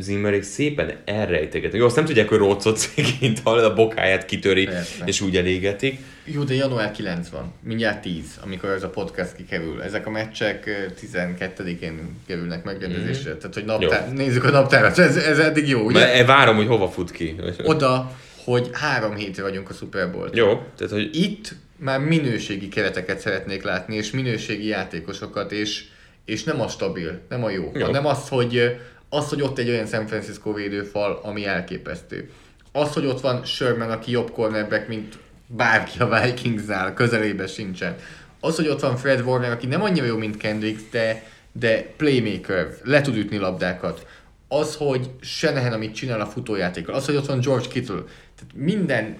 Zimmerék 0.00 0.42
szépen 0.42 0.92
elrejtegetnek. 1.04 1.80
Jó, 1.80 1.86
azt 1.86 1.96
nem 1.96 2.04
tudják, 2.04 2.28
hogy 2.28 2.38
Rócot 2.38 2.76
szegényt 2.76 3.40
a 3.44 3.74
bokáját 3.74 4.24
kitöri, 4.24 4.64
Persze. 4.64 5.04
és 5.04 5.20
úgy 5.20 5.36
elégetik. 5.36 5.98
Jó, 6.24 6.42
de 6.42 6.54
január 6.54 6.90
9 6.90 7.28
van, 7.28 7.52
mindjárt 7.62 8.00
10, 8.02 8.38
amikor 8.40 8.70
ez 8.70 8.82
a 8.82 8.88
podcast 8.88 9.36
kikerül. 9.36 9.82
Ezek 9.82 10.06
a 10.06 10.10
meccsek 10.10 10.66
ö, 10.66 11.06
12-én 11.06 12.16
kerülnek 12.26 12.64
megrendezésre. 12.64 13.30
Mhm. 13.30 13.38
Tehát, 13.38 13.54
hogy 13.54 13.64
naptár, 13.64 14.12
nézzük 14.12 14.44
a 14.44 14.50
naptárat, 14.50 14.98
ez, 14.98 15.16
ez 15.16 15.38
eddig 15.38 15.68
jó, 15.68 15.80
ugye? 15.80 15.98
Mert 15.98 16.26
várom, 16.26 16.56
hogy 16.56 16.66
hova 16.66 16.88
fut 16.88 17.10
ki. 17.10 17.36
Oda, 17.64 18.16
hogy 18.44 18.70
három 18.72 19.14
hétre 19.14 19.42
vagyunk 19.42 19.70
a 19.70 19.72
Super 19.72 20.12
bowl 20.12 20.30
Jó, 20.32 20.62
tehát 20.76 20.92
hogy 20.92 21.10
Itt 21.12 21.54
már 21.76 22.00
minőségi 22.00 22.68
kereteket 22.68 23.20
szeretnék 23.20 23.62
látni, 23.62 23.96
és 23.96 24.10
minőségi 24.10 24.66
játékosokat, 24.66 25.52
és, 25.52 25.84
és 26.24 26.44
nem 26.44 26.60
a 26.60 26.68
stabil, 26.68 27.20
nem 27.28 27.44
a 27.44 27.50
jó, 27.50 27.62
Jó. 27.62 27.70
jó. 27.78 27.84
hanem 27.84 28.06
az, 28.06 28.28
hogy, 28.28 28.76
az, 29.08 29.28
hogy 29.28 29.42
ott 29.42 29.58
egy 29.58 29.68
olyan 29.68 29.86
San 29.86 30.06
Francisco 30.06 30.52
védőfal, 30.52 31.20
ami 31.22 31.46
elképesztő. 31.46 32.30
Az, 32.72 32.92
hogy 32.92 33.06
ott 33.06 33.20
van 33.20 33.44
Sherman, 33.44 33.90
aki 33.90 34.10
jobb 34.10 34.30
cornerback, 34.30 34.88
mint 34.88 35.18
bárki 35.46 35.98
a 35.98 36.20
Vikingsnál, 36.20 36.94
közelébe 36.94 37.46
sincsen. 37.46 37.96
Az, 38.40 38.56
hogy 38.56 38.68
ott 38.68 38.80
van 38.80 38.96
Fred 38.96 39.20
Warner, 39.20 39.50
aki 39.50 39.66
nem 39.66 39.82
annyira 39.82 40.06
jó, 40.06 40.16
mint 40.16 40.36
Kendricks, 40.36 40.82
de, 40.90 41.22
de 41.52 41.82
playmaker, 41.96 42.74
le 42.84 43.00
tud 43.00 43.16
ütni 43.16 43.36
labdákat. 43.36 44.06
Az, 44.48 44.74
hogy 44.74 45.10
Shanahan, 45.20 45.72
amit 45.72 45.94
csinál 45.94 46.20
a 46.20 46.26
futójátékkal, 46.26 46.94
az, 46.94 47.06
hogy 47.06 47.16
ott 47.16 47.26
van 47.26 47.40
George 47.40 47.68
Kittle. 47.68 48.02
Tehát 48.36 48.54
minden, 48.54 49.16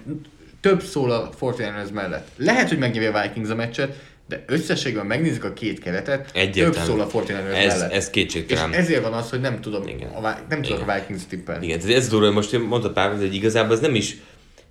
több 0.61 0.81
szól 0.81 1.11
a 1.11 1.29
49ers 1.39 1.93
mellett. 1.93 2.27
Lehet, 2.35 2.69
hogy 2.69 2.77
megnyeri 2.77 3.05
a 3.05 3.21
Vikings 3.21 3.49
a 3.49 3.55
meccset, 3.55 3.95
de 4.29 4.43
összességben 4.47 5.05
megnézzük 5.05 5.43
a 5.43 5.53
két 5.53 5.79
keretet, 5.79 6.29
Egyértelmű. 6.33 6.71
több 6.75 6.83
szól 6.85 7.01
a 7.01 7.07
49ers 7.07 7.53
Ez- 7.53 7.77
mellett. 7.77 7.91
ez 7.91 8.03
És 8.05 8.09
kétségtelen. 8.11 8.73
ezért 8.73 9.01
van 9.01 9.13
az, 9.13 9.29
hogy 9.29 9.41
nem 9.41 9.61
tudom, 9.61 9.87
Igen. 9.87 10.09
a, 10.09 10.21
nem 10.49 10.61
tudok 10.61 10.77
Igen. 10.79 10.89
a 10.89 10.93
Vikings 10.93 11.21
tippelni. 11.29 11.65
Igen, 11.65 11.79
tehát 11.79 11.95
ez 11.95 12.07
durva, 12.07 12.31
most 12.31 12.53
én 12.53 12.59
mondta 12.59 12.91
pár, 12.91 13.15
hogy 13.17 13.33
igazából 13.35 13.73
ez 13.75 13.79
nem 13.81 13.95
is, 13.95 14.15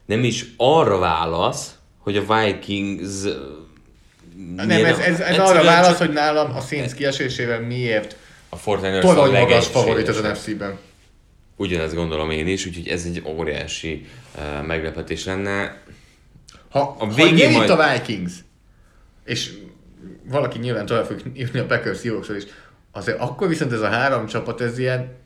nem 0.06 0.24
is 0.24 0.44
arra 0.56 0.98
válasz, 0.98 1.70
hogy 1.98 2.16
a 2.16 2.20
Vikings... 2.34 3.10
Nem, 4.56 4.70
ez, 4.70 4.98
ez, 4.98 5.20
ez 5.20 5.38
arra 5.38 5.64
válasz, 5.64 5.98
hogy 5.98 6.12
nálam 6.12 6.56
a 6.56 6.60
Saints 6.60 6.92
kiesésével 6.94 7.60
miért 7.60 8.16
a 8.48 8.56
Fortnite 8.56 8.98
torony 8.98 9.30
magas 9.32 9.66
favorit 9.66 10.08
az 10.08 10.20
NFC-ben. 10.20 10.78
Ugyanezt 11.56 11.94
gondolom 11.94 12.30
én 12.30 12.46
is, 12.46 12.66
úgyhogy 12.66 12.88
ez 12.88 13.04
egy 13.04 13.22
óriási 13.26 14.06
uh, 14.36 14.66
meglepetés 14.66 15.24
lenne. 15.24 15.76
Ha, 16.68 16.78
A 16.80 16.94
a 16.98 17.04
ha 17.06 17.14
végén 17.14 17.34
nyer 17.34 17.52
majd- 17.52 17.70
a 17.70 17.92
Vikings, 17.92 18.32
és 19.28 19.58
valaki 20.24 20.58
nyilván 20.58 20.86
tovább 20.86 21.04
fog 21.04 21.20
jutni 21.34 21.58
a 21.58 21.66
Packers 21.66 22.00
seahawks 22.00 22.28
is, 22.28 22.42
azért 22.92 23.20
akkor 23.20 23.48
viszont 23.48 23.72
ez 23.72 23.80
a 23.80 23.88
három 23.88 24.26
csapat, 24.26 24.60
ez 24.60 24.78
ilyen, 24.78 25.16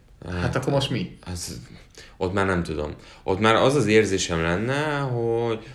hát 0.40 0.56
akkor 0.56 0.72
most 0.72 0.90
mi? 0.90 1.18
Az, 1.26 1.60
ott 2.16 2.32
már 2.32 2.46
nem 2.46 2.62
tudom. 2.62 2.94
Ott 3.22 3.40
már 3.40 3.54
az 3.54 3.74
az 3.74 3.86
érzésem 3.86 4.42
lenne, 4.42 4.98
hogy 4.98 5.66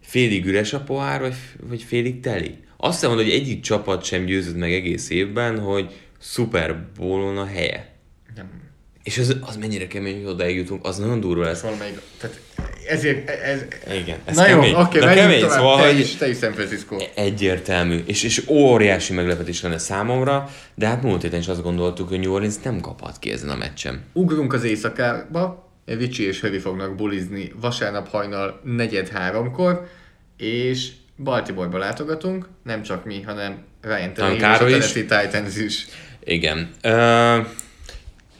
félig 0.00 0.46
üres 0.46 0.72
a 0.72 0.80
pohár, 0.80 1.20
vagy, 1.20 1.34
vagy 1.68 1.82
félig 1.82 2.20
teli. 2.20 2.58
Azt 2.76 3.02
mondod, 3.02 3.24
hogy 3.24 3.32
egyik 3.32 3.60
csapat 3.60 4.04
sem 4.04 4.24
győzött 4.24 4.56
meg 4.56 4.72
egész 4.72 5.10
évben, 5.10 5.58
hogy 5.60 5.94
Super 6.20 6.86
Bowl-on 6.96 7.38
a 7.38 7.46
helye. 7.46 7.94
Nem. 8.34 8.67
És 9.08 9.18
az, 9.18 9.36
az 9.40 9.56
mennyire 9.56 9.86
kemény, 9.86 10.16
hogy 10.16 10.32
odaig 10.32 10.56
jutunk, 10.56 10.86
az 10.86 10.98
nagyon 10.98 11.20
durva 11.20 11.44
lesz. 11.44 11.60
Valamelyik, 11.60 11.98
tehát 12.20 12.40
ezért, 12.88 13.28
ez, 13.28 13.64
Igen, 13.92 14.18
ez 14.24 14.36
Na 14.36 14.44
kemény. 14.44 14.70
jó, 14.70 14.80
oké, 14.80 14.98
menjünk 14.98 15.20
kemény, 15.20 15.40
tovább. 15.40 15.58
szóval, 15.58 15.80
te, 15.82 15.90
is, 15.90 16.16
te 16.16 16.28
is 16.28 16.38
San 16.38 16.52
Francisco. 16.52 16.96
Egyértelmű, 17.14 18.02
és, 18.06 18.22
és 18.22 18.42
óriási 18.48 19.12
meglepetés 19.12 19.62
lenne 19.62 19.78
számomra, 19.78 20.50
de 20.74 20.86
hát 20.86 21.02
múlt 21.02 21.22
héten 21.22 21.38
is 21.38 21.48
azt 21.48 21.62
gondoltuk, 21.62 22.08
hogy 22.08 22.20
New 22.20 22.32
Orleans 22.32 22.54
nem 22.62 22.80
kaphat 22.80 23.18
ki 23.18 23.30
ezen 23.32 23.48
a 23.48 23.56
meccsen. 23.56 24.02
Ugrunk 24.12 24.52
az 24.52 24.64
éjszakába, 24.64 25.70
Ricsi 25.86 26.26
és 26.26 26.40
Hövi 26.40 26.58
fognak 26.58 26.94
bulizni 26.94 27.52
vasárnap 27.60 28.08
hajnal 28.08 28.60
negyed 28.64 29.08
háromkor, 29.08 29.88
és 30.36 30.88
Baltimoreba 31.16 31.78
látogatunk, 31.78 32.48
nem 32.64 32.82
csak 32.82 33.04
mi, 33.04 33.22
hanem 33.22 33.58
Ryan 33.82 34.12
Tannehill 34.14 34.52
és 34.52 34.60
a. 34.60 34.64
Tennessee 34.64 35.02
Titans 35.02 35.56
is. 35.56 35.86
Igen. 36.24 36.70
Uh, 36.84 37.46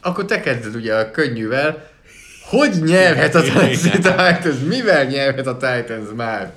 Akkor 0.01 0.25
te 0.25 0.39
kezded 0.39 0.75
ugye 0.75 0.95
a 0.95 1.11
könnyűvel. 1.11 1.89
Hogy 2.49 2.71
nyerhet 2.83 3.35
a 3.35 3.41
Titans? 3.41 4.59
Mivel 4.67 5.03
nyerhet 5.03 5.47
a 5.47 5.57
Titans 5.57 6.07
már? 6.15 6.53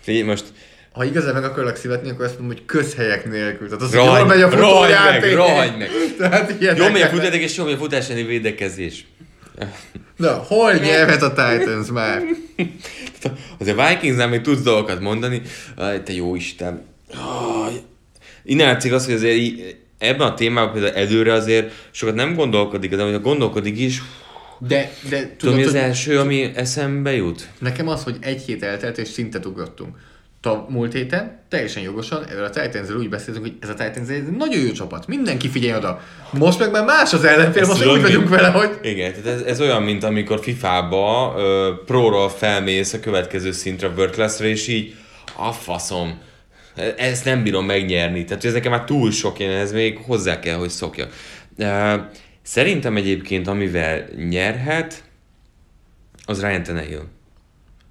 figyelj, 0.00 0.24
most 0.24 0.44
Ha 0.92 1.04
igazán 1.04 1.34
meg 1.34 1.44
akarlak 1.44 1.76
szívetni, 1.76 2.10
akkor 2.10 2.24
azt 2.24 2.38
mondom, 2.38 2.56
hogy 2.56 2.66
közhelyek 2.66 3.30
nélkül. 3.30 3.66
Tehát 3.68 3.82
az, 3.82 3.94
Rohagy- 3.94 4.10
hogy 4.10 4.18
jól 4.18 4.26
megy 4.28 4.42
a 4.42 4.48
meg, 4.48 4.58
futójáték. 4.58 5.34
rohagy 5.34 5.76
meg. 5.78 5.90
Tehát 6.18 6.60
ilyen 6.60 6.76
jó 6.76 6.88
megy 6.88 7.00
a 7.02 7.06
futáték, 7.06 7.42
és 7.42 7.56
jó 7.56 7.64
megy 7.64 7.72
a 7.72 7.76
futás 7.76 8.08
elleni 8.08 8.26
védekezés. 8.26 9.06
Na, 10.16 10.32
hol 10.32 10.72
nyerhet 10.72 11.22
a 11.22 11.28
Titans 11.32 11.88
már? 11.90 12.22
Azért 13.58 13.78
a 13.78 13.88
Vikingsnál 13.88 14.28
még 14.28 14.40
tudsz 14.40 14.62
dolgokat 14.62 15.00
mondani. 15.00 15.42
Te 15.76 16.12
jó 16.12 16.34
Isten. 16.34 16.82
Innen 18.44 18.66
látszik 18.66 18.92
az, 18.92 19.04
hogy 19.04 19.14
azért 19.14 19.38
ebben 20.02 20.26
a 20.26 20.34
témában 20.34 20.72
például 20.72 20.94
előre 20.94 21.32
azért 21.32 21.72
sokat 21.90 22.14
nem 22.14 22.34
gondolkodik, 22.34 22.94
de 22.96 23.02
hogyha 23.02 23.20
gondolkodik 23.20 23.78
is, 23.78 24.02
De, 24.58 24.90
de 25.08 25.18
tudom, 25.18 25.36
tudod, 25.38 25.54
mi 25.54 25.64
az 25.64 25.74
első, 25.74 26.18
ami 26.18 26.50
eszembe 26.54 27.12
jut? 27.12 27.48
nekem 27.58 27.88
az, 27.88 28.02
hogy 28.04 28.16
egy 28.20 28.42
hét 28.42 28.62
eltelt, 28.62 28.98
és 28.98 29.08
szintet 29.08 29.46
ugrottunk. 29.46 29.96
Ta, 30.40 30.66
múlt 30.68 30.92
héten 30.92 31.40
teljesen 31.48 31.82
jogosan 31.82 32.24
erről 32.28 32.44
a 32.44 32.50
titans 32.50 32.90
úgy 32.90 33.08
beszéltünk, 33.08 33.46
hogy 33.46 33.56
ez 33.60 33.68
a 33.68 33.74
Titans 33.74 34.08
egy 34.08 34.22
nagyon 34.36 34.60
jó 34.60 34.72
csapat. 34.72 35.06
Mindenki 35.06 35.48
figyelj 35.48 35.76
oda. 35.76 36.00
Most 36.30 36.58
meg 36.58 36.70
már 36.70 36.84
más 36.84 37.12
az 37.12 37.24
ellenfél, 37.24 37.66
most 37.66 37.86
úgy 37.86 38.00
vagyunk 38.00 38.28
vele, 38.28 38.48
hogy 38.48 38.78
Igen, 38.82 39.12
tehát 39.12 39.40
ez, 39.40 39.46
ez 39.46 39.60
olyan, 39.60 39.82
mint 39.82 40.04
amikor 40.04 40.40
FIFA-ba 40.42 41.34
ö, 41.36 41.70
próról 41.86 42.28
felmész 42.28 42.92
a 42.92 43.00
következő 43.00 43.52
szintre, 43.52 43.86
a 43.86 43.90
World 43.96 44.14
Class-re, 44.14 44.46
és 44.48 44.68
így 44.68 44.94
a 45.36 45.52
faszom, 45.52 46.18
ezt 46.96 47.24
nem 47.24 47.42
bírom 47.42 47.66
megnyerni. 47.66 48.24
Tehát 48.24 48.44
ez 48.44 48.52
nekem 48.52 48.70
már 48.70 48.84
túl 48.84 49.10
sok, 49.10 49.38
én 49.38 49.50
ez 49.50 49.72
még 49.72 49.98
hozzá 49.98 50.38
kell, 50.38 50.56
hogy 50.56 50.70
szokjak. 50.70 51.12
Uh, 51.58 51.94
szerintem 52.42 52.96
egyébként, 52.96 53.46
amivel 53.48 54.04
nyerhet, 54.28 55.04
az 56.24 56.40
Ryan 56.40 56.62
Tannehill. 56.62 57.02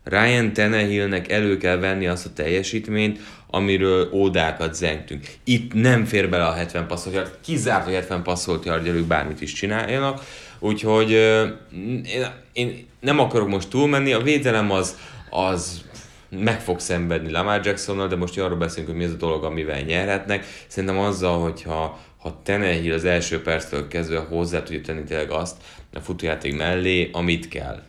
Ryan 0.04 0.54
Tannehillnek 0.54 1.32
elő 1.32 1.58
kell 1.58 1.78
venni 1.78 2.08
azt 2.08 2.26
a 2.26 2.34
teljesítményt, 2.34 3.20
amiről 3.48 4.10
ódákat 4.14 4.74
zengtünk. 4.74 5.28
Itt 5.44 5.74
nem 5.74 6.06
fér 6.06 6.30
bele 6.30 6.46
a 6.46 6.54
70 6.54 6.88
passzolt 6.88 7.16
yard, 7.16 7.38
kizárt, 7.42 7.84
hogy 7.84 7.94
70 7.94 8.24
passzolt 8.24 8.66
yard, 8.66 8.88
ők 8.88 9.06
bármit 9.06 9.42
is 9.42 9.54
csináljanak, 9.54 10.22
úgyhogy 10.60 11.12
én, 11.12 12.06
én 12.54 12.88
nem 13.00 13.20
akarok 13.20 13.48
most 13.48 13.70
túlmenni, 13.70 14.14
a 14.14 14.22
védelem 14.22 14.72
az, 14.72 14.98
az 15.30 15.82
meg 16.40 16.62
fog 16.62 16.80
szenvedni 16.80 17.32
Lamar 17.32 17.66
Jacksonnal, 17.66 18.08
de 18.08 18.16
most 18.16 18.38
arról 18.40 18.58
beszélünk, 18.58 18.88
hogy 18.90 18.98
mi 18.98 19.06
az 19.06 19.12
a 19.12 19.16
dolog, 19.16 19.44
amivel 19.44 19.82
nyerhetnek. 19.82 20.46
Szerintem 20.68 21.00
azzal, 21.00 21.40
hogyha 21.40 22.00
ha 22.18 22.42
Tenehill 22.44 22.94
az 22.94 23.06
első 23.06 23.42
perctől 23.42 23.88
kezdve 23.88 24.18
hozzá 24.20 24.64
tudja 24.64 24.82
tenni 24.82 25.04
tényleg 25.04 25.32
azt 25.32 25.56
a 25.94 26.00
futójáték 26.00 26.58
mellé, 26.58 27.10
amit 27.14 27.48
kell. 27.48 27.82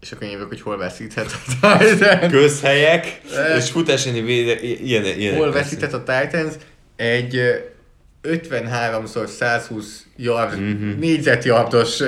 és 0.00 0.12
akkor 0.12 0.28
jövök, 0.28 0.48
hogy 0.48 0.60
hol 0.60 0.76
veszíthet 0.76 1.26
a 1.60 1.76
Titans. 1.78 2.32
közhelyek, 2.32 3.20
és 3.56 3.70
futásani 3.70 4.20
véde, 4.20 4.60
ilyen, 4.60 5.04
ilyen. 5.04 5.36
Hol 5.36 5.52
veszített 5.52 5.92
a 5.92 6.02
Titans? 6.02 6.54
Egy 6.96 7.36
ö, 7.36 7.54
53-szor 8.22 9.26
120 9.26 10.06
yard, 10.16 10.60
Mhm. 10.60 10.62
mm-hmm. 10.68 10.98
négyzetjardos 10.98 12.00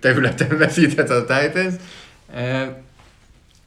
területen 0.00 0.58
veszített 0.58 1.10
a 1.10 1.24
Titans. 1.24 1.74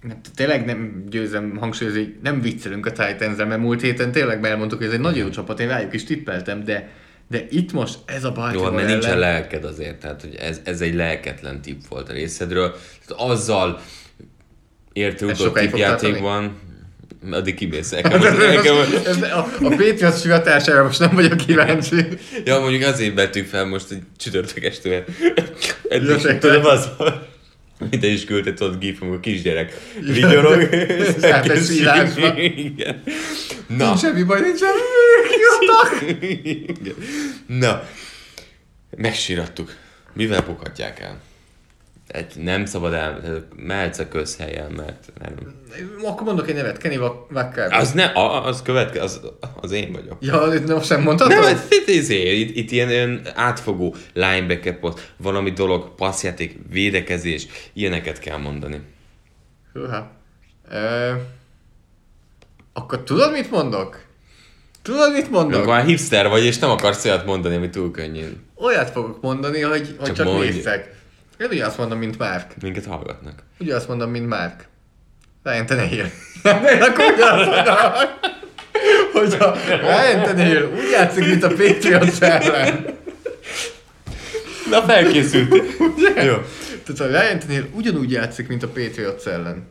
Mert 0.08 0.30
Tényleg 0.36 0.66
nem 0.66 1.04
győzem 1.10 1.58
hangsúlyozni, 1.60 2.00
hogy 2.00 2.16
nem 2.24 2.42
viccelünk 2.42 2.86
a 2.86 2.92
titans 2.92 3.38
mert 3.38 3.58
múlt 3.58 3.82
héten 3.82 4.12
tényleg 4.12 4.46
elmondtuk, 4.46 4.78
hogy 4.78 4.88
ez 4.88 4.94
egy 4.94 5.00
nagyon 5.00 5.18
jó 5.24 5.30
csapat, 5.30 5.60
én 5.60 5.68
rájuk 5.68 5.94
is 5.94 6.04
tippeltem, 6.04 6.64
de, 6.64 6.90
de 7.30 7.46
itt 7.50 7.72
most 7.74 7.98
ez 8.06 8.24
a 8.24 8.28
Jó, 8.28 8.34
Baltimore 8.34 8.66
hát 8.66 8.76
mert 8.76 8.88
nincsen 8.88 9.12
ellen- 9.12 9.32
lelked 9.34 9.64
azért, 9.64 10.00
tehát 10.00 10.22
hogy 10.22 10.36
ez, 10.36 10.62
ez 10.64 10.82
egy 10.82 10.94
lelketlen 10.96 11.62
tipp 11.62 11.80
volt 11.90 12.10
a 12.10 12.14
részedről. 12.14 12.76
Tehát 13.08 13.32
azzal 13.32 13.82
érte 14.94 15.36
fog 15.36 15.60
tippjátékban, 15.60 16.60
addig 17.32 17.56
kimész 17.56 17.92
Ez- 17.98 18.02
nekem. 18.38 18.76
a, 19.22 19.38
a 19.38 19.70
Patriots 19.70 20.20
sivatására 20.20 20.84
most 20.84 21.00
nem 21.00 21.16
vagyok 21.16 21.38
kíváncsi. 21.38 21.96
ja, 22.46 22.60
mondjuk 22.60 22.84
azért 22.84 23.16
vettük 23.16 23.48
fel 23.48 23.66
most 23.66 23.92
egy 23.92 24.02
csütörtök 24.18 24.64
estően. 24.64 25.04
Eddig, 25.90 26.38
tudod, 26.38 26.66
az 26.66 26.90
van. 26.98 27.32
Te 27.90 28.08
is 28.08 28.26
küldted 28.26 28.62
ott 28.62 28.80
gif, 28.80 29.02
amikor 29.02 29.20
kisgyerek 29.20 29.74
vigyorog. 30.02 30.62
Egy 31.22 31.62
szívásba. 31.62 32.38
Igen. 32.38 33.04
Na, 33.68 33.86
Nincs 33.86 34.00
semmi 34.00 34.24
baj, 34.24 34.40
nincs 34.42 34.60
semmi. 34.60 34.82
Na, 37.48 37.88
megsírattuk. 38.98 39.74
Mivel 40.14 40.42
bukhatják 40.42 41.00
el? 41.00 41.22
Egy, 42.14 42.36
nem 42.36 42.66
szabad 42.66 42.94
el, 42.94 43.22
mehetsz 43.56 44.00
a 44.00 44.08
közhelyen, 44.08 44.72
mert 44.72 45.12
nem. 45.20 45.34
Akkor 46.04 46.24
mondok 46.24 46.50
egy 46.50 46.56
nevet, 46.56 46.78
Kenny 46.78 46.98
Wacker. 47.32 47.74
Az 47.74 47.92
ne, 47.92 48.12
az 48.44 48.62
követke, 48.62 49.02
az, 49.02 49.22
az 49.62 49.72
én 49.72 49.92
vagyok. 49.92 50.18
Ja, 50.20 50.54
itt 50.54 50.68
most 50.68 50.86
sem 50.86 51.02
mondhatod? 51.02 51.40
Nem, 51.40 51.44
ez, 51.44 51.66
itt, 51.70 51.88
izé, 51.88 52.40
itt, 52.40 52.56
itt 52.56 52.72
ilyen, 52.72 52.90
ilyen 52.90 53.22
átfogó 53.36 53.96
linebacker 54.14 54.80
post, 54.80 55.14
valami 55.18 55.52
dolog, 55.52 55.96
passzjáték, 55.96 56.60
védekezés, 56.72 57.48
ilyeneket 57.74 58.20
kell 58.20 58.38
mondani. 58.38 58.82
Húha. 59.74 60.12
Ö, 60.72 61.12
akkor 62.74 63.04
tudod, 63.04 63.32
mit 63.32 63.52
mondok? 63.52 64.06
Tudod, 64.82 65.12
mit 65.12 65.32
mondok? 65.32 65.66
Már 65.66 65.86
hipster 65.86 66.30
vagy, 66.30 66.44
és 66.44 66.58
nem 66.58 66.70
akarsz 66.70 67.06
olyat 67.06 67.26
mondani, 67.26 67.56
ami 67.56 67.70
túl 67.70 67.92
könnyű. 67.92 68.28
Olyat 68.56 68.90
fogok 68.90 69.22
mondani, 69.22 69.62
hogy, 69.62 69.96
hogy 69.98 70.08
csak, 70.08 70.16
csak 70.16 70.26
mondj. 70.26 70.62
Én 71.44 71.50
ugyanazt 71.50 71.78
mondom, 71.78 71.98
mint 71.98 72.18
Márk. 72.18 72.54
Minket 72.62 72.86
hallgatnak. 72.86 73.44
Ugyanazt 73.60 73.88
mondom, 73.88 74.10
mint 74.10 74.28
Márk. 74.28 74.68
Ryan 75.44 75.66
Tannehill. 75.66 76.06
Én 76.44 76.82
akkor 76.82 77.06
ugyanazt 77.14 77.50
mondom, 77.50 77.76
hogy 79.14 79.34
a 79.40 79.56
Ryan 79.66 80.24
Tannehill 80.24 80.64
úgy 80.64 80.90
játszik, 80.92 81.26
mint 81.26 81.44
a 81.44 81.48
Patriots 81.48 82.20
ellen. 82.20 82.86
Na 84.70 84.82
felkészült. 84.82 85.50
Jó. 86.00 86.36
Tehát 86.84 86.98
ha 86.98 87.06
Ryan 87.06 87.40
Tannehill 87.40 87.68
ugyanúgy 87.74 88.12
játszik, 88.12 88.48
mint 88.48 88.64
a 88.64 88.68
Patriots 88.68 89.26
ellen, 89.26 89.68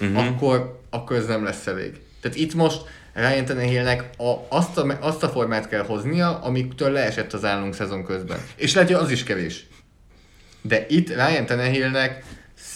uh-huh. 0.00 0.26
akkor, 0.26 0.80
akkor 0.90 1.16
ez 1.16 1.26
nem 1.26 1.44
lesz 1.44 1.66
elég. 1.66 2.00
Tehát 2.20 2.36
itt 2.36 2.54
most 2.54 2.80
Ryan 3.14 3.44
Tannehillnek 3.44 4.10
a, 4.16 4.34
azt, 4.48 4.78
a, 4.78 4.98
azt 5.00 5.22
a 5.22 5.28
formát 5.28 5.68
kell 5.68 5.84
hoznia, 5.84 6.38
amiktől 6.42 6.90
leesett 6.90 7.32
az 7.32 7.44
állunk 7.44 7.74
szezon 7.74 8.04
közben. 8.04 8.38
És 8.56 8.74
lehet, 8.74 8.90
hogy 8.90 9.02
az 9.02 9.10
is 9.10 9.22
kevés. 9.22 9.68
De 10.62 10.86
itt 10.88 11.08
Ryan 11.08 11.46
Tannehillnek 11.46 12.24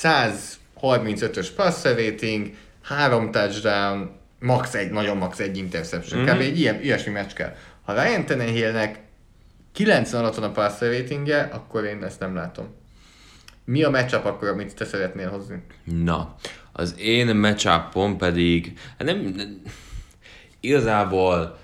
135-ös 0.03 1.49
passer 1.57 1.97
rating, 1.97 2.55
3 2.83 3.31
touchdown, 3.31 4.11
max 4.39 4.75
egy, 4.75 4.91
nagyon 4.91 5.17
max 5.17 5.39
egy 5.39 5.57
interception. 5.57 6.21
Mm-hmm. 6.21 6.35
Kb. 6.35 6.41
egy 6.41 6.59
ilyen, 6.61 6.83
ilyesmi 6.83 7.13
meccs 7.13 7.33
kell. 7.33 7.55
Ha 7.83 8.03
Ryan 8.03 8.27
Tannehillnek 8.27 8.99
90 9.73 10.21
alatt 10.21 10.35
van 10.35 10.51
a 10.51 10.53
passer 10.53 10.93
ratingje, 10.99 11.49
akkor 11.53 11.85
én 11.85 12.05
ezt 12.05 12.21
nem 12.21 12.35
látom. 12.35 12.75
Mi 13.65 13.83
a 13.83 13.91
matchup 13.91 14.25
akkor, 14.25 14.49
amit 14.49 14.75
te 14.75 14.85
szeretnél 14.85 15.31
hozni? 15.31 15.63
Na, 15.85 16.35
az 16.73 16.95
én 16.99 17.37
matchupom 17.37 18.17
pedig, 18.17 18.79
hát 18.99 19.07
nem, 19.07 19.19
nem 19.37 19.63
igazából 20.61 21.59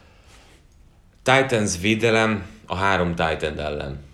Titans 1.22 1.80
védelem 1.80 2.46
a 2.66 2.74
három 2.74 3.08
Titan 3.08 3.58
ellen. 3.58 4.09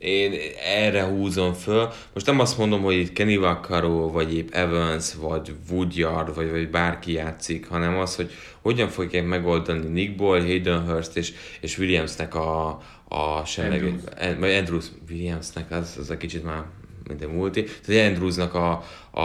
Én 0.00 0.32
erre 0.64 1.02
húzom 1.02 1.52
föl. 1.52 1.92
Most 2.14 2.26
nem 2.26 2.40
azt 2.40 2.58
mondom, 2.58 2.82
hogy 2.82 2.94
itt 2.94 3.12
Kenny 3.12 3.38
Vaccaro, 3.38 4.10
vagy 4.10 4.36
épp 4.36 4.50
Evans, 4.50 5.14
vagy 5.14 5.54
Woodyard, 5.70 6.34
vagy, 6.34 6.50
vagy 6.50 6.70
bárki 6.70 7.12
játszik, 7.12 7.68
hanem 7.68 7.98
az, 7.98 8.16
hogy 8.16 8.30
hogyan 8.60 8.88
fogják 8.88 9.26
megoldani 9.26 9.88
Nick 9.88 10.16
Boyle, 10.16 10.44
Hayden 10.44 10.86
Hurst 10.86 11.16
és, 11.16 11.32
és 11.60 11.78
Williamsnek 11.78 12.34
a, 12.34 12.68
a 13.08 13.44
semleg, 13.44 13.82
Andrews. 13.82 14.38
vagy 14.38 14.52
Andrews 14.52 14.86
Williamsnek, 15.10 15.70
az, 15.70 15.96
az 15.98 16.10
a 16.10 16.16
kicsit 16.16 16.44
már 16.44 16.64
mint 17.08 17.22
egy 17.22 17.28
multi, 17.28 17.64
tehát 17.86 18.10
Andrewsnak 18.10 18.54
a, 18.54 18.84
a, 19.10 19.20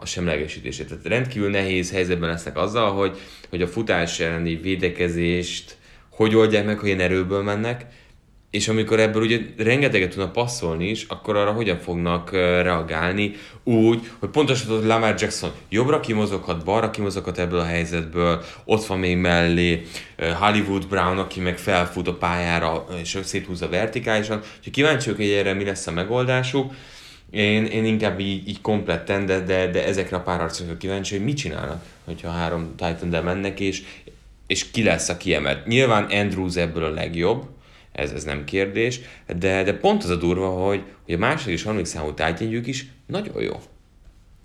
a 0.00 0.06
semlegesítését. 0.06 0.88
Tehát 0.88 1.04
rendkívül 1.04 1.50
nehéz 1.50 1.92
helyzetben 1.92 2.28
lesznek 2.28 2.56
azzal, 2.56 2.92
hogy, 2.92 3.18
hogy 3.48 3.62
a 3.62 3.66
futás 3.66 4.20
elleni 4.20 4.54
védekezést 4.56 5.76
hogy 6.16 6.34
oldják 6.34 6.64
meg, 6.64 6.78
hogy 6.78 6.88
ilyen 6.88 7.00
erőből 7.00 7.42
mennek, 7.42 7.86
és 8.56 8.68
amikor 8.68 9.00
ebből 9.00 9.22
ugye 9.22 9.40
rengeteget 9.56 10.10
tudnak 10.10 10.32
passzolni 10.32 10.88
is, 10.88 11.04
akkor 11.08 11.36
arra 11.36 11.52
hogyan 11.52 11.78
fognak 11.78 12.32
reagálni 12.32 13.34
úgy, 13.64 14.10
hogy 14.18 14.28
pontosan 14.28 14.66
tudod, 14.66 14.86
Lamar 14.86 15.14
Jackson 15.18 15.50
jobbra 15.68 16.00
kimozoghat, 16.00 16.64
balra 16.64 16.90
kimozoghat 16.90 17.38
ebből 17.38 17.58
a 17.58 17.64
helyzetből, 17.64 18.44
ott 18.64 18.86
van 18.86 18.98
még 18.98 19.16
mellé 19.16 19.82
Hollywood 20.40 20.86
Brown, 20.86 21.18
aki 21.18 21.40
meg 21.40 21.58
felfut 21.58 22.08
a 22.08 22.14
pályára 22.14 22.86
és 23.00 23.18
széthúzza 23.24 23.68
vertikálisan. 23.68 24.40
Úgyhogy 24.58 24.72
kíváncsi 24.72 25.10
vagyok, 25.10 25.26
hogy 25.26 25.36
erre 25.36 25.52
mi 25.52 25.64
lesz 25.64 25.86
a 25.86 25.92
megoldásuk. 25.92 26.74
Én, 27.30 27.64
én 27.64 27.84
inkább 27.84 28.20
így, 28.20 28.48
így 28.48 28.60
kompletten, 28.60 29.26
de, 29.26 29.40
de, 29.40 29.70
de 29.70 29.86
ezekre 29.86 30.16
a 30.16 30.20
pár 30.20 30.40
arcokra 30.40 30.76
kíváncsi, 30.76 31.16
hogy 31.16 31.24
mit 31.24 31.36
csinálnak, 31.36 31.84
hogyha 32.04 32.30
három 32.30 32.74
titan 32.76 33.24
mennek, 33.24 33.60
és, 33.60 33.82
és 34.46 34.70
ki 34.70 34.82
lesz 34.82 35.08
a 35.08 35.16
kiemelt. 35.16 35.66
Nyilván 35.66 36.04
Andrews 36.04 36.56
ebből 36.56 36.84
a 36.84 36.90
legjobb, 36.90 37.54
ez, 37.96 38.12
ez 38.12 38.24
nem 38.24 38.44
kérdés, 38.44 39.00
de, 39.38 39.62
de 39.62 39.74
pont 39.74 40.02
az 40.02 40.10
a 40.10 40.16
durva, 40.16 40.48
hogy, 40.48 40.82
hogy 41.04 41.14
a 41.14 41.18
második 41.18 41.54
és 41.54 41.62
harmadik 41.62 41.86
számú 41.86 42.14
tárgyegyük 42.14 42.66
is 42.66 42.86
nagyon 43.06 43.42
jó. 43.42 43.60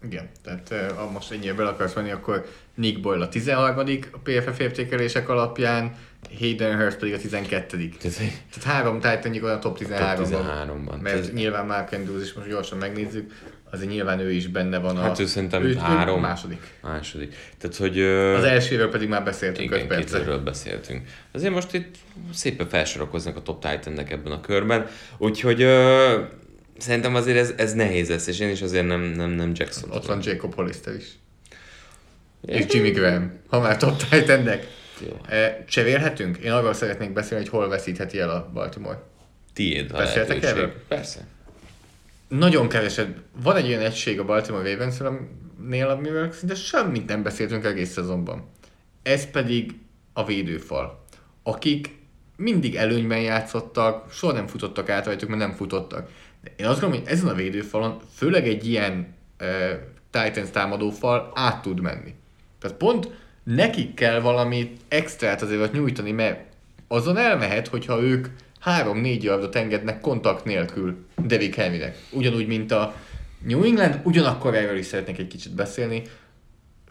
Igen, 0.03 0.29
tehát 0.43 0.93
ha 0.95 1.11
most 1.11 1.31
ennyire 1.31 1.53
bele 1.53 1.69
akarsz 1.69 1.93
menni, 1.93 2.11
akkor 2.11 2.45
Nick 2.75 3.01
Boyle 3.01 3.23
a 3.23 3.29
13 3.29 3.87
a 4.11 4.17
PFF 4.23 4.59
értékelések 4.59 5.29
alapján, 5.29 5.95
Hayden 6.39 6.77
Hurst 6.77 6.97
pedig 6.97 7.13
a 7.13 7.17
12 7.17 7.77
Tehát, 7.77 8.17
tehát 8.17 8.63
három 8.63 8.99
titan 8.99 9.49
a 9.49 9.59
top 9.59 9.77
13-ban. 9.79 10.15
Top 10.15 10.27
13-ban. 10.27 11.01
Mert 11.01 11.17
Ez... 11.17 11.31
nyilván 11.31 11.65
Mark 11.65 11.91
Andrews 11.91 12.23
is 12.23 12.33
most 12.33 12.47
gyorsan 12.47 12.77
megnézzük, 12.77 13.31
azért 13.71 13.89
nyilván 13.89 14.19
ő 14.19 14.31
is 14.31 14.47
benne 14.47 14.77
van 14.77 14.97
a... 14.97 15.01
Hát 15.01 15.19
ő 15.19 15.25
szerintem 15.25 15.63
ő, 15.63 15.75
három. 15.75 16.17
Ő 16.17 16.21
második. 16.21 16.61
Második. 16.81 17.35
Tehát, 17.57 17.75
hogy... 17.75 17.99
Az 18.35 18.43
elsőről 18.43 18.89
pedig 18.89 19.09
már 19.09 19.23
beszéltünk 19.23 19.71
igen, 19.71 19.81
5 19.81 19.87
percet. 19.87 20.43
beszéltünk. 20.43 21.01
Azért 21.31 21.53
most 21.53 21.73
itt 21.73 21.95
szépen 22.33 22.67
felsorokoznak 22.67 23.35
a 23.35 23.41
top 23.41 23.65
titan 23.65 23.99
ebben 23.99 24.31
a 24.31 24.41
körben, 24.41 24.87
úgyhogy 25.17 25.63
uh, 25.63 26.13
szerintem 26.77 27.15
azért 27.15 27.37
ez, 27.37 27.53
ez 27.57 27.73
nehéz 27.73 28.09
lesz, 28.09 28.27
és 28.27 28.39
én 28.39 28.49
is 28.49 28.61
azért 28.61 28.87
nem, 28.87 29.01
nem, 29.01 29.29
nem 29.29 29.51
Jackson. 29.53 29.91
Ott 29.91 30.05
van 30.05 30.19
Jacob 30.23 30.53
Hollister 30.55 30.95
is. 30.95 31.05
És 32.45 32.65
Jimmy 32.69 32.89
Graham, 32.91 33.31
ha 33.47 33.59
már 33.59 33.77
top 33.77 34.03
titan 34.09 34.43
jó. 35.07 35.19
Cserélhetünk? 35.67 36.37
Én 36.37 36.51
arról 36.51 36.73
szeretnék 36.73 37.13
beszélni, 37.13 37.43
hogy 37.43 37.53
hol 37.53 37.67
veszítheti 37.67 38.19
el 38.19 38.29
a 38.29 38.49
Baltimore. 38.53 39.01
Tiéd 39.53 39.91
a 39.91 39.97
Beszéltek 39.97 40.43
erről? 40.43 40.73
Persze. 40.87 41.19
Nagyon 42.31 42.67
keveset. 42.67 43.17
Van 43.43 43.55
egy 43.55 43.67
olyan 43.67 43.81
egység 43.81 44.19
a 44.19 44.25
Baltimore 44.25 44.71
Ravens-nél, 44.71 45.87
amivel 45.87 46.31
szinte 46.31 46.55
semmit 46.55 47.07
nem 47.07 47.23
beszéltünk 47.23 47.65
egész 47.65 47.91
szezonban. 47.91 48.49
Ez 49.03 49.31
pedig 49.31 49.75
a 50.13 50.25
védőfal, 50.25 51.05
akik 51.43 51.99
mindig 52.37 52.75
előnyben 52.75 53.21
játszottak, 53.21 54.11
soha 54.11 54.33
nem 54.33 54.47
futottak 54.47 54.89
át 54.89 55.05
rajtuk, 55.05 55.29
mert 55.29 55.41
nem 55.41 55.51
futottak. 55.51 56.09
De 56.43 56.53
én 56.55 56.65
azt 56.65 56.79
gondolom, 56.79 57.03
hogy 57.03 57.13
ezen 57.13 57.27
a 57.27 57.33
védőfalon, 57.33 57.97
főleg 58.15 58.47
egy 58.47 58.67
ilyen 58.67 59.15
uh, 59.39 59.47
Titans 60.09 60.49
támadófal 60.49 61.31
át 61.35 61.61
tud 61.61 61.79
menni. 61.79 62.13
Tehát 62.59 62.77
pont 62.77 63.09
nekik 63.43 63.93
kell 63.93 64.19
valami 64.19 64.71
extrát 64.87 65.41
azért 65.41 65.73
nyújtani, 65.73 66.11
mert 66.11 66.39
azon 66.87 67.17
elmehet, 67.17 67.67
hogyha 67.67 68.01
ők 68.01 68.27
3-4 68.65 69.21
yardot 69.21 69.55
engednek 69.55 69.99
kontakt 69.99 70.45
nélkül 70.45 71.05
Devik 71.25 71.55
Henrynek. 71.55 71.97
Ugyanúgy, 72.11 72.47
mint 72.47 72.71
a 72.71 72.95
New 73.47 73.63
England, 73.63 73.99
ugyanakkor 74.03 74.55
erről 74.55 74.77
is 74.77 74.85
szeretnék 74.85 75.19
egy 75.19 75.27
kicsit 75.27 75.55
beszélni. 75.55 76.01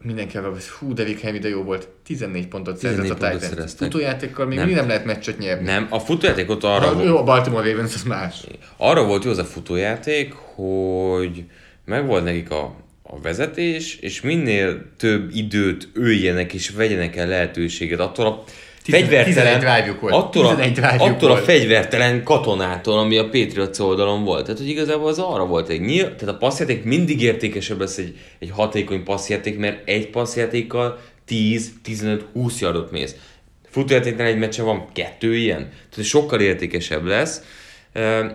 Mindenki 0.02 0.36
arra 0.36 0.50
hogy 0.50 0.68
hú, 0.68 0.92
Devik 0.92 1.20
Henry 1.20 1.38
de 1.38 1.48
jó 1.48 1.62
volt. 1.62 1.88
14 2.04 2.46
pontot 2.46 2.76
szerzett 2.76 3.22
a 3.22 3.38
Titans. 3.38 3.72
Futójátékkal 3.72 4.46
még 4.46 4.58
nem. 4.58 4.68
nem 4.68 4.86
lehet 4.86 5.04
meccset 5.04 5.38
nyerni. 5.38 5.64
Nem, 5.64 5.86
a 5.90 5.98
futójátékot 5.98 6.64
arra 6.64 6.86
ha, 6.86 6.94
volt... 6.94 7.06
Jó, 7.06 7.16
a 7.16 7.24
Baltimore 7.24 7.70
Ravens 7.70 7.94
az 7.94 8.02
más. 8.02 8.46
Arra 8.76 9.04
volt 9.04 9.24
jó 9.24 9.30
az 9.30 9.38
a 9.38 9.44
futójáték, 9.44 10.32
hogy 10.32 11.44
megvolt 11.84 12.24
nekik 12.24 12.50
a 12.50 12.76
a 13.12 13.20
vezetés, 13.20 13.96
és 13.96 14.20
minél 14.20 14.82
több 14.96 15.30
időt 15.34 15.88
öljenek 15.92 16.52
és 16.52 16.70
vegyenek 16.70 17.16
el 17.16 17.26
lehetőséget 17.26 18.00
attól 18.00 18.26
a 18.26 18.44
fegyvertelen, 18.82 19.86
attól, 20.00 20.46
a, 20.46 20.94
attól 20.98 21.30
a 21.30 21.36
fegyvertelen 21.36 22.22
katonától, 22.22 22.98
ami 22.98 23.16
a 23.16 23.24
Patriots 23.24 23.78
oldalon 23.78 24.24
volt. 24.24 24.44
Tehát, 24.44 24.60
hogy 24.60 24.68
igazából 24.68 25.08
az 25.08 25.18
arra 25.18 25.46
volt 25.46 25.68
egy 25.68 25.80
nyíl, 25.80 26.14
tehát 26.14 26.34
a 26.34 26.38
passzjáték 26.38 26.84
mindig 26.84 27.22
értékesebb 27.22 27.80
lesz 27.80 27.98
egy, 27.98 28.18
egy 28.38 28.50
hatékony 28.50 29.02
passzjáték, 29.02 29.58
mert 29.58 29.88
egy 29.88 30.08
passzjátékkal 30.10 30.98
10-15-20 31.28 32.58
yardot 32.60 32.90
mész. 32.90 33.14
Futójátéknál 33.70 34.26
egy 34.26 34.38
meccsen 34.38 34.64
van 34.64 34.88
kettő 34.92 35.36
ilyen, 35.36 35.68
tehát 35.90 36.08
sokkal 36.08 36.40
értékesebb 36.40 37.04
lesz. 37.04 37.42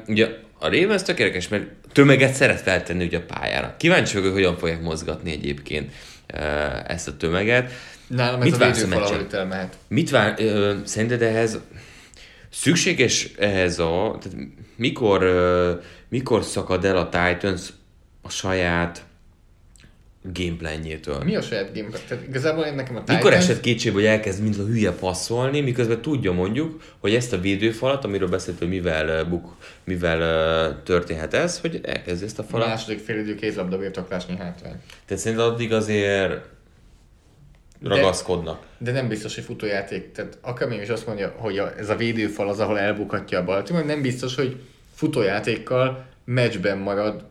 Ugye 0.08 0.28
a 0.60 0.70
Ravens 0.70 1.02
tök 1.02 1.20
érdekes, 1.20 1.48
mert 1.48 1.64
tömeget 1.91 2.34
szeret 2.34 2.62
feltenni 2.62 3.06
ugye 3.06 3.18
a 3.18 3.24
pályára. 3.28 3.76
Kíváncsi 3.78 4.14
vagyok, 4.14 4.34
hogy 4.34 4.41
hogyan 4.41 4.58
fogják 4.58 4.82
mozgatni 4.82 5.32
egyébként 5.32 5.91
ezt 6.88 7.08
a 7.08 7.18
tömeget. 7.18 7.72
Nálam 8.08 8.41
ez 8.41 8.49
Mit 8.49 8.62
a 8.62 8.66
védőfal, 8.66 9.03
ahogy 9.03 9.26
elmehet. 9.32 9.78
Mit 9.88 10.10
vár, 10.10 10.36
ö, 10.38 10.76
szerinted 10.84 11.22
ehhez 11.22 11.60
szükséges 12.49 13.32
ehhez 13.38 13.80
a, 13.80 14.18
tehát 14.22 14.47
mikor, 14.76 15.24
ö, 15.24 15.72
mikor 16.10 16.43
szakad 16.43 16.86
el 16.86 16.97
a 16.97 17.10
Titans 17.10 17.74
a 18.22 18.30
saját 18.30 19.06
gameplanjétől. 20.34 21.24
Mi 21.24 21.36
a 21.36 21.41
saját 21.41 21.74
gameplan? 21.74 22.01
Tehát 22.08 22.28
igazából 22.28 22.64
én 22.64 22.74
nekem 22.74 22.95
a 22.95 22.99
Titans... 22.99 23.18
Mikor 23.18 23.34
esett 23.34 23.60
kétségbe, 23.60 23.97
hogy 23.99 24.08
elkezd 24.08 24.41
mint 24.43 24.58
a 24.58 24.66
hülye 24.66 24.91
passzolni, 24.91 25.62
miközben 25.62 26.01
tudja 26.01 26.32
mondjuk, 26.32 26.82
hogy 26.99 27.16
ezt 27.16 27.34
a 27.34 27.39
védőfalat, 27.39 28.06
amiről 28.06 28.30
beszélt, 28.30 28.58
hogy 28.58 28.70
mivel, 28.70 29.26
buk, 29.26 29.56
mivel 29.84 30.84
történhet 30.84 31.34
ez, 31.34 31.60
hogy 31.60 31.80
elkezd 31.84 32.24
ezt 32.24 32.39
a 32.39 32.43
falat. 32.43 32.66
A 32.66 32.70
második 32.70 32.99
fél 32.99 33.20
idő 33.20 33.36
két 33.36 33.56
labda 33.56 33.78
birtoklásnyi 33.78 34.38
hátrány. 34.38 34.82
Tehát 35.06 35.24
szerintem 35.24 35.47
addig 35.47 35.74
azért 35.74 36.53
ragaszkodnak. 37.88 38.65
De, 38.77 38.91
de 38.91 38.99
nem 38.99 39.07
biztos, 39.07 39.36
hogy 39.36 39.43
futójáték. 39.43 40.11
Tehát 40.11 40.38
akármi 40.41 40.75
is 40.75 40.89
azt 40.89 41.07
mondja, 41.07 41.33
hogy 41.38 41.57
a, 41.57 41.77
ez 41.77 41.89
a 41.89 41.95
védőfal 41.95 42.49
az, 42.49 42.59
ahol 42.59 42.79
elbukhatja 42.79 43.39
a 43.39 43.43
Baltimore, 43.43 43.86
nem 43.86 44.01
biztos, 44.01 44.36
hogy 44.36 44.61
futójátékkal 44.95 46.05
meccsben 46.25 46.77
marad 46.77 47.23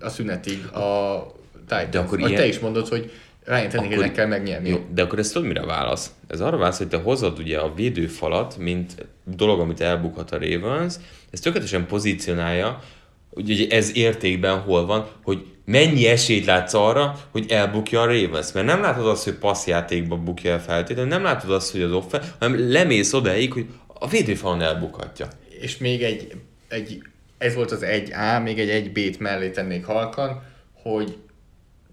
a 0.00 0.08
szünetig 0.08 0.66
a 0.66 1.26
Titans. 1.60 1.88
De 1.90 1.98
akkor 1.98 2.18
ilyen... 2.18 2.34
te 2.34 2.46
is 2.46 2.58
mondod, 2.58 2.88
hogy 2.88 3.12
Ryan 3.44 3.68
Tannehillnek 3.68 4.12
kell 4.12 4.26
megnyerni. 4.26 4.68
Jó, 4.68 4.86
de 4.92 5.02
akkor 5.02 5.18
ez 5.18 5.30
tudod 5.30 5.48
mire 5.48 5.64
válasz? 5.64 6.10
Ez 6.26 6.40
arra 6.40 6.56
válasz, 6.56 6.78
hogy 6.78 6.88
te 6.88 6.96
hozod 6.96 7.38
ugye 7.38 7.58
a 7.58 7.74
védőfalat, 7.74 8.56
mint 8.58 9.06
dolog, 9.24 9.60
amit 9.60 9.80
elbukhat 9.80 10.30
a 10.30 10.38
Ravens, 10.38 10.94
ez 11.30 11.40
tökéletesen 11.40 11.86
pozícionálja, 11.86 12.82
hogy 13.30 13.66
ez 13.70 13.96
értékben 13.96 14.60
hol 14.60 14.86
van, 14.86 15.08
hogy 15.22 15.46
mennyi 15.64 16.06
esélyt 16.06 16.44
látsz 16.44 16.74
arra, 16.74 17.14
hogy 17.30 17.50
elbukja 17.50 18.00
a 18.00 18.06
Ravens. 18.06 18.52
Mert 18.52 18.66
nem 18.66 18.80
látod 18.80 19.06
azt, 19.06 19.24
hogy 19.24 19.34
passzjátékba 19.34 20.16
bukja 20.16 20.52
el 20.52 20.62
feltétlenül, 20.62 21.10
nem 21.10 21.22
látod 21.22 21.50
azt, 21.50 21.72
hogy 21.72 21.82
az 21.82 21.92
offe, 21.92 22.22
hanem 22.38 22.70
lemész 22.70 23.12
odaig, 23.12 23.52
hogy 23.52 23.66
a 23.86 24.08
védőfalon 24.08 24.60
elbukhatja. 24.60 25.28
És 25.60 25.78
még 25.78 26.02
egy, 26.02 26.32
egy, 26.68 27.02
ez 27.38 27.54
volt 27.54 27.70
az 27.70 27.82
egy 27.82 28.12
A, 28.12 28.38
még 28.38 28.58
egy 28.58 28.68
egy 28.68 28.92
B-t 28.92 29.18
mellé 29.18 29.50
tennék 29.50 29.84
halkan, 29.84 30.42
hogy 30.82 31.16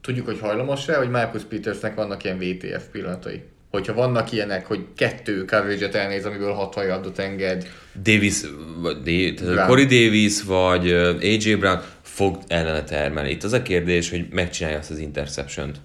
tudjuk, 0.02 0.26
hogy 0.26 0.40
hajlamos 0.40 0.88
rá, 0.88 0.98
hogy 0.98 1.10
Marcus 1.10 1.44
Petersnek 1.44 1.96
vannak 1.96 2.24
ilyen 2.24 2.40
VTF 2.40 2.84
pillanatai. 2.92 3.42
Hogyha 3.72 3.94
vannak 3.94 4.32
ilyenek, 4.32 4.66
hogy 4.66 4.86
kettő 4.96 5.46
coverage-et 5.46 5.96
elnéz, 5.96 6.26
amiből 6.26 6.52
60 6.52 6.86
yardot 6.86 7.20
enged. 7.20 7.68
Davis, 8.04 8.42
vagy 8.82 9.34
Corey 9.68 9.86
Davis, 9.86 10.44
vagy 10.44 10.92
AJ 11.22 11.56
Brown 11.56 11.82
fog 12.02 12.38
ellene 12.48 12.84
termelni. 12.84 13.30
Itt 13.30 13.44
az 13.44 13.54
a 13.54 13.62
kérdés, 13.62 14.10
hogy 14.10 14.28
megcsinálja 14.30 14.78
azt 14.78 14.92
az 14.92 14.98
interception-t. 14.98 15.76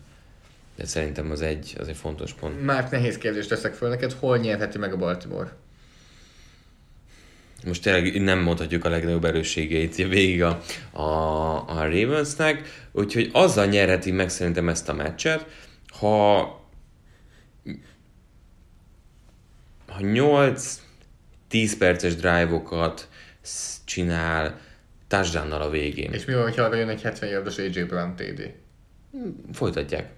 De 0.76 0.86
szerintem 0.86 1.30
az 1.30 1.42
egy, 1.42 1.74
az 1.78 1.88
egy 1.88 1.96
fontos 1.96 2.32
pont. 2.32 2.64
Már 2.64 2.88
nehéz 2.90 3.18
kérdést 3.18 3.48
teszek 3.48 3.74
föl 3.74 3.88
neked, 3.88 4.12
hol 4.12 4.38
nyerheti 4.38 4.78
meg 4.78 4.92
a 4.92 4.96
Baltimore? 4.96 5.52
Most 7.66 7.82
tényleg 7.82 8.22
nem 8.22 8.38
mondhatjuk 8.38 8.84
a 8.84 8.88
legnagyobb 8.88 9.24
erősségeit 9.24 9.96
végig 10.16 10.42
a, 10.42 10.60
a, 10.92 11.02
a 11.68 11.88
Ravensnek, 11.90 12.86
úgyhogy 12.92 13.30
azzal 13.32 13.66
nyerheti 13.66 14.10
meg 14.10 14.28
szerintem 14.28 14.68
ezt 14.68 14.88
a 14.88 14.94
meccset, 14.94 15.46
ha 15.98 16.61
ha 19.86 19.98
8-10 20.00 21.72
perces 21.78 22.14
drive-okat 22.14 23.08
csinál, 23.84 24.60
touchdown 25.08 25.52
a 25.52 25.70
végén. 25.70 26.12
És 26.12 26.24
mi 26.24 26.34
van, 26.34 26.52
ha 26.52 26.74
jön 26.74 26.88
egy 26.88 27.02
70 27.02 27.28
yardos 27.28 27.58
AJ 27.58 27.82
Brown 27.82 28.16
TD? 28.16 28.52
Folytatják. 29.52 30.10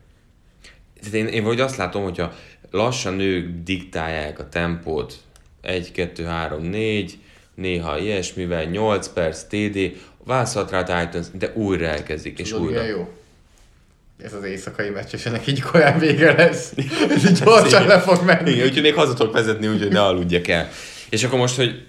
Én, 1.12 1.26
én 1.26 1.44
vagy 1.44 1.60
azt 1.60 1.76
látom, 1.76 2.02
hogyha 2.02 2.32
lassan 2.70 3.20
ők 3.20 3.62
diktálják 3.62 4.38
a 4.38 4.48
tempót, 4.48 5.14
1, 5.60 5.92
2, 5.92 6.24
3, 6.24 6.62
4, 6.62 7.18
néha 7.54 7.98
ilyesmivel, 7.98 8.64
8 8.64 9.08
perc 9.08 9.42
TD, 9.42 9.96
válaszolhat 10.24 10.70
rá 10.70 10.82
Titans, 10.82 11.26
de 11.32 11.52
újra 11.54 11.86
elkezdik, 11.86 12.38
és 12.38 12.48
Tudod, 12.48 12.66
újra. 12.66 12.84
jó? 12.84 13.12
Ez 14.18 14.32
az 14.32 14.44
éjszakai 14.44 14.90
meccs, 14.90 15.12
és 15.12 15.26
ennek 15.26 15.46
így 15.46 15.62
olyan 15.72 15.98
vége 15.98 16.32
lesz. 16.32 16.72
Ez 17.08 17.30
így 17.30 17.38
gyorsan 17.38 17.86
le 17.86 18.00
fog 18.00 18.24
menni. 18.24 18.50
Igen, 18.50 18.66
úgyhogy 18.66 18.82
még 18.82 18.94
haza 18.94 19.14
tudok 19.14 19.32
vezetni, 19.32 19.68
úgyhogy 19.68 19.92
ne 19.92 20.02
aludjak 20.02 20.48
el. 20.48 20.68
És 21.10 21.24
akkor 21.24 21.38
most, 21.38 21.56
hogy 21.56 21.86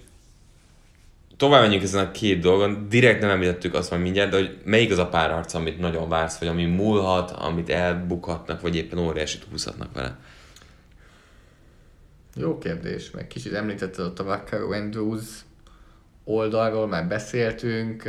tovább 1.37 1.61
menjünk 1.61 1.83
ezen 1.83 2.05
a 2.05 2.11
két 2.11 2.39
dolgon, 2.39 2.89
direkt 2.89 3.21
nem 3.21 3.29
említettük 3.29 3.73
azt 3.73 3.91
már 3.91 3.99
mindjárt, 3.99 4.29
de 4.29 4.37
hogy 4.37 4.57
melyik 4.63 4.91
az 4.91 4.97
a 4.97 5.07
pár 5.07 5.31
arc, 5.31 5.53
amit 5.53 5.79
nagyon 5.79 6.09
vársz, 6.09 6.37
vagy 6.37 6.47
ami 6.47 6.65
múlhat, 6.65 7.31
amit 7.31 7.69
elbukhatnak, 7.69 8.61
vagy 8.61 8.75
éppen 8.75 8.99
óriásit 8.99 9.45
húzhatnak 9.51 9.93
vele? 9.93 10.17
Jó 12.35 12.57
kérdés, 12.57 13.11
meg 13.11 13.27
kicsit 13.27 13.53
említetted 13.53 14.05
ott 14.05 14.19
a 14.19 14.23
Vaccaro 14.23 14.71
Andrews 14.71 15.25
oldalról, 16.23 16.87
már 16.87 17.07
beszéltünk, 17.07 18.03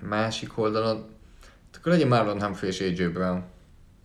másik 0.00 0.58
oldalon, 0.58 1.11
akkor 1.82 1.92
legyen 1.92 2.08
Marlon 2.08 2.42
Humphrey 2.42 2.70
és 2.70 2.80
AJ 2.80 3.06
Brown. 3.06 3.44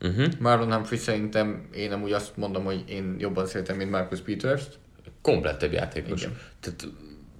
Uh-huh. 0.01 0.25
Marlon 0.39 0.73
Humphrey 0.73 0.99
szerintem 0.99 1.67
én 1.75 1.91
amúgy 1.91 2.11
azt 2.11 2.37
mondom, 2.37 2.63
hogy 2.63 2.83
én 2.87 3.15
jobban 3.19 3.45
szeretem, 3.45 3.77
mint 3.77 3.91
Marcus 3.91 4.19
Peters-t. 4.19 4.79
Komplettebb 5.21 5.71
játékos. 5.71 6.21
Igen. 6.21 6.37
Tehát 6.59 6.87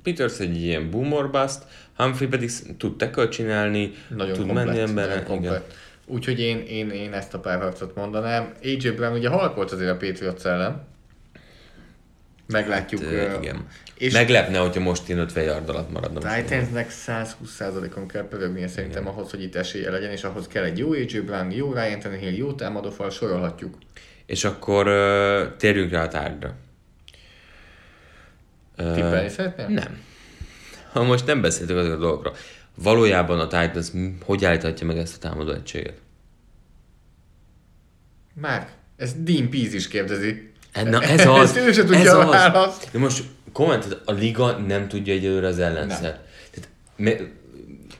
Peters 0.03 0.39
egy 0.39 0.61
ilyen 0.61 0.89
boomer 0.89 1.29
bust, 1.29 1.63
Humphrey 1.95 2.27
pedig 2.27 2.51
tud 2.77 2.97
tackle 2.97 3.27
csinálni, 3.27 3.93
nagyon 4.09 4.33
tud 4.33 4.45
komplett, 4.45 4.65
menni 4.65 4.79
emberre. 4.79 5.25
Igen. 5.33 5.61
Úgyhogy 6.05 6.39
én, 6.39 6.59
én, 6.59 6.89
én 6.89 7.13
ezt 7.13 7.33
a 7.33 7.39
párharcot 7.39 7.95
mondanám. 7.95 8.53
AJ 8.63 8.89
Brown 8.89 9.13
ugye 9.13 9.29
halk 9.29 9.55
volt 9.55 9.71
azért 9.71 9.91
a 9.91 9.97
Patriots 9.97 10.45
ellen. 10.45 10.88
Meglátjuk. 12.47 13.03
Hát, 13.03 13.35
uh, 13.35 13.41
igen. 13.41 13.67
És 13.97 14.13
Meglepne, 14.13 14.57
hogyha 14.57 14.81
most 14.81 15.09
én 15.09 15.17
50 15.17 15.43
yard 15.43 15.69
alatt 15.69 15.91
maradna. 15.91 16.35
Titansnek 16.35 16.91
120%-on 17.07 18.07
kell 18.07 18.27
pörögnie 18.27 18.67
szerintem 18.67 19.01
igen. 19.01 19.13
ahhoz, 19.13 19.31
hogy 19.31 19.43
itt 19.43 19.55
esélye 19.55 19.91
legyen, 19.91 20.11
és 20.11 20.23
ahhoz 20.23 20.47
kell 20.47 20.63
egy 20.63 20.77
jó 20.77 20.91
AJ 20.91 21.19
Brown, 21.19 21.51
jó 21.51 21.73
Ryan 21.73 21.99
Tannehill, 21.99 22.33
jó 22.33 22.53
támadófal, 22.53 23.09
sorolhatjuk. 23.09 23.77
És 24.25 24.43
akkor 24.43 24.87
uh, 24.87 25.55
térjünk 25.57 25.91
rá 25.91 26.03
a 26.03 26.07
tárgyra. 26.07 26.55
Tippelni 28.75 29.29
szeretnél? 29.29 29.67
Nem. 29.67 30.05
Ha 30.91 31.03
most 31.03 31.25
nem 31.25 31.41
beszéltük 31.41 31.77
azokról 31.77 31.97
a 31.97 32.01
dolgokról. 32.01 32.35
Valójában 32.75 33.39
a 33.39 33.47
Titans 33.47 33.87
hogy 34.25 34.45
állíthatja 34.45 34.87
meg 34.87 34.97
ezt 34.97 35.15
a 35.15 35.29
támadó 35.29 35.51
egységet? 35.51 36.01
Már, 38.33 38.69
ez 38.95 39.13
Dean 39.17 39.49
Pease 39.49 39.75
is 39.75 39.87
kérdezi. 39.87 40.51
Na 40.84 41.01
ez 41.01 41.25
az, 41.25 41.55
ő 41.55 41.71
se 41.71 41.84
tudja 41.84 41.99
ez 41.99 42.13
a 42.13 42.63
az. 42.63 42.89
De 42.91 42.99
most 42.99 43.23
kommentet, 43.51 44.01
a 44.05 44.11
liga 44.11 44.51
nem 44.51 44.88
tudja 44.88 45.13
egyelőre 45.13 45.47
az 45.47 45.59
ellenszert. 45.59 46.19
Tehát, 46.51 46.69
me, 46.95 47.11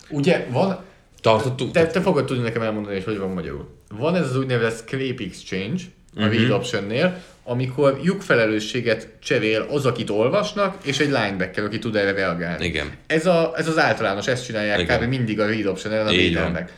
Ugye 0.10 0.46
van... 0.50 0.86
Tartottuk? 1.22 1.72
Te, 1.72 1.88
te 1.88 2.02
fogod 2.02 2.26
tudni 2.26 2.44
nekem 2.44 2.62
elmondani, 2.62 2.96
hogy 2.96 3.04
hogy 3.04 3.18
van 3.18 3.30
magyarul. 3.30 3.70
Van 3.90 4.16
ez 4.16 4.26
az 4.26 4.38
úgynevezett 4.38 4.78
Scrape 4.88 5.24
Exchange, 5.24 5.82
a 6.16 6.20
uh-huh. 6.20 6.36
read 6.36 6.52
optionnél, 6.52 7.22
amikor 7.44 8.00
lyukfelelősséget 8.04 9.08
cserél 9.20 9.68
az, 9.70 9.86
akit 9.86 10.10
olvasnak, 10.10 10.78
és 10.84 11.00
egy 11.00 11.10
linebacker, 11.10 11.64
aki 11.64 11.80
tud 11.80 11.96
erre 11.96 12.12
reagálni. 12.12 12.66
Igen. 12.66 12.92
Ez, 13.08 13.26
a, 13.26 13.54
ez 13.56 13.68
az 13.68 13.78
általános, 13.78 14.28
ezt 14.28 14.46
csinálják 14.46 14.80
Igen. 14.80 15.00
kb. 15.00 15.08
mindig 15.08 15.40
a 15.40 15.46
read 15.46 15.66
option 15.66 15.94
ellen 15.94 16.08
a 16.08 16.10
védelmek. 16.10 16.74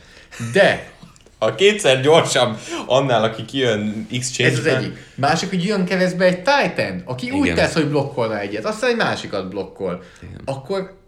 De 0.52 0.90
a 1.42 1.54
kétszer 1.54 2.00
gyorsabb 2.00 2.58
annál, 2.86 3.22
aki 3.22 3.44
kijön 3.44 4.06
exchange 4.12 4.52
Ez 4.52 4.58
az 4.58 4.66
egyik. 4.66 4.96
Másik, 5.14 5.48
hogy 5.48 5.64
jön 5.64 5.84
keresztbe 5.84 6.24
egy 6.24 6.36
Titan, 6.42 7.02
aki 7.04 7.26
Igen. 7.26 7.38
úgy 7.38 7.54
tesz, 7.54 7.72
hogy 7.74 7.86
blokkolna 7.86 8.40
egyet, 8.40 8.64
aztán 8.64 8.90
egy 8.90 8.96
másikat 8.96 9.48
blokkol. 9.48 10.02
Igen. 10.22 10.40
Akkor 10.44 10.98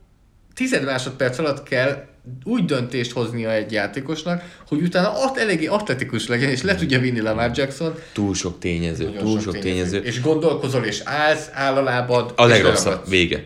tized 0.55 0.85
másodperc 0.85 1.39
alatt 1.39 1.63
kell 1.63 2.05
úgy 2.45 2.65
döntést 2.65 3.13
hoznia 3.13 3.53
egy 3.53 3.73
játékosnak, 3.73 4.43
hogy 4.69 4.83
utána 4.83 5.13
ott 5.17 5.39
eléggé 5.39 5.67
atletikus 5.67 6.27
legyen, 6.29 6.49
és 6.51 6.63
le 6.63 6.75
tudja 6.75 6.99
vinni 6.99 7.21
Lamar 7.21 7.51
Jackson. 7.55 7.95
Túl 8.13 8.35
sok 8.35 8.59
tényező, 8.59 9.05
Nagyon 9.05 9.21
túl 9.23 9.41
sok, 9.41 9.53
sok 9.55 9.63
tényező. 9.63 9.91
tényező. 9.91 10.09
És 10.09 10.21
gondolkozol, 10.21 10.85
és 10.85 11.01
állsz, 11.05 11.49
áll 11.53 11.77
a 11.77 11.83
lábad. 11.83 12.33
A 12.37 12.47
legrosszabb, 12.47 13.09
vége. 13.09 13.45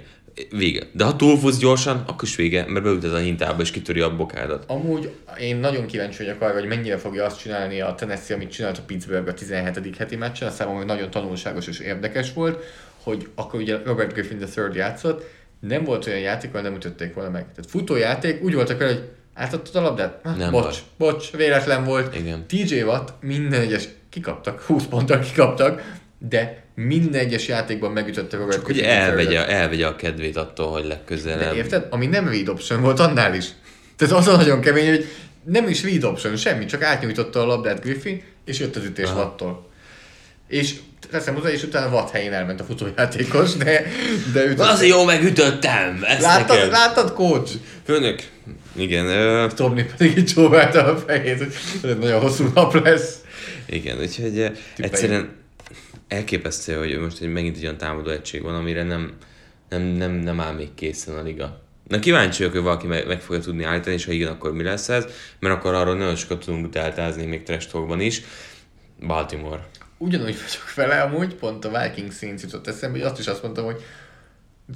Vége. 0.50 0.82
De 0.92 1.04
ha 1.04 1.16
túlfutsz 1.16 1.58
gyorsan, 1.58 1.96
akkor 2.06 2.28
is 2.28 2.36
vége, 2.36 2.64
mert 2.68 2.84
beüted 2.84 3.14
a 3.14 3.18
hintába, 3.18 3.62
és 3.62 3.70
kitöri 3.70 4.00
a 4.00 4.16
bokádat. 4.16 4.64
Amúgy 4.66 5.10
én 5.40 5.56
nagyon 5.56 5.86
kíváncsi 5.86 6.24
vagyok 6.24 6.40
arra, 6.40 6.52
hogy 6.52 6.66
mennyire 6.66 6.96
fogja 6.96 7.24
azt 7.24 7.40
csinálni 7.40 7.80
a 7.80 7.94
Tennessee, 7.94 8.36
amit 8.36 8.50
csinált 8.50 8.78
a 8.78 8.82
Pittsburgh 8.86 9.28
a 9.28 9.34
17. 9.34 9.96
heti 9.96 10.16
meccsen, 10.16 10.50
számomra 10.50 10.84
nagyon 10.84 11.10
tanulságos 11.10 11.66
és 11.66 11.78
érdekes 11.78 12.32
volt, 12.32 12.64
hogy 13.02 13.28
akkor 13.34 13.60
ugye 13.60 13.78
Robert 13.84 14.12
Griffin 14.12 14.38
the 14.38 14.46
third 14.46 14.74
játszott, 14.74 15.24
nem 15.60 15.84
volt 15.84 16.06
olyan 16.06 16.18
játék, 16.18 16.50
ahol 16.50 16.62
nem 16.62 16.74
ütötték 16.74 17.14
volna 17.14 17.30
meg. 17.30 17.42
Tehát 17.42 17.70
futójáték 17.70 18.42
úgy 18.42 18.54
voltak 18.54 18.78
vele, 18.78 18.92
hogy 18.92 19.08
átadtad 19.34 19.74
a 19.76 19.80
labdát? 19.80 20.24
Nem 20.36 20.50
bocs, 20.50 20.82
baj. 20.96 21.10
bocs, 21.12 21.32
véletlen 21.32 21.84
volt. 21.84 22.16
Igen. 22.16 22.46
TJ 22.46 22.82
Watt 22.82 23.12
minden 23.20 23.60
egyes 23.60 23.88
kikaptak, 24.08 24.60
20 24.60 24.84
ponttal 24.84 25.18
kikaptak, 25.18 26.00
de 26.18 26.65
minden 26.76 27.20
egyes 27.20 27.48
játékban 27.48 27.92
megütötte 27.92 28.36
Robert 28.36 28.56
Csak 28.56 28.66
hogy 28.66 28.80
elvegye, 28.80 29.48
elvegye 29.48 29.86
a 29.86 29.96
kedvét 29.96 30.36
attól, 30.36 30.70
hogy 30.70 30.84
legközelebb. 30.84 31.50
De 31.50 31.54
érted? 31.54 31.86
Ami 31.90 32.06
nem 32.06 32.28
read 32.28 32.48
option 32.48 32.80
volt, 32.80 33.00
annál 33.00 33.34
is. 33.34 33.44
Tehát 33.96 34.14
az 34.14 34.28
a 34.28 34.36
nagyon 34.36 34.60
kemény, 34.60 34.88
hogy 34.88 35.06
nem 35.44 35.68
is 35.68 35.82
read 35.82 36.04
option, 36.04 36.36
semmi, 36.36 36.64
csak 36.64 36.82
átnyújtotta 36.82 37.40
a 37.40 37.46
labdát 37.46 37.80
Griffin, 37.80 38.22
és 38.44 38.58
jött 38.58 38.76
az 38.76 38.84
ütés 38.84 39.10
Wattól. 39.10 39.70
És 40.48 40.74
teszem 41.10 41.34
hozzá, 41.34 41.48
és 41.48 41.62
utána 41.62 41.90
vad 41.90 42.10
helyén 42.10 42.32
elment 42.32 42.60
a 42.60 42.64
futójátékos, 42.64 43.52
de, 43.56 43.86
de 44.32 44.44
ütött. 44.44 44.66
Az 44.66 44.84
jó, 44.84 45.04
megütöttem! 45.04 46.00
Ezt 46.02 46.20
láttad, 46.20 46.56
nekem. 46.56 46.70
láttad, 46.70 47.12
coach? 47.12 47.52
Főnök, 47.84 48.22
igen. 48.76 49.06
Uh... 49.44 49.52
Tomni 49.52 49.84
pedig 49.96 50.16
így 50.16 50.24
csóválta 50.24 50.84
a 50.84 50.96
fejét, 50.96 51.44
hogy 51.80 51.98
nagyon 51.98 52.20
hosszú 52.20 52.50
nap 52.54 52.84
lesz. 52.84 53.14
Igen, 53.66 53.98
úgyhogy 53.98 54.38
uh, 54.38 54.56
egyszerűen 54.76 55.44
elképesztő, 56.08 56.74
hogy 56.74 56.98
most 56.98 57.18
hogy 57.18 57.32
megint 57.32 57.56
egy 57.56 57.62
olyan 57.62 57.76
támadó 57.76 58.10
egység 58.10 58.42
van, 58.42 58.54
amire 58.54 58.82
nem, 58.82 59.12
nem, 59.68 59.82
nem, 59.82 60.12
nem 60.12 60.40
áll 60.40 60.54
még 60.54 60.74
készen 60.74 61.14
a 61.14 61.22
liga. 61.22 61.64
Na 61.88 61.98
kíváncsi 61.98 62.38
vagyok, 62.38 62.52
hogy 62.52 62.62
valaki 62.62 62.86
meg, 62.86 63.06
meg 63.06 63.20
fogja 63.20 63.42
tudni 63.42 63.64
állítani, 63.64 63.94
és 63.94 64.04
ha 64.04 64.12
igen, 64.12 64.32
akkor 64.32 64.52
mi 64.52 64.62
lesz 64.62 64.88
ez, 64.88 65.06
mert 65.38 65.54
akkor 65.54 65.74
arról 65.74 65.96
nagyon 65.96 66.16
sokat 66.16 66.44
tudunk 66.44 66.66
uteltázni 66.66 67.26
még 67.26 67.42
trash 67.42 67.76
is. 67.98 68.22
Baltimore 69.06 69.68
ugyanúgy 69.98 70.36
vagyok 70.36 70.74
vele, 70.74 71.00
amúgy 71.00 71.34
pont 71.34 71.64
a 71.64 71.80
Viking 71.82 72.12
Saints 72.12 72.42
jutott 72.42 72.66
eszembe, 72.66 72.98
hogy 72.98 73.06
azt 73.06 73.18
is 73.18 73.26
azt 73.26 73.42
mondtam, 73.42 73.64
hogy 73.64 73.82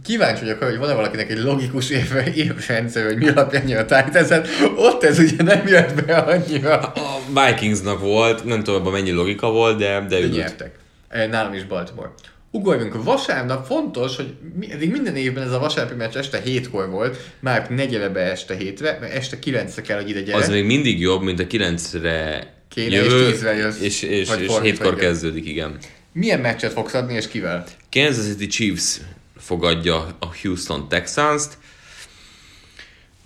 kíváncsi 0.03 0.41
vagyok, 0.45 0.63
hogy 0.63 0.79
van-e 0.79 0.95
valakinek 0.95 1.31
egy 1.31 1.39
logikus 1.39 1.91
évrendszer, 2.35 3.05
hogy 3.05 3.17
mi 3.17 3.29
alapján 3.29 3.65
nyer 3.65 3.79
a 3.79 3.85
Titans, 4.03 4.49
ott 4.77 5.05
ez 5.05 5.19
ugye 5.19 5.43
nem 5.43 5.67
jött 5.67 6.05
be 6.05 6.17
annyira. 6.17 6.79
A 6.79 7.21
Vikingsnak 7.35 8.01
volt, 8.01 8.45
nem 8.45 8.63
tudom, 8.63 8.81
abban 8.81 8.93
mennyi 8.93 9.11
logika 9.11 9.51
volt, 9.51 9.79
de, 9.79 10.01
de, 10.09 10.21
de 10.21 10.27
nyertek. 10.27 10.79
Nálam 11.11 11.55
is 11.55 11.65
Baltimore. 11.65 12.11
Ugorjunk. 12.51 13.05
Vasárnap 13.05 13.67
fontos, 13.67 14.17
hogy 14.17 14.35
eddig 14.71 14.91
minden 14.91 15.17
évben 15.17 15.43
ez 15.43 15.53
a 15.53 15.59
vasárnapi 15.59 15.97
meccs 15.97 16.17
este 16.17 16.41
hétkor 16.41 16.91
volt, 16.91 17.33
már 17.41 17.71
negyede 17.71 18.09
be 18.09 18.21
este 18.21 18.57
hétre, 18.57 18.99
mert 19.01 19.13
este 19.13 19.39
kilencre 19.39 19.83
kell, 19.83 20.01
hogy 20.01 20.09
ide 20.09 20.21
gyere. 20.21 20.39
Az 20.39 20.49
még 20.49 20.65
mindig 20.65 21.01
jobb, 21.01 21.23
mint 21.23 21.41
a 21.41 21.47
kilencre 21.47 22.47
Kéne, 22.69 22.95
jövő, 22.95 23.27
és 23.27 23.33
tízre 23.33 23.55
jössz. 23.55 23.81
és, 23.81 24.03
és, 24.03 24.11
és 24.11 24.29
fordítva, 24.29 24.61
hétkor 24.61 24.87
igen. 24.87 24.99
kezdődik, 24.99 25.47
igen. 25.47 25.79
Milyen 26.13 26.41
meccset 26.41 26.73
fogsz 26.73 26.95
adni, 26.95 27.15
és 27.15 27.29
kivel? 27.29 27.65
Kansas 27.91 28.25
City 28.25 28.47
Chiefs 28.47 29.01
fogadja 29.37 29.97
a 30.19 30.27
Houston 30.43 30.89
Texans-t, 30.89 31.59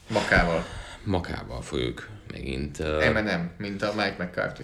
Makával. 0.09 0.65
makával 1.05 1.63
fogjuk 1.63 2.09
megint. 2.33 2.79
Uh, 2.79 3.13
M&M, 3.13 3.51
mint 3.59 3.83
a 3.83 3.93
Mike 3.97 4.17
McCarthy. 4.19 4.63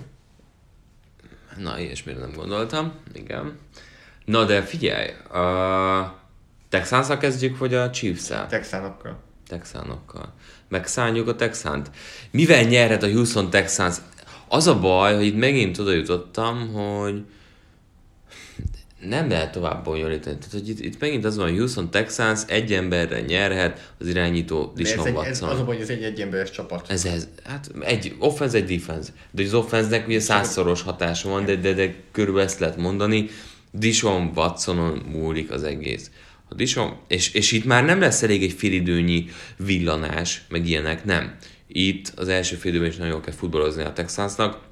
Na, 1.57 1.79
ilyesmire 1.79 2.19
nem 2.19 2.33
gondoltam, 2.33 2.93
igen. 3.13 3.59
Na 4.25 4.45
de 4.45 4.63
figyelj, 4.63 5.09
a 5.11 6.19
texans 6.69 7.07
kezdjük, 7.19 7.59
vagy 7.59 7.75
a 7.75 7.91
Chiefs-el? 7.91 8.47
Texanokkal. 8.47 9.19
Texanokkal. 9.49 10.33
Megszálljuk 10.69 11.29
a 11.29 11.37
Texant. 11.37 11.91
Mivel 12.31 12.63
nyerhet 12.63 13.03
a 13.03 13.11
Houston 13.11 13.51
Texans? 13.51 13.97
Az 14.49 14.67
a 14.67 14.81
baj, 14.81 15.15
hogy 15.15 15.25
itt 15.25 15.37
megint 15.37 15.79
oda 15.79 15.93
jutottam, 15.93 16.73
hogy 16.73 17.25
nem 19.09 19.29
lehet 19.29 19.53
tovább 19.53 19.85
bonyolítani. 19.85 20.37
Tehát, 20.37 20.53
hogy 20.53 20.69
itt, 20.69 20.81
itt 20.81 21.01
megint 21.01 21.25
az 21.25 21.37
van, 21.37 21.49
hogy 21.49 21.59
Houston 21.59 21.91
Texans 21.91 22.41
egy 22.47 22.73
emberre 22.73 23.21
nyerhet, 23.21 23.93
az 23.99 24.07
irányító 24.07 24.73
Dishon 24.77 25.07
egy, 25.07 25.15
ez 25.15 25.19
Watson. 25.19 25.49
az 25.49 25.59
a 25.59 25.65
baj, 25.65 25.75
hogy 25.75 25.83
ez 25.83 25.91
egy 25.91 26.03
egyemberes 26.03 26.51
csapat. 26.51 26.91
Ez, 26.91 27.05
ez, 27.05 27.29
hát 27.45 27.71
egy 27.81 28.15
offense, 28.19 28.57
egy 28.57 28.77
defense. 28.77 29.11
De 29.31 29.43
az 29.43 29.55
offense-nek 29.55 30.07
ugye 30.07 30.21
százszoros 30.21 30.83
hatása 30.83 31.29
van, 31.29 31.45
de, 31.45 31.57
de, 31.57 31.73
de 31.73 31.95
körülbelül 32.13 32.49
ezt 32.49 32.59
lehet 32.59 32.77
mondani. 32.77 33.29
Dishon 33.73 34.33
Watsonon 34.35 35.03
múlik 35.13 35.51
az 35.51 35.63
egész. 35.63 36.11
A 36.49 36.55
Dishon, 36.55 36.97
és, 37.09 37.35
és 37.35 37.53
itt 37.53 37.65
már 37.65 37.85
nem 37.85 38.01
lesz 38.01 38.23
elég 38.23 38.43
egy 38.43 38.53
félidőnyi 38.53 39.29
villanás, 39.57 40.43
meg 40.49 40.67
ilyenek, 40.67 41.05
nem. 41.05 41.37
Itt 41.67 42.13
az 42.17 42.29
első 42.29 42.57
félidőben 42.57 42.91
is 42.91 42.97
nagyon 42.97 43.21
kell 43.21 43.35
futballozni 43.35 43.83
a 43.83 43.93
Texansnak, 43.93 44.69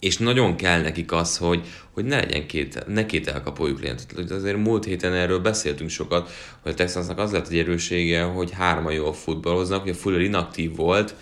és 0.00 0.18
nagyon 0.18 0.56
kell 0.56 0.80
nekik 0.80 1.12
az, 1.12 1.36
hogy, 1.36 1.66
hogy 2.00 2.10
ne 2.10 2.16
legyen 2.16 2.46
két, 2.46 2.86
ne 2.86 3.06
két 3.06 3.28
elkapójuk 3.28 3.80
legyen. 3.80 3.96
Tehát 4.14 4.30
azért 4.30 4.56
múlt 4.56 4.84
héten 4.84 5.12
erről 5.12 5.38
beszéltünk 5.38 5.90
sokat, 5.90 6.30
hogy 6.60 6.72
a 6.72 6.74
Texansnak 6.74 7.18
az 7.18 7.32
lett 7.32 7.48
egy 7.48 7.58
erőssége, 7.58 8.22
hogy 8.22 8.50
hárman 8.50 8.92
jól 8.92 9.12
futballoznak, 9.12 9.80
hogy 9.80 9.90
a 9.90 9.94
Fuller 9.94 10.20
inaktív 10.20 10.76
volt, 10.76 11.14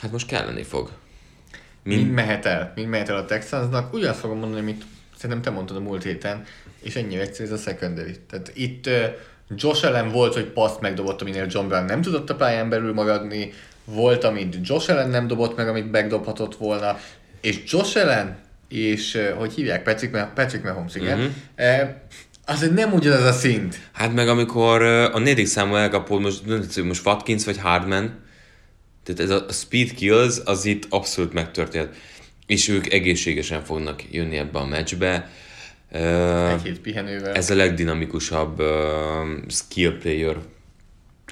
hát 0.00 0.12
most 0.12 0.26
kelleni 0.26 0.62
fog. 0.62 0.90
Mind, 1.82 2.00
mind 2.00 2.12
mehet 2.12 2.46
el, 2.46 2.72
mind 2.74 2.88
mehet 2.88 3.08
el 3.08 3.16
a 3.16 3.24
Texansnak. 3.24 3.92
Ugyanazt 3.92 4.20
fogom 4.20 4.38
mondani, 4.38 4.60
amit 4.60 4.84
szerintem 5.16 5.42
te 5.42 5.50
mondtad 5.50 5.76
a 5.76 5.80
múlt 5.80 6.02
héten, 6.02 6.44
és 6.82 6.96
ennyire 6.96 7.20
egyszerű 7.20 7.48
ez 7.48 7.60
a 7.60 7.62
secondary. 7.62 8.14
Tehát 8.30 8.52
itt 8.54 8.86
uh, 8.86 8.92
Josh 9.56 9.86
Allen 9.86 10.10
volt, 10.10 10.34
hogy 10.34 10.44
paszt 10.44 10.80
megdobott, 10.80 11.20
aminél 11.20 11.46
John 11.50 11.66
Brown 11.66 11.84
nem 11.84 12.02
tudott 12.02 12.30
a 12.30 12.34
pályán 12.34 12.68
belül 12.68 12.92
maradni, 12.92 13.52
volt, 13.84 14.24
amit 14.24 14.56
Josh 14.62 14.90
Allen 14.90 15.10
nem 15.10 15.26
dobott 15.26 15.56
meg, 15.56 15.68
amit 15.68 15.90
megdobhatott 15.90 16.56
volna, 16.56 16.98
és 17.40 17.62
Josh 17.66 17.96
Allen, 17.96 18.38
és 18.74 19.14
uh, 19.14 19.28
hogy 19.28 19.52
hívják, 19.52 19.82
Patrick, 19.82 20.32
Patrick 20.34 20.64
Mahomes, 20.64 20.94
igen, 20.94 21.18
Mhm. 21.18 21.26
uh-huh. 21.58 21.82
uh, 21.82 21.94
az 22.46 22.70
nem 22.74 22.92
ugyanaz 22.92 23.22
a 23.24 23.32
szint. 23.32 23.80
Hát 23.92 24.14
meg 24.14 24.28
amikor 24.28 24.82
uh, 24.82 25.14
a 25.14 25.18
negyedik 25.18 25.46
számú 25.46 25.74
elkapod, 25.74 26.20
most, 26.20 26.42
tudom, 26.42 26.60
hogy 26.74 26.84
most 26.84 27.06
Watkins 27.06 27.44
vagy 27.44 27.58
Hardman, 27.58 28.22
tehát 29.02 29.20
ez 29.20 29.30
a 29.30 29.46
speed 29.52 29.94
kills, 29.94 30.36
az 30.44 30.64
itt 30.64 30.86
abszolút 30.88 31.32
megtörtént. 31.32 31.88
És 32.46 32.68
ők 32.68 32.92
egészségesen 32.92 33.64
fognak 33.64 34.12
jönni 34.12 34.36
ebbe 34.36 34.58
a 34.58 34.66
meccsbe. 34.66 35.30
Egy 35.90 36.62
hét 36.62 36.80
pihenővel. 36.80 37.34
Ez 37.34 37.50
a 37.50 37.54
legdinamikusabb 37.54 38.62
skill 39.48 39.98
player 39.98 40.36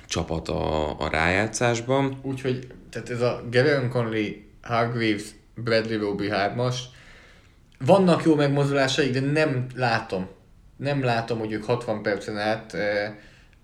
csapat 0.08 0.48
a, 0.48 0.88
a 1.00 1.08
rájátszásban. 1.10 2.18
Úgyhogy, 2.22 2.66
tehát 2.90 3.10
ez 3.10 3.20
a 3.20 3.44
Gavin 3.50 3.88
Conley, 3.88 4.28
Hargreaves, 4.62 5.22
Bradley 5.54 5.98
Roby 5.98 6.28
3 6.30 6.60
vannak 7.84 8.24
jó 8.24 8.34
megmozdulásaik, 8.34 9.12
de 9.12 9.20
nem 9.20 9.66
látom. 9.74 10.28
Nem 10.76 11.04
látom, 11.04 11.38
hogy 11.38 11.52
ők 11.52 11.64
60 11.64 12.02
percen 12.02 12.38
át 12.38 12.76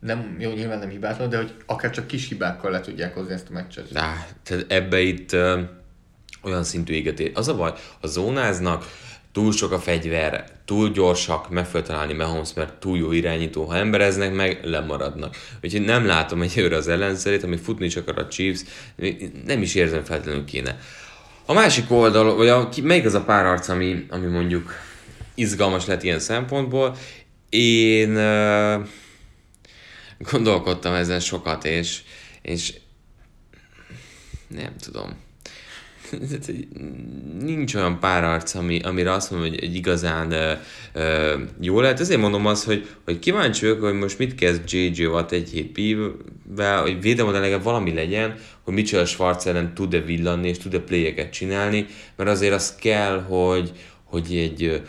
nem, 0.01 0.37
jó, 0.39 0.51
nyilván 0.51 0.79
nem 0.79 0.89
hibátlan, 0.89 1.29
de 1.29 1.37
hogy 1.37 1.55
akár 1.67 1.91
csak 1.91 2.07
kis 2.07 2.29
hibákkal 2.29 2.71
le 2.71 2.81
tudják 2.81 3.15
hozni 3.15 3.33
ezt 3.33 3.49
a 3.51 3.53
meccset. 3.53 3.87
Á, 3.95 4.27
tehát 4.43 4.65
ebbe 4.69 5.01
itt 5.01 5.33
uh, 5.33 5.61
olyan 6.43 6.65
szintű 6.65 6.93
égetés. 6.93 7.31
Az 7.35 7.49
a 7.49 7.57
baj, 7.57 7.73
a 8.01 8.07
zónáznak, 8.07 8.85
túl 9.33 9.53
sok 9.53 9.73
a 9.73 9.79
fegyver, 9.79 10.45
túl 10.65 10.91
gyorsak, 10.91 11.51
meg 11.51 11.67
fel 11.67 11.83
találni 11.83 12.13
Mahomes, 12.13 12.55
mert 12.55 12.73
túl 12.73 12.99
jó 12.99 13.13
irányító, 13.13 13.65
ha 13.65 13.77
embereznek 13.77 14.35
meg, 14.35 14.61
lemaradnak. 14.65 15.37
Úgyhogy 15.63 15.85
nem 15.85 16.07
látom 16.07 16.43
egy 16.43 16.59
őre 16.59 16.77
az 16.77 16.89
ellenszerét, 16.89 17.43
ami 17.43 17.57
futni 17.57 17.87
is 17.87 17.97
akar 17.97 18.19
a 18.19 18.29
Chiefs, 18.29 18.61
nem 19.47 19.63
is 19.63 19.75
érzem 19.75 20.05
feltétlenül 20.05 20.45
kéne. 20.45 20.79
A 21.51 21.53
másik 21.53 21.91
oldal, 21.91 22.37
vagy 22.37 22.49
a, 22.49 22.69
melyik 22.83 23.05
az 23.05 23.15
a 23.15 23.25
pár 23.25 23.47
arc, 23.47 23.69
ami, 23.69 24.07
ami 24.09 24.27
mondjuk 24.27 24.75
izgalmas 25.35 25.87
lett 25.87 26.03
ilyen 26.03 26.19
szempontból, 26.19 26.97
én 27.49 28.17
uh, 28.17 28.87
gondolkodtam 30.19 30.95
ezen 30.95 31.21
sokat, 31.21 31.65
és, 31.65 32.03
és 32.43 32.75
nem 34.49 34.77
tudom. 34.77 35.17
Nincs 37.41 37.75
olyan 37.75 38.01
pár 38.01 38.25
arc, 38.25 38.55
ami, 38.55 38.81
amire 38.81 39.13
azt 39.13 39.31
mondom, 39.31 39.49
hogy 39.49 39.59
egy 39.63 39.75
igazán 39.75 40.31
ö, 40.31 40.53
ö, 40.93 41.35
jó 41.61 41.81
lehet. 41.81 42.01
Ezért 42.01 42.21
mondom 42.21 42.47
azt, 42.47 42.65
hogy, 42.65 42.89
hogy 43.05 43.19
kíváncsi 43.19 43.67
vagyok, 43.67 43.83
hogy 43.83 43.95
most 43.95 44.19
mit 44.19 44.35
kezd 44.35 44.73
JJ 44.73 45.05
Watt 45.05 45.33
egy 45.33 45.51
hét 45.51 45.73
pívvel, 45.73 46.81
hogy 46.83 47.01
védelmodell 47.01 47.41
legalább 47.41 47.65
valami 47.65 47.95
legyen, 47.95 48.35
hogy 48.63 48.75
Mitchell 48.75 49.05
Schwarz 49.05 49.47
ellen 49.47 49.75
tud-e 49.75 50.01
villanni, 50.01 50.49
és 50.49 50.59
tud-e 50.59 50.79
playeket 50.79 51.33
csinálni, 51.33 51.87
mert 52.17 52.31
azért 52.31 52.55
az 52.55 52.75
kell, 52.75 53.21
hogy, 53.21 53.73
hogy 54.05 54.37
egy 54.37 54.83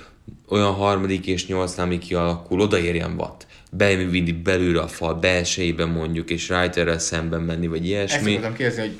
olyan 0.47 0.74
harmadik 0.74 1.28
és 1.28 1.47
nyolcnál, 1.47 1.86
ami 1.86 1.97
kialakul, 1.97 2.61
odaérjen 2.61 3.13
Watt 3.17 3.47
bevinni 3.72 4.32
belülre 4.32 4.80
a 4.80 4.88
fal 4.88 5.13
belsejében 5.13 5.89
mondjuk, 5.89 6.30
és 6.30 6.49
Reiterrel 6.49 6.99
szemben 6.99 7.41
menni, 7.41 7.67
vagy 7.67 7.78
Ezt 7.78 7.88
ilyesmi. 7.88 8.32
akartam 8.32 8.53
kérdezni, 8.53 8.82
hogy 8.82 8.99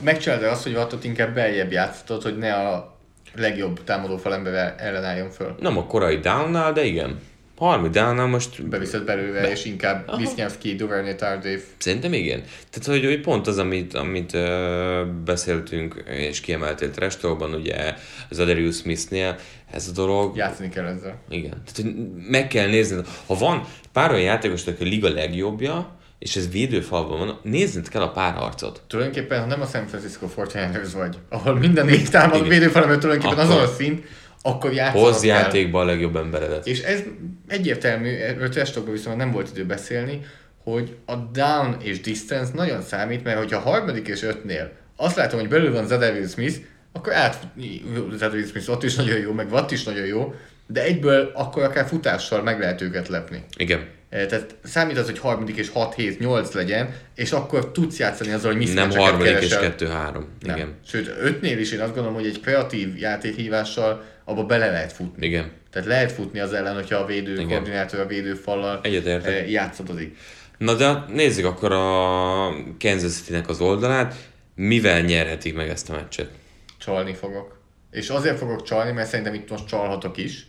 megcsinálod 0.00 0.44
azt, 0.44 0.62
hogy 0.62 0.74
Wattot 0.74 1.04
inkább 1.04 1.34
beljebb 1.34 1.72
játszhatod, 1.72 2.22
hogy 2.22 2.38
ne 2.38 2.54
a 2.54 2.96
legjobb 3.34 3.84
támadó 3.84 4.16
falember 4.16 4.74
ellen 4.78 5.04
álljon 5.04 5.30
föl. 5.30 5.54
Nem 5.60 5.78
a 5.78 5.86
korai 5.86 6.16
downnál, 6.16 6.72
de 6.72 6.84
igen. 6.84 7.20
Harmadik 7.56 7.92
downnál 7.92 8.26
most 8.26 8.68
Beviszed 8.68 9.04
belőle, 9.04 9.40
Be. 9.40 9.50
és 9.50 9.64
inkább 9.64 10.10
Wisniewski, 10.16 10.74
Duvernay, 10.74 11.14
Tardif. 11.14 11.64
szerintem 11.78 12.12
igen. 12.12 12.42
Tehát, 12.70 13.00
hogy, 13.00 13.04
hogy 13.04 13.20
pont 13.20 13.46
az, 13.46 13.58
amit, 13.58 13.94
amit 13.94 14.32
uh, 14.32 15.06
beszéltünk, 15.24 16.04
és 16.08 16.40
kiemeltél 16.40 16.90
Trestolban, 16.90 17.54
ugye 17.54 17.94
az 18.30 18.38
Aderius 18.38 18.76
Smithnél, 18.76 19.38
ez 19.72 19.88
a 19.88 19.92
dolog, 19.92 20.36
Játszani 20.36 20.68
kell 20.68 20.84
ezzel. 20.84 21.18
igen. 21.28 21.50
Tehát, 21.50 21.76
hogy 21.82 21.94
meg 22.30 22.48
kell 22.48 22.68
nézni, 22.68 23.02
ha 23.26 23.34
van 23.34 23.64
pár 23.92 24.10
olyan 24.10 24.24
játékos, 24.24 24.66
aki 24.66 24.84
a 24.84 24.86
liga 24.86 25.08
legjobbja, 25.08 25.95
és 26.18 26.36
ez 26.36 26.50
védőfalban 26.50 27.18
van, 27.18 27.38
nézned 27.42 27.88
kell 27.88 28.02
a 28.02 28.10
párharcot. 28.10 28.82
Tulajdonképpen, 28.86 29.40
ha 29.40 29.46
nem 29.46 29.60
a 29.60 29.66
San 29.66 29.86
Francisco 29.86 30.26
49ers 30.36 30.90
vagy, 30.94 31.18
ahol 31.28 31.54
minden 31.58 31.86
négy 31.86 32.10
támadó 32.10 32.36
Igen. 32.36 32.48
védőfalember 32.48 32.98
tulajdonképpen 32.98 33.44
Akkor- 33.44 33.58
azon 33.60 33.68
a 33.72 33.74
szint, 33.76 34.04
akkor 34.42 34.72
játszanod 34.72 35.06
Hozz 35.06 35.24
játékba 35.24 35.80
a 35.80 35.84
legjobb 35.84 36.16
emberedet. 36.16 36.66
És 36.66 36.80
ez 36.82 37.02
egyértelmű, 37.48 38.08
erről 38.08 38.48
testokban 38.48 38.92
viszont 38.92 39.16
nem 39.16 39.32
volt 39.32 39.48
idő 39.50 39.64
beszélni, 39.64 40.20
hogy 40.62 40.96
a 41.06 41.14
down 41.16 41.76
és 41.82 42.00
distance 42.00 42.52
nagyon 42.54 42.82
számít, 42.82 43.24
mert 43.24 43.38
hogyha 43.38 43.56
a 43.56 43.70
harmadik 43.70 44.08
és 44.08 44.22
ötnél 44.22 44.72
azt 44.96 45.16
látom, 45.16 45.40
hogy 45.40 45.48
belül 45.48 45.72
van 45.72 45.86
Zadarius 45.86 46.30
Smith, 46.30 46.56
akkor 46.92 47.12
átfutni, 47.12 47.82
Zadarius 48.16 48.48
Smith 48.48 48.70
ott 48.70 48.82
is 48.82 48.94
nagyon 48.94 49.18
jó, 49.18 49.32
meg 49.32 49.52
Watt 49.52 49.70
is 49.70 49.82
nagyon 49.84 50.06
jó, 50.06 50.34
de 50.66 50.82
egyből 50.82 51.30
akkor 51.34 51.62
akár 51.62 51.86
futással 51.86 52.42
meg 52.42 52.58
lehet 52.60 52.80
őket 52.80 53.08
lepni. 53.08 53.44
Igen. 53.56 53.86
Eh, 54.08 54.26
Tehát 54.26 54.54
számít 54.64 54.98
az, 54.98 55.04
hogy 55.06 55.18
harmadik 55.18 55.56
és 55.56 55.68
6, 55.68 55.94
7, 55.94 56.18
8 56.18 56.52
legyen, 56.52 56.94
és 57.14 57.32
akkor 57.32 57.70
tudsz 57.72 57.98
játszani 57.98 58.30
azzal, 58.32 58.52
hogy 58.52 58.60
Nem 58.60 58.68
mismatcheket 58.68 59.08
harmadik 59.08 59.32
és 59.32 59.38
keresel. 59.38 59.60
kettő-három. 59.60 60.28
Nem. 60.40 60.56
Igen. 60.56 60.74
Sőt, 60.86 61.14
ötnél 61.20 61.58
is 61.58 61.72
én 61.72 61.80
azt 61.80 61.94
gondolom, 61.94 62.14
hogy 62.14 62.26
egy 62.26 62.40
kreatív 62.40 62.98
játékhívással 62.98 64.04
abba 64.24 64.44
bele 64.44 64.70
lehet 64.70 64.92
futni. 64.92 65.26
Igen. 65.26 65.52
Tehát 65.70 65.88
lehet 65.88 66.12
futni 66.12 66.38
az 66.40 66.52
ellen, 66.52 66.74
hogyha 66.74 66.96
a 66.96 67.06
védő 67.06 67.32
Igen. 67.32 67.46
koordinátor 67.48 68.00
a 68.00 68.06
védőfallal 68.06 68.80
Egyetértek. 68.82 69.32
eh, 69.34 69.50
játszadozik. 69.50 70.16
Na 70.58 70.74
de 70.74 71.04
nézzük 71.08 71.44
akkor 71.44 71.72
a 71.72 72.54
Kansas 72.78 73.12
City-nek 73.12 73.48
az 73.48 73.60
oldalát. 73.60 74.14
Mivel 74.54 75.00
nyerhetik 75.00 75.54
meg 75.54 75.68
ezt 75.68 75.90
a 75.90 75.92
meccset? 75.94 76.30
Csalni 76.78 77.14
fogok. 77.14 77.58
És 77.90 78.08
azért 78.08 78.38
fogok 78.38 78.62
csalni, 78.62 78.92
mert 78.92 79.08
szerintem 79.08 79.34
itt 79.34 79.50
most 79.50 79.66
csalhatok 79.66 80.16
is, 80.16 80.46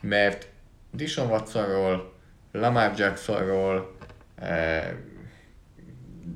mert 0.00 0.46
Dishon 0.92 1.30
Watsonról 1.30 2.16
Lamar 2.52 2.92
Jacksonról, 2.96 3.96
eh, 4.36 4.90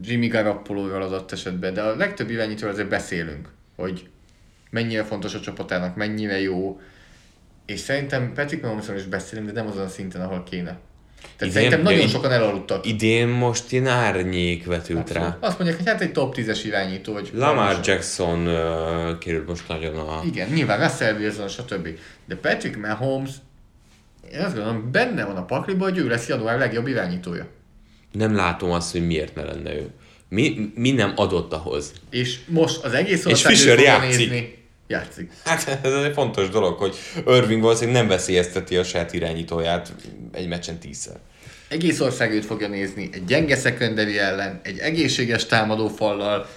Jimmy 0.02 0.26
Garoppolo-ról 0.26 1.02
adott 1.02 1.32
esetben, 1.32 1.74
de 1.74 1.82
a 1.82 1.96
legtöbb 1.96 2.30
irányítóról 2.30 2.72
azért 2.72 2.88
beszélünk, 2.88 3.48
hogy 3.76 4.08
mennyire 4.70 5.04
fontos 5.04 5.34
a 5.34 5.40
csapatának, 5.40 5.96
mennyire 5.96 6.40
jó, 6.40 6.80
és 7.66 7.80
szerintem 7.80 8.32
Patrick 8.34 8.62
Mahomesról 8.62 8.96
is 8.96 9.04
beszélünk, 9.04 9.46
de 9.46 9.52
nem 9.52 9.66
azon 9.66 9.84
a 9.84 9.88
szinten, 9.88 10.20
ahol 10.20 10.42
kéne. 10.42 10.78
Tehát 11.22 11.40
idén, 11.40 11.52
szerintem 11.52 11.82
nagyon 11.82 12.08
sokan 12.08 12.32
elaludtak. 12.32 12.86
Idén 12.86 13.28
most 13.28 13.72
ilyen 13.72 13.86
árnyék 13.86 14.66
vetült 14.66 14.98
Abszolút. 14.98 15.22
rá. 15.22 15.36
Azt 15.40 15.58
mondják, 15.58 15.78
hogy 15.78 15.88
hát 15.88 16.00
egy 16.00 16.12
top 16.12 16.34
10-es 16.36 16.60
irányító. 16.64 17.12
Vagy 17.12 17.30
Lamar 17.34 17.80
Jackson 17.82 18.46
uh, 18.46 19.18
került 19.18 19.46
most 19.46 19.68
nagyon 19.68 19.96
a... 19.96 20.22
Igen, 20.24 20.48
nyilván 20.48 20.80
Russell 20.80 21.14
Wilson, 21.14 21.48
stb. 21.48 21.88
De 22.24 22.36
Patrick 22.36 22.76
Mahomes, 22.76 23.30
én 24.33 24.41
azt 24.41 24.55
gondolom, 24.55 24.91
benne 24.93 25.24
van 25.24 25.37
a 25.37 25.45
pakliba, 25.45 25.85
hogy 25.85 25.99
ő 25.99 26.09
lesz 26.09 26.28
január 26.28 26.59
legjobb 26.59 26.87
irányítója. 26.87 27.47
Nem 28.12 28.35
látom 28.35 28.70
azt, 28.70 28.93
hogy 28.93 29.07
miért 29.07 29.35
ne 29.35 29.43
lenne 29.43 29.74
ő. 29.74 29.91
Mi, 30.28 30.72
mi 30.74 30.91
nem 30.91 31.12
adott 31.16 31.53
ahhoz. 31.53 31.93
És 32.11 32.39
most 32.47 32.85
az 32.85 32.93
egész 32.93 33.26
ország 33.26 33.53
És 33.53 33.59
Fisher 33.59 33.78
játszik. 33.78 34.30
Nézni 34.30 34.61
játszik. 34.87 35.30
Hát 35.45 35.78
ez 35.83 35.93
egy 35.93 36.12
fontos 36.12 36.49
dolog, 36.49 36.78
hogy 36.78 36.97
Irving 37.26 37.62
valószínűleg 37.62 38.01
nem 38.01 38.09
veszélyezteti 38.09 38.76
a 38.76 38.85
saját 38.85 39.12
irányítóját 39.12 39.93
egy 40.33 40.49
meccsen 40.49 40.78
tízszer. 40.78 41.16
Egész 41.68 42.01
ország 42.01 42.33
őt 42.33 42.45
fogja 42.45 42.68
nézni, 42.68 43.09
egy 43.12 43.24
gyenge 43.24 43.57
szekenderi 43.57 44.18
ellen, 44.18 44.61
egy 44.62 44.78
egészséges 44.78 45.47
támadó 45.47 45.89
fallal, 45.89 46.49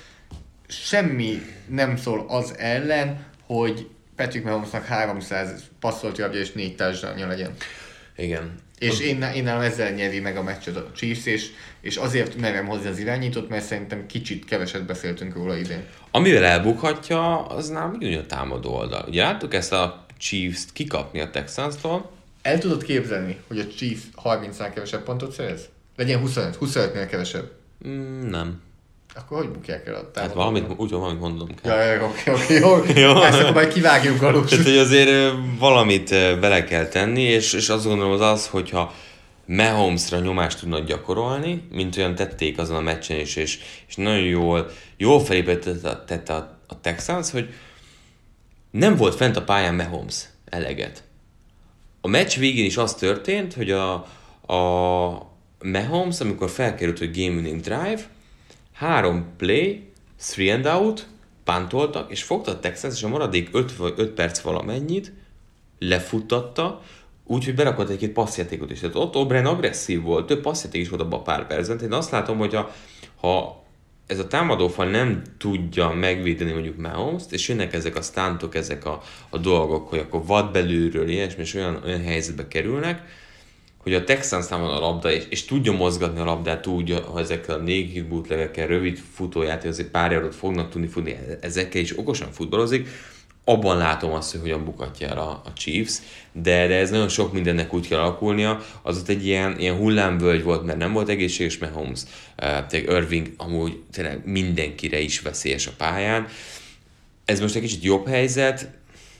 semmi 0.67 1.41
nem 1.67 1.97
szól 1.97 2.25
az 2.27 2.53
ellen, 2.57 3.25
hogy 3.45 3.87
Patrick 4.15 4.45
Mahomesnak 4.45 4.85
300 4.85 5.63
passzolt 5.79 6.17
javja 6.17 6.39
és 6.39 6.51
4 6.51 6.75
társadalnya 6.75 7.27
legyen. 7.27 7.53
Igen. 8.15 8.55
És 8.79 8.99
én, 8.99 9.21
én 9.21 9.43
nálam 9.43 9.61
ezzel 9.61 9.91
nyeri 9.91 10.19
meg 10.19 10.37
a 10.37 10.43
meccset 10.43 10.75
a 10.75 10.91
Chiefs, 10.95 11.25
és, 11.25 11.49
és 11.81 11.95
azért 11.95 12.35
merem 12.35 12.65
hozni 12.65 12.87
az 12.87 12.99
irányítót, 12.99 13.49
mert 13.49 13.65
szerintem 13.65 14.05
kicsit 14.05 14.45
keveset 14.45 14.85
beszéltünk 14.85 15.35
róla 15.35 15.57
idén. 15.57 15.85
Amivel 16.11 16.43
elbukhatja, 16.43 17.45
az 17.45 17.69
ugyanúgy 17.69 18.13
a 18.13 18.25
támadó 18.25 18.73
oldal. 18.73 19.05
Ugye 19.07 19.21
láttuk 19.21 19.53
ezt 19.53 19.73
a 19.73 20.05
Chiefs-t 20.17 20.71
kikapni 20.73 21.19
a 21.19 21.29
Texans-tól. 21.29 22.11
El 22.41 22.59
tudod 22.59 22.83
képzelni, 22.83 23.37
hogy 23.47 23.59
a 23.59 23.67
Chiefs 23.67 24.03
30-nál 24.23 24.71
kevesebb 24.73 25.03
pontot 25.03 25.31
szerez? 25.31 25.69
Legyen 25.95 26.19
25, 26.19 26.57
25-nél 26.61 27.07
kevesebb. 27.09 27.51
Mm, 27.87 28.29
nem. 28.29 28.61
Akkor 29.17 29.37
hogy 29.37 29.49
bukják 29.49 29.87
el 29.87 29.93
a 29.93 30.11
támadót? 30.11 30.17
Hát 30.17 30.33
valamit, 30.33 30.65
úgy 30.77 30.91
valamit 30.91 31.19
mondom 31.19 31.47
kell. 31.61 31.77
Ja, 31.77 31.91
ja, 31.91 32.03
oké, 32.03 32.31
oké, 32.31 32.59
jó. 32.59 32.83
jó. 33.03 33.21
Ezt 33.21 33.39
akkor 33.39 33.53
majd 33.53 33.73
kivágjuk 33.73 34.19
galus. 34.19 34.49
Tehát, 34.49 34.65
hogy 34.65 34.77
azért 34.77 35.33
valamit 35.59 36.09
bele 36.39 36.63
kell 36.63 36.85
tenni, 36.85 37.21
és, 37.21 37.53
és 37.53 37.69
azt 37.69 37.85
gondolom 37.85 38.11
az 38.11 38.21
az, 38.21 38.47
hogyha 38.47 38.93
Mahomesra 39.45 40.19
nyomást 40.19 40.59
tudnak 40.59 40.85
gyakorolni, 40.85 41.67
mint 41.71 41.97
olyan 41.97 42.15
tették 42.15 42.57
azon 42.57 42.77
a 42.77 42.81
meccsen 42.81 43.19
is, 43.19 43.35
és, 43.35 43.59
és 43.87 43.95
nagyon 43.95 44.25
jól, 44.25 44.69
jól 44.97 45.19
felépített 45.19 46.05
tette 46.05 46.33
a, 46.33 46.59
a 46.67 46.81
Texans, 46.81 47.31
hogy 47.31 47.53
nem 48.71 48.95
volt 48.95 49.15
fent 49.15 49.35
a 49.35 49.43
pályán 49.43 49.75
Mahomes 49.75 50.23
eleget. 50.45 51.03
A 52.01 52.07
meccs 52.07 52.37
végén 52.37 52.65
is 52.65 52.77
az 52.77 52.93
történt, 52.93 53.53
hogy 53.53 53.71
a, 53.71 53.93
a 54.53 55.33
Mahomes, 55.59 56.19
amikor 56.19 56.49
felkerült, 56.49 56.97
hogy 56.97 57.17
game 57.17 57.35
winning 57.35 57.61
drive, 57.61 58.01
három 58.75 59.25
play, 59.37 59.91
three 60.17 60.53
and 60.53 60.65
out, 60.65 61.07
pantoltak, 61.43 62.11
és 62.11 62.23
fogta 62.23 62.51
a 62.51 62.59
Texas, 62.59 62.93
és 62.93 63.03
a 63.03 63.07
maradék 63.07 63.49
5 63.51 64.09
perc 64.09 64.39
valamennyit 64.39 65.13
lefuttatta, 65.79 66.81
úgyhogy 67.23 67.55
berakott 67.55 67.89
egy-két 67.89 68.11
passzjátékot 68.11 68.71
is. 68.71 68.79
Tehát 68.79 68.95
ott 68.95 69.13
O'Brien 69.15 69.45
agresszív 69.45 70.01
volt, 70.01 70.25
több 70.25 70.41
passzjáték 70.41 70.81
is 70.81 70.89
volt 70.89 71.01
abban 71.01 71.19
a 71.19 71.23
pár 71.23 71.47
percben. 71.47 71.79
Én 71.79 71.93
azt 71.93 72.11
látom, 72.11 72.37
hogy 72.37 72.55
a, 72.55 72.71
ha 73.19 73.63
ez 74.07 74.19
a 74.19 74.27
támadófal 74.27 74.89
nem 74.89 75.21
tudja 75.37 75.89
megvédeni 75.89 76.51
mondjuk 76.51 76.77
mahomes 76.77 77.23
és 77.29 77.47
jönnek 77.47 77.73
ezek 77.73 77.95
a 77.95 78.01
stuntok, 78.01 78.55
ezek 78.55 78.85
a, 78.85 79.01
a 79.29 79.37
dolgok, 79.37 79.89
hogy 79.89 79.99
akkor 79.99 80.25
vad 80.25 80.51
belülről, 80.51 81.09
ilyesmi, 81.09 81.41
és 81.41 81.53
olyan, 81.53 81.81
olyan 81.85 82.03
helyzetbe 82.03 82.47
kerülnek, 82.47 83.01
hogy 83.85 83.93
a 83.93 84.03
Texans 84.03 84.49
van 84.49 84.63
a 84.63 84.79
labda, 84.79 85.11
és, 85.11 85.23
és 85.29 85.45
tudja 85.45 85.71
mozgatni 85.71 86.19
a 86.19 86.23
labdát 86.23 86.61
tudja, 86.61 87.01
ha 87.01 87.19
ezekkel 87.19 87.55
a 87.55 87.61
négy 87.61 88.07
bootlegekkel, 88.07 88.67
rövid 88.67 89.01
futóját, 89.13 89.65
azért 89.65 89.89
pár 89.89 90.11
járót 90.11 90.35
fognak 90.35 90.69
tudni 90.69 90.87
futni, 90.87 91.17
ezekkel 91.41 91.81
is 91.81 91.97
okosan 91.97 92.31
futballozik, 92.31 92.87
abban 93.43 93.77
látom 93.77 94.11
azt, 94.11 94.31
hogy 94.31 94.41
hogyan 94.41 94.65
bukatja 94.65 95.07
el 95.07 95.17
a, 95.17 95.29
a 95.29 95.53
Chiefs, 95.53 95.97
de, 96.31 96.67
de 96.67 96.75
ez 96.75 96.89
nagyon 96.89 97.09
sok 97.09 97.33
mindennek 97.33 97.73
úgy 97.73 97.87
kell 97.87 97.99
alakulnia, 97.99 98.61
az 98.81 98.97
ott 98.97 99.09
egy 99.09 99.25
ilyen, 99.25 99.59
ilyen 99.59 99.75
hullámvölgy 99.75 100.43
volt, 100.43 100.65
mert 100.65 100.77
nem 100.77 100.93
volt 100.93 101.09
egészséges 101.09 101.57
Mahomes, 101.57 102.01
uh, 102.71 102.79
Irving 102.79 103.33
amúgy 103.37 103.81
tényleg 103.91 104.21
mindenkire 104.25 104.99
is 104.99 105.21
veszélyes 105.21 105.67
a 105.67 105.71
pályán. 105.77 106.27
Ez 107.25 107.39
most 107.39 107.55
egy 107.55 107.61
kicsit 107.61 107.83
jobb 107.83 108.07
helyzet, 108.07 108.69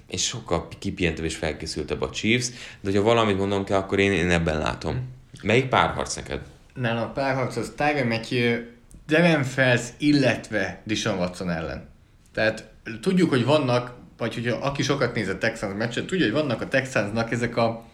és 0.07 0.25
sokkal 0.25 0.67
kipihentebb 0.79 1.25
és 1.25 1.35
felkészültebb 1.35 2.01
a 2.01 2.09
Chiefs, 2.09 2.49
de 2.49 2.89
hogyha 2.89 3.01
valamit 3.01 3.37
mondom 3.37 3.63
kell, 3.63 3.77
akkor 3.77 3.99
én, 3.99 4.11
én 4.11 4.29
ebben 4.29 4.57
látom. 4.57 5.13
Melyik 5.41 5.65
párharc 5.65 6.15
neked? 6.15 6.41
Nálam 6.73 7.03
a 7.03 7.11
párharc 7.11 7.55
az 7.55 7.73
Tyron 7.75 8.07
Matthew, 8.07 8.59
Devin 9.07 9.43
Fels, 9.43 9.81
illetve 9.97 10.81
Dishon 10.83 11.17
Watson 11.17 11.49
ellen. 11.49 11.89
Tehát 12.33 12.69
tudjuk, 13.01 13.29
hogy 13.29 13.45
vannak, 13.45 13.93
vagy 14.17 14.33
hogyha 14.33 14.57
aki 14.57 14.83
sokat 14.83 15.15
néz 15.15 15.27
a 15.27 15.37
Texans 15.37 15.77
meccset, 15.77 16.05
tudja, 16.05 16.25
hogy 16.25 16.33
vannak 16.33 16.61
a 16.61 16.67
Texansnak 16.67 17.31
ezek 17.31 17.57
a 17.57 17.85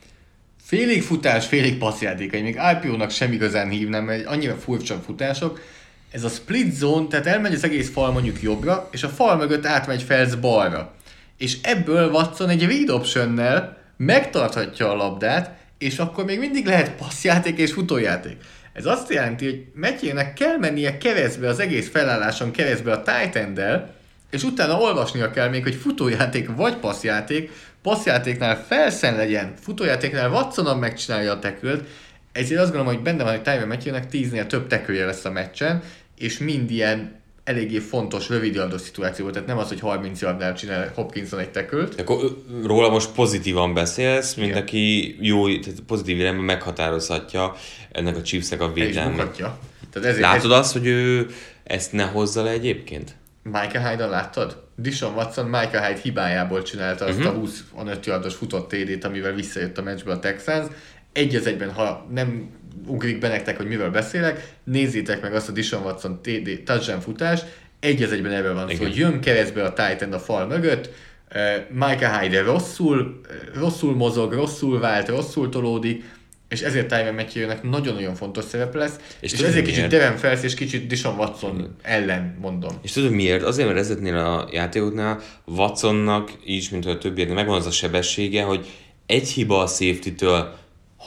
félig 0.63 1.03
futás, 1.03 1.47
félig 1.47 1.77
passzjátékai, 1.77 2.41
még 2.41 2.59
IPO-nak 2.73 3.09
sem 3.09 3.31
igazán 3.31 3.69
hívnám, 3.69 4.03
mert 4.03 4.25
annyira 4.25 4.55
furcsa 4.55 4.95
futások. 5.05 5.59
Ez 6.11 6.23
a 6.23 6.29
split 6.29 6.73
zone, 6.73 7.07
tehát 7.07 7.25
elmegy 7.25 7.53
az 7.53 7.63
egész 7.63 7.91
fal 7.91 8.11
mondjuk 8.11 8.41
jobbra, 8.41 8.87
és 8.91 9.03
a 9.03 9.09
fal 9.09 9.37
mögött 9.37 9.65
átmegy 9.65 10.03
Felsz 10.03 10.35
balra 10.35 10.93
és 11.41 11.57
ebből 11.61 12.11
Watson 12.11 12.49
egy 12.49 12.65
read 12.65 12.89
option 12.89 13.41
megtarthatja 13.97 14.89
a 14.89 14.95
labdát, 14.95 15.59
és 15.77 15.97
akkor 15.99 16.25
még 16.25 16.39
mindig 16.39 16.65
lehet 16.65 16.95
passzjáték 16.95 17.57
és 17.57 17.73
futójáték. 17.73 18.37
Ez 18.73 18.85
azt 18.85 19.13
jelenti, 19.13 19.45
hogy 19.45 19.65
Matthewnek 19.75 20.33
kell 20.33 20.57
mennie 20.57 20.97
keresztbe 20.97 21.47
az 21.47 21.59
egész 21.59 21.89
felálláson 21.89 22.51
keresztbe 22.51 22.91
a 22.91 23.01
titan 23.01 23.59
és 24.31 24.43
utána 24.43 24.77
olvasnia 24.77 25.31
kell 25.31 25.49
még, 25.49 25.63
hogy 25.63 25.75
futójáték 25.75 26.55
vagy 26.55 26.75
passzjáték, 26.75 27.51
passzjátéknál 27.81 28.65
felszen 28.67 29.15
legyen, 29.15 29.53
futójátéknál 29.61 30.29
Watsonon 30.29 30.77
megcsinálja 30.77 31.31
a 31.31 31.39
tekült, 31.39 31.87
ezért 32.31 32.61
azt 32.61 32.71
gondolom, 32.71 32.93
hogy 32.93 33.03
benne 33.03 33.23
van, 33.23 33.31
hogy 33.31 33.41
Tyron 33.41 33.67
Matthewnek 33.67 34.07
tíznél 34.07 34.47
több 34.47 34.67
tekője 34.67 35.05
lesz 35.05 35.25
a 35.25 35.31
meccsen, 35.31 35.83
és 36.17 36.37
mind 36.37 36.71
ilyen 36.71 37.20
eléggé 37.43 37.77
fontos, 37.77 38.29
rövid 38.29 38.55
yardos 38.55 38.81
szituáció 38.81 39.23
volt, 39.23 39.35
tehát 39.35 39.49
nem 39.49 39.57
az, 39.57 39.67
hogy 39.67 39.79
30 39.79 40.21
yardnál 40.21 40.53
csinál 40.53 40.91
Hopkinson 40.95 41.39
egy 41.39 41.49
tekült. 41.49 41.99
Akkor 41.99 42.37
róla 42.63 42.89
most 42.89 43.11
pozitívan 43.11 43.73
beszélsz, 43.73 44.33
mint 44.33 44.49
Igen. 44.49 44.61
aki 44.61 45.15
jó, 45.19 45.59
tehát 45.59 45.79
pozitív 45.87 46.19
irányban 46.19 46.45
meghatározhatja 46.45 47.55
ennek 47.91 48.17
a 48.17 48.21
Chiefsnek 48.21 48.61
a 48.61 48.73
védelmét. 48.73 49.31
Tehát 49.91 50.09
ezért 50.09 50.19
Látod 50.19 50.51
ez... 50.51 50.57
azt, 50.57 50.73
hogy 50.73 50.85
ő 50.85 51.27
ezt 51.63 51.91
ne 51.91 52.03
hozza 52.03 52.43
le 52.43 52.49
egyébként? 52.49 53.15
Michael 53.43 53.89
Hyde-on 53.89 54.09
láttad? 54.09 54.63
Dishon 54.75 55.13
Watson 55.13 55.45
Michael 55.45 55.87
Hyde 55.87 55.99
hibájából 56.01 56.61
csinálta 56.61 57.05
azt 57.05 57.17
uh-huh. 57.17 57.35
a 57.35 57.37
25 57.37 58.05
yardos 58.05 58.35
futott 58.35 58.69
TD-t, 58.69 59.03
amivel 59.03 59.33
visszajött 59.33 59.77
a 59.77 59.81
meccsbe 59.81 60.11
a 60.11 60.19
Texans. 60.19 60.67
Egy 61.11 61.35
az 61.35 61.45
egyben, 61.45 61.71
ha 61.71 62.07
nem 62.11 62.49
ugrik 62.87 63.19
be 63.19 63.27
nektek, 63.27 63.57
hogy 63.57 63.67
mivel 63.67 63.89
beszélek, 63.89 64.53
nézzétek 64.63 65.21
meg 65.21 65.33
azt 65.33 65.49
a 65.49 65.51
Dishon 65.51 65.83
Watson 65.83 66.21
TD 66.21 66.61
touchdown 66.65 67.01
futás, 67.01 67.41
egy 67.79 68.03
az 68.03 68.11
egyben 68.11 68.31
erről 68.31 68.53
van 68.53 68.69
szó, 68.69 68.83
hogy 68.83 68.95
jön 68.95 69.21
keresztbe 69.21 69.63
a 69.63 69.73
Titan 69.73 70.13
a 70.13 70.19
fal 70.19 70.47
mögött, 70.47 70.89
uh, 71.35 71.87
Micah 71.87 72.19
Hyde 72.19 72.41
rosszul, 72.41 73.21
rosszul 73.53 73.95
mozog, 73.95 74.33
rosszul 74.33 74.79
vált, 74.79 75.07
rosszul 75.07 75.49
tolódik, 75.49 76.03
és 76.51 76.61
ezért 76.61 76.87
Tyron 76.87 77.13
matthew 77.13 77.69
nagyon-nagyon 77.69 78.15
fontos 78.15 78.43
szerep 78.43 78.75
lesz, 78.75 78.95
és, 79.19 79.33
és 79.33 79.39
ezért 79.39 79.65
kicsit 79.65 79.87
Devin 79.87 80.17
Felsz 80.17 80.43
és 80.43 80.53
kicsit 80.53 80.87
Dishon 80.87 81.17
Watson 81.17 81.75
ellen 81.81 82.37
mondom. 82.41 82.79
És 82.81 82.91
tudod 82.91 83.11
miért? 83.11 83.43
Azért, 83.43 83.67
mert 83.67 83.79
ezeknél 83.79 84.17
a 84.17 84.49
játékoknál 84.51 85.19
Watsonnak 85.45 86.31
is, 86.45 86.69
mint 86.69 86.85
a 86.85 86.97
többieknek 86.97 87.35
megvan 87.35 87.57
az 87.57 87.65
a 87.65 87.71
sebessége, 87.71 88.43
hogy 88.43 88.67
egy 89.05 89.29
hiba 89.29 89.61
a 89.61 89.67
safety-től 89.67 90.53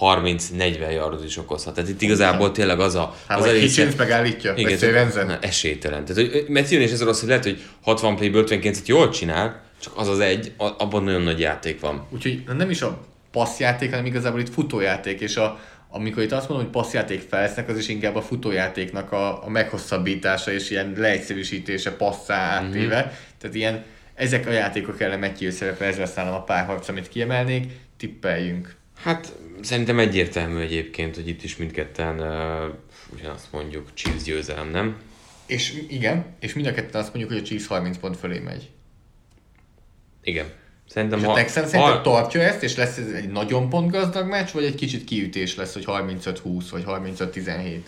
30-40 0.01 0.93
yardot 0.93 1.25
is 1.25 1.37
okozhat. 1.37 1.75
Tehát 1.75 1.91
itt 1.91 2.03
igazából 2.03 2.53
tényleg 2.53 2.81
az 2.81 2.95
a... 2.95 3.15
Hát, 3.27 3.39
az 3.39 3.47
elég 3.47 3.71
szem... 3.71 3.93
megállítja, 3.97 4.55
igen, 4.57 4.77
Stevenson? 4.77 5.31
Esélytelen. 5.41 6.05
Tehát, 6.05 6.31
hogy 6.31 6.45
Matthew 6.49 6.81
is 6.81 6.91
ez 6.91 7.01
az, 7.01 7.21
hogy 7.21 7.29
lehet, 7.29 7.45
hogy 7.45 7.63
60 7.83 8.17
play 8.17 8.31
59-et 8.35 8.85
jól 8.85 9.09
csinál, 9.09 9.63
csak 9.81 9.97
az 9.97 10.09
az 10.09 10.19
egy, 10.19 10.53
abban 10.57 11.05
nagyon 11.05 11.23
nagy 11.23 11.41
játék 11.41 11.81
van. 11.81 12.07
Úgyhogy 12.11 12.43
nem 12.57 12.71
is 12.71 12.83
a 12.83 13.05
passzjáték, 13.31 13.91
hanem 13.91 14.07
igazából 14.07 14.41
itt 14.41 14.53
futójáték, 14.53 15.21
és 15.21 15.37
a, 15.37 15.61
amikor 15.91 16.23
itt 16.23 16.33
azt 16.33 16.49
mondom, 16.49 16.67
hogy 16.67 16.83
passzjáték 16.83 17.21
felsznek, 17.29 17.69
az 17.69 17.79
is 17.79 17.89
inkább 17.89 18.17
a 18.17 18.23
futójátéknak 18.23 19.13
a, 19.13 19.45
a 19.45 19.49
meghosszabbítása 19.49 20.53
és 20.53 20.71
ilyen 20.71 20.95
leegyszerűsítése 20.97 21.97
passzá 21.97 22.37
átéve. 22.37 23.01
Mm-hmm. 23.01 23.13
Tehát 23.39 23.57
ilyen, 23.57 23.85
ezek 24.15 24.47
a 24.47 24.51
játékok 24.51 25.01
ellen 25.01 25.19
Matthew 25.19 25.51
szerepe, 25.51 25.85
ez 25.85 25.97
lesz 25.97 26.15
nálam 26.15 26.35
a 26.35 26.43
párharc, 26.43 26.89
amit 26.89 27.09
kiemelnék, 27.09 27.73
tippeljünk. 27.97 28.75
Hát 29.05 29.33
szerintem 29.61 29.99
egyértelmű 29.99 30.61
egyébként, 30.61 31.15
hogy 31.15 31.29
itt 31.29 31.43
is 31.43 31.57
mindketten 31.57 32.21
uh, 32.21 32.75
ugyanazt 33.13 33.53
mondjuk 33.53 33.89
Chiefs 33.95 34.23
győzelem, 34.23 34.71
nem? 34.71 34.97
És 35.47 35.83
igen, 35.89 36.25
és 36.41 36.55
mind 36.55 36.67
a 36.67 36.73
ketten 36.73 37.01
azt 37.01 37.15
mondjuk, 37.15 37.33
hogy 37.33 37.41
a 37.41 37.47
Chiefs 37.47 37.67
30 37.67 37.99
pont 37.99 38.17
fölé 38.17 38.39
megy. 38.39 38.71
Igen. 40.23 40.47
Szerintem 40.89 41.19
és 41.19 41.25
ha, 41.25 41.33
a 41.33 41.35
Texans 41.35 41.73
ha... 41.73 42.01
tartja 42.01 42.41
ezt, 42.41 42.63
és 42.63 42.77
lesz 42.77 42.97
ez 42.97 43.11
egy 43.11 43.29
nagyon 43.29 43.69
pontgazdag 43.69 44.29
meccs, 44.29 44.51
vagy 44.51 44.65
egy 44.65 44.75
kicsit 44.75 45.05
kiütés 45.05 45.57
lesz, 45.57 45.73
hogy 45.73 45.85
35-20, 45.87 46.65
vagy 46.71 46.85
35-17? 46.87 47.79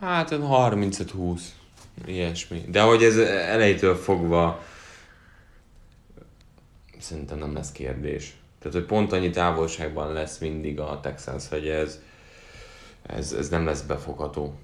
Hát 0.00 0.28
35-20, 0.32 1.40
ilyesmi. 2.06 2.64
De 2.68 2.80
hogy 2.80 3.02
ez 3.02 3.16
elejétől 3.16 3.94
fogva 3.96 4.64
szerintem 6.98 7.38
nem 7.38 7.54
lesz 7.54 7.72
kérdés. 7.72 8.34
Tehát, 8.62 8.72
hogy 8.72 8.86
pont 8.86 9.12
annyi 9.12 9.30
távolságban 9.30 10.12
lesz 10.12 10.38
mindig 10.38 10.80
a 10.80 11.00
Texans, 11.02 11.48
hogy 11.48 11.68
ez, 11.68 12.00
ez, 13.06 13.32
ez 13.32 13.48
nem 13.48 13.66
lesz 13.66 13.80
befogható. 13.80 14.58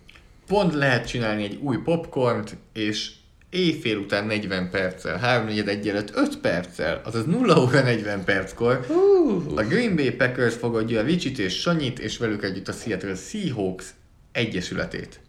Pont 0.46 0.74
lehet 0.74 1.06
csinálni 1.06 1.44
egy 1.44 1.58
új 1.62 1.76
popcornt, 1.76 2.56
és 2.72 3.10
éjfél 3.50 3.96
után 3.96 4.26
40 4.26 4.70
perccel, 4.70 5.16
3 5.16 5.46
1 5.46 5.88
előtt 5.88 6.16
5 6.16 6.38
perccel, 6.38 7.00
azaz 7.04 7.24
0 7.24 7.60
óra 7.60 7.82
40 7.82 8.24
perckor 8.24 8.86
uh. 8.88 9.58
a 9.58 9.62
Green 9.62 9.96
Bay 9.96 10.10
Packers 10.10 10.54
fogadja 10.54 11.00
a 11.00 11.04
Vicsit 11.04 11.38
és 11.38 11.60
Sanyit, 11.60 11.98
és 11.98 12.18
velük 12.18 12.44
együtt 12.44 12.68
a 12.68 12.72
Seattle 12.72 13.14
Seahawks 13.14 13.94
egyesületét. 14.32 15.20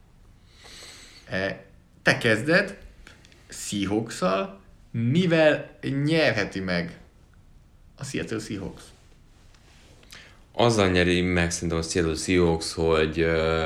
E, 1.30 1.64
te 2.02 2.18
kezded 2.18 2.78
seahawks 3.50 4.24
mivel 4.92 5.70
nyerheti 6.04 6.60
meg 6.60 7.00
a 8.00 8.04
Seattle 8.04 8.40
Seahawks? 8.40 8.82
Azzal 10.52 10.90
nyeri 10.90 11.22
meg 11.22 11.52
szerintem 11.52 11.78
a 11.78 11.82
Seattle 11.82 12.16
Seahawks, 12.16 12.74
hogy 12.74 13.22
uh, 13.22 13.64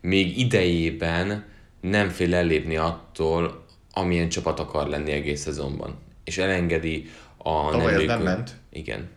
még 0.00 0.38
idejében 0.38 1.44
nem 1.80 2.08
fél 2.08 2.34
ellépni 2.34 2.76
attól, 2.76 3.64
amilyen 3.92 4.28
csapat 4.28 4.60
akar 4.60 4.88
lenni 4.88 5.10
egész 5.10 5.40
szezonban. 5.40 5.98
És 6.24 6.38
elengedi 6.38 7.10
a 7.36 7.70
nem, 7.70 7.80
működő... 7.80 8.06
nem 8.06 8.22
ment. 8.22 8.50
Igen. 8.72 9.08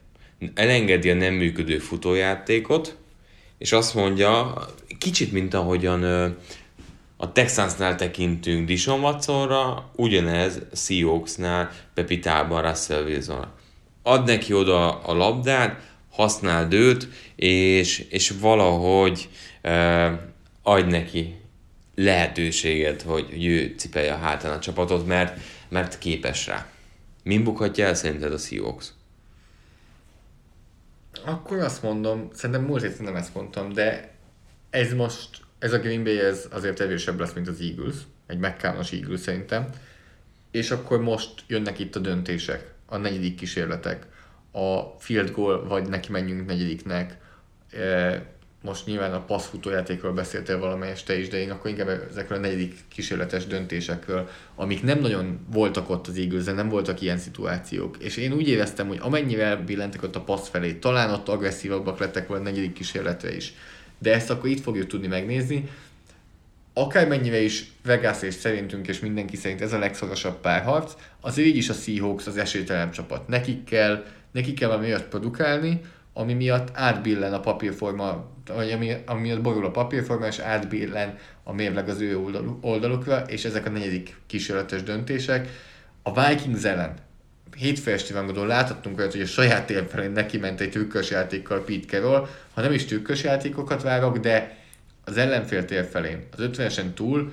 Elengedi 0.53 1.09
a 1.09 1.13
nem 1.13 1.33
működő 1.33 1.77
futójátékot, 1.77 2.95
és 3.57 3.71
azt 3.71 3.93
mondja, 3.93 4.53
kicsit 4.97 5.31
mint 5.31 5.53
ahogyan 5.53 6.03
a 7.17 7.31
Texansnál 7.31 7.95
tekintünk 7.95 8.67
Dishon 8.67 8.99
Watsonra, 8.99 9.89
ugyanez 9.95 10.59
Seahawksnál 10.73 11.71
Pepitában 11.93 12.61
Russell 12.61 13.03
Wilsonra. 13.03 13.58
Ad 14.03 14.25
neki 14.25 14.53
oda 14.53 14.99
a 14.99 15.13
labdát, 15.13 15.81
használd 16.11 16.73
őt, 16.73 17.07
és, 17.35 17.99
és 17.99 18.33
valahogy 18.39 19.29
uh, 19.63 20.11
adj 20.63 20.89
neki 20.89 21.39
lehetőséget, 21.95 23.01
hogy 23.01 23.45
ő 23.45 23.73
cipelje 23.77 24.13
a 24.13 24.17
hátán 24.17 24.51
a 24.51 24.59
csapatot, 24.59 25.07
mert, 25.07 25.39
mert 25.69 25.97
képes 25.97 26.47
rá. 26.47 26.67
Min 27.23 27.43
bukhatja 27.43 27.85
el 27.85 27.93
szerinted 27.93 28.33
a 28.33 28.37
Seahawks? 28.37 28.87
Akkor 31.25 31.57
azt 31.57 31.83
mondom, 31.83 32.29
szerintem 32.33 32.65
múlt 32.65 32.81
héten 32.81 33.03
nem 33.03 33.15
ezt 33.15 33.33
mondtam, 33.33 33.73
de 33.73 34.11
ez 34.69 34.93
most, 34.93 35.29
ez 35.59 35.73
a 35.73 35.79
Green 35.79 36.03
Bay 36.03 36.19
ez 36.19 36.47
azért 36.51 36.79
erősebb 36.79 37.19
lesz, 37.19 37.33
mint 37.33 37.47
az 37.47 37.61
Eagles, 37.61 37.95
egy 38.27 38.37
megkános 38.37 38.91
Eagles 38.91 39.19
szerintem, 39.19 39.69
és 40.51 40.71
akkor 40.71 41.01
most 41.01 41.43
jönnek 41.47 41.79
itt 41.79 41.95
a 41.95 41.99
döntések, 41.99 42.73
a 42.89 42.97
negyedik 42.97 43.35
kísérletek, 43.35 44.05
a 44.51 44.79
field 44.99 45.31
goal, 45.31 45.67
vagy 45.67 45.89
neki 45.89 46.11
menjünk 46.11 46.45
negyediknek, 46.45 47.17
e, 47.71 48.21
most 48.61 48.85
nyilván 48.85 49.13
a 49.13 49.25
passzfutójátékról 49.25 50.13
beszéltél 50.13 50.59
valamelyest 50.59 51.05
te 51.05 51.19
is, 51.19 51.27
de 51.27 51.37
én 51.37 51.51
akkor 51.51 51.69
inkább 51.69 52.07
ezekről 52.09 52.37
a 52.37 52.41
negyedik 52.41 52.75
kísérletes 52.87 53.47
döntésekről, 53.47 54.29
amik 54.55 54.83
nem 54.83 54.99
nagyon 54.99 55.45
voltak 55.51 55.89
ott 55.89 56.07
az 56.07 56.17
eagles 56.17 56.43
nem 56.43 56.69
voltak 56.69 57.01
ilyen 57.01 57.17
szituációk. 57.17 57.97
És 57.99 58.17
én 58.17 58.33
úgy 58.33 58.47
éreztem, 58.47 58.87
hogy 58.87 58.97
amennyivel 59.01 59.63
billentek 59.63 60.03
ott 60.03 60.15
a 60.15 60.21
passz 60.21 60.47
felé, 60.47 60.73
talán 60.73 61.13
ott 61.13 61.27
agresszívabbak 61.27 61.99
lettek 61.99 62.27
volna 62.27 62.43
a 62.43 62.49
negyedik 62.49 62.73
kísérletre 62.73 63.35
is. 63.35 63.53
De 63.97 64.13
ezt 64.13 64.29
akkor 64.29 64.49
itt 64.49 64.61
fogjuk 64.61 64.87
tudni 64.87 65.07
megnézni. 65.07 65.69
Akármennyire 66.73 67.41
is 67.41 67.71
Vegas 67.83 68.21
és 68.21 68.33
szerintünk 68.33 68.87
és 68.87 68.99
mindenki 68.99 69.35
szerint 69.35 69.61
ez 69.61 69.73
a 69.73 69.79
legszorosabb 69.79 70.39
párharc, 70.41 70.93
azért 71.21 71.47
így 71.47 71.55
is 71.55 71.69
a 71.69 71.73
Seahawks 71.73 72.27
az 72.27 72.37
esélytelen 72.37 72.91
csapat. 72.91 73.27
Nekik 73.27 73.63
kell, 73.63 74.03
nekik 74.31 74.59
kell 74.59 74.67
valami 74.67 74.85
olyat 74.85 75.03
produkálni, 75.03 75.81
ami 76.13 76.33
miatt 76.33 76.69
átbillen 76.73 77.33
a 77.33 77.39
papírforma, 77.39 78.25
vagy 78.47 78.71
ami, 78.71 78.95
ami 79.05 79.21
miatt 79.21 79.41
borul 79.41 79.65
a 79.65 79.71
papírforma, 79.71 80.27
és 80.27 80.39
átbillen 80.39 81.17
a 81.43 81.53
mérleg 81.53 81.89
az 81.89 82.01
ő 82.01 82.19
oldalukra, 82.61 83.19
és 83.19 83.45
ezek 83.45 83.65
a 83.65 83.69
negyedik 83.69 84.15
kísérletes 84.27 84.83
döntések. 84.83 85.47
A 86.03 86.27
Vikings 86.27 86.63
ellen 86.63 86.93
hétfő 87.57 87.91
esti 87.91 88.13
rangadón 88.13 88.47
láthattunk 88.47 88.97
olyat, 88.97 89.11
hogy 89.11 89.21
a 89.21 89.25
saját 89.25 89.65
tér 89.65 90.11
neki 90.13 90.37
ment 90.37 90.59
egy 90.59 90.69
trükkös 90.69 91.09
játékkal 91.09 91.63
Pete 91.63 91.85
Carroll, 91.87 92.27
ha 92.53 92.61
nem 92.61 92.71
is 92.71 92.85
trükkös 92.85 93.23
játékokat 93.23 93.81
várok, 93.81 94.17
de 94.17 94.57
az 95.09 95.17
ellenfél 95.17 95.65
tér 95.65 95.87
felén, 95.91 96.27
az 96.37 96.49
50-esen 96.51 96.93
túl 96.93 97.31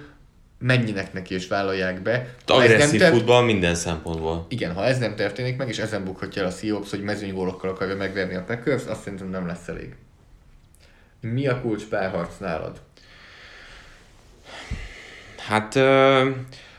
mennyinek 0.58 1.12
neki 1.12 1.34
és 1.34 1.48
vállalják 1.48 2.02
be. 2.02 2.34
Agresszív 2.46 3.00
ter... 3.00 3.12
futball 3.12 3.44
minden 3.44 3.74
szempontból. 3.74 4.46
Igen, 4.48 4.72
ha 4.72 4.84
ez 4.84 4.98
nem 4.98 5.14
történik 5.16 5.56
meg, 5.56 5.68
és 5.68 5.78
ezen 5.78 6.04
bukhatja 6.04 6.42
el 6.42 6.48
a 6.48 6.50
Seahawks, 6.50 6.90
hogy 6.90 7.02
mezőnygólokkal 7.02 7.70
akarja 7.70 7.96
megverni 7.96 8.34
a 8.34 8.44
Packers, 8.44 8.84
azt 8.86 9.02
szerintem 9.02 9.28
nem 9.28 9.46
lesz 9.46 9.68
elég. 9.68 9.94
Mi 11.20 11.46
a 11.46 11.60
kulcs 11.60 11.84
párharc 11.84 12.38
nálad? 12.38 12.80
Hát, 15.36 15.74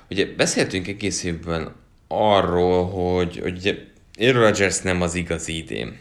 ugye 0.10 0.26
beszéltünk 0.38 0.88
egész 0.88 1.24
évben 1.24 1.76
arról, 2.08 2.89
hogy, 2.89 3.39
hogy 3.39 3.88
Aaron 4.20 4.41
Rodgers 4.41 4.82
nem 4.82 5.02
az 5.02 5.16
igazi 5.16 5.58
idén. 5.58 5.98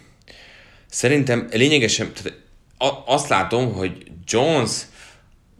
Szerintem 0.86 1.49
lényegesen, 1.53 2.12
tehát 2.12 2.38
azt 3.05 3.29
látom, 3.29 3.72
hogy 3.72 4.07
Jones 4.27 4.83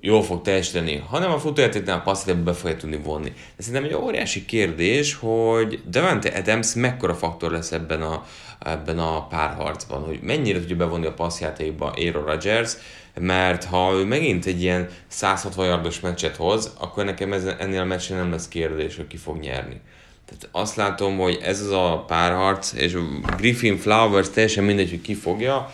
jól 0.01 0.23
fog 0.23 0.43
teljesíteni, 0.43 1.05
hanem 1.09 1.31
a 1.31 1.39
futójátéknál 1.39 1.99
a 1.99 2.03
passzítába 2.03 2.43
be 2.43 2.53
fogja 2.53 2.77
tudni 2.77 2.97
vonni. 2.97 3.29
De 3.57 3.62
szerintem 3.62 3.85
egy 3.85 3.95
óriási 3.95 4.45
kérdés, 4.45 5.14
hogy 5.14 5.81
Devante 5.85 6.29
Adams 6.29 6.75
mekkora 6.75 7.14
faktor 7.14 7.51
lesz 7.51 7.73
ebben 7.73 8.03
a, 8.03 8.25
ebben 8.59 8.99
a 8.99 9.27
párharcban, 9.27 10.03
hogy 10.03 10.19
mennyire 10.23 10.59
tudja 10.59 10.77
bevonni 10.77 11.07
a 11.07 11.12
passzjátékba 11.12 11.93
Aaron 11.97 12.25
Rodgers, 12.25 12.73
mert 13.21 13.64
ha 13.64 13.93
ő 13.93 14.05
megint 14.05 14.47
egy 14.47 14.62
ilyen 14.62 14.89
160 15.07 15.67
yardos 15.67 16.01
meccset 16.01 16.37
hoz, 16.37 16.75
akkor 16.79 17.05
nekem 17.05 17.33
ez, 17.33 17.45
ennél 17.45 17.81
a 17.81 17.85
meccsen 17.85 18.17
nem 18.17 18.31
lesz 18.31 18.49
kérdés, 18.49 18.97
hogy 18.97 19.07
ki 19.07 19.17
fog 19.17 19.39
nyerni. 19.39 19.81
Tehát 20.27 20.49
azt 20.53 20.77
látom, 20.77 21.19
hogy 21.19 21.39
ez 21.43 21.61
az 21.61 21.71
a 21.71 22.05
párharc, 22.07 22.73
és 22.73 22.97
Griffin 23.37 23.77
Flowers 23.77 24.31
teljesen 24.31 24.64
mindegy, 24.64 24.91
hogy 24.91 25.01
ki 25.01 25.14
fogja, 25.14 25.73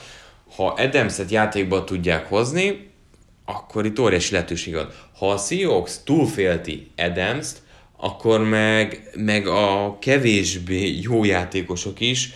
ha 0.57 0.66
Adams-et 0.66 1.30
játékba 1.30 1.84
tudják 1.84 2.28
hozni, 2.28 2.90
akkor 3.44 3.86
itt 3.86 4.00
óriási 4.00 4.32
lehetőség 4.32 4.74
van. 4.74 4.88
Ha 5.18 5.30
a 5.30 5.36
Seahawks 5.36 6.03
túlfélti 6.05 6.90
adams 6.96 7.48
akkor 7.96 8.44
meg, 8.44 9.11
meg 9.16 9.46
a 9.46 9.96
kevésbé 10.00 10.98
jó 11.00 11.24
játékosok 11.24 12.00
is 12.00 12.30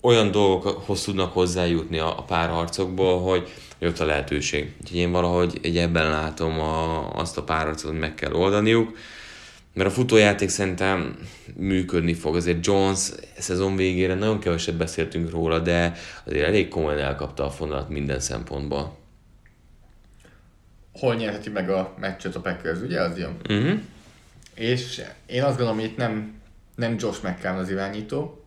olyan 0.00 0.30
dolgokhoz 0.30 1.02
tudnak 1.02 1.32
hozzájutni 1.32 1.98
a, 1.98 2.18
a 2.18 2.22
párharcokból, 2.22 3.20
hogy 3.20 3.48
jött 3.78 3.98
a 3.98 4.04
lehetőség. 4.04 4.72
Úgyhogy 4.80 4.98
én 4.98 5.10
valahogy 5.10 5.58
egy 5.62 5.76
ebben 5.76 6.10
látom 6.10 6.60
a, 6.60 7.10
azt 7.14 7.38
a 7.38 7.42
párharcot, 7.42 7.90
hogy 7.90 8.00
meg 8.00 8.14
kell 8.14 8.32
oldaniuk, 8.32 8.96
mert 9.74 9.88
a 9.88 9.92
futójáték 9.92 10.48
szerintem 10.48 11.18
működni 11.56 12.14
fog. 12.14 12.36
Azért 12.36 12.66
Jones 12.66 13.10
szezon 13.38 13.76
végére 13.76 14.14
nagyon 14.14 14.38
keveset 14.38 14.76
beszéltünk 14.76 15.30
róla, 15.30 15.58
de 15.58 15.92
azért 16.24 16.46
elég 16.46 16.68
komolyan 16.68 17.00
elkapta 17.00 17.44
a 17.44 17.50
fonalat 17.50 17.88
minden 17.88 18.20
szempontból 18.20 18.98
hol 21.00 21.14
nyerheti 21.14 21.50
meg 21.50 21.70
a 21.70 21.94
meccset 21.98 22.34
a 22.34 22.40
Packers, 22.40 22.80
ugye 22.80 23.00
az 23.00 23.18
jön? 23.18 23.36
Uh-huh. 23.48 23.80
És 24.54 25.02
én 25.26 25.42
azt 25.42 25.56
gondolom, 25.56 25.80
hogy 25.80 25.90
itt 25.90 25.96
nem, 25.96 26.40
nem 26.74 26.96
Josh 26.98 27.24
McCann 27.24 27.58
az 27.58 27.70
irányító, 27.70 28.44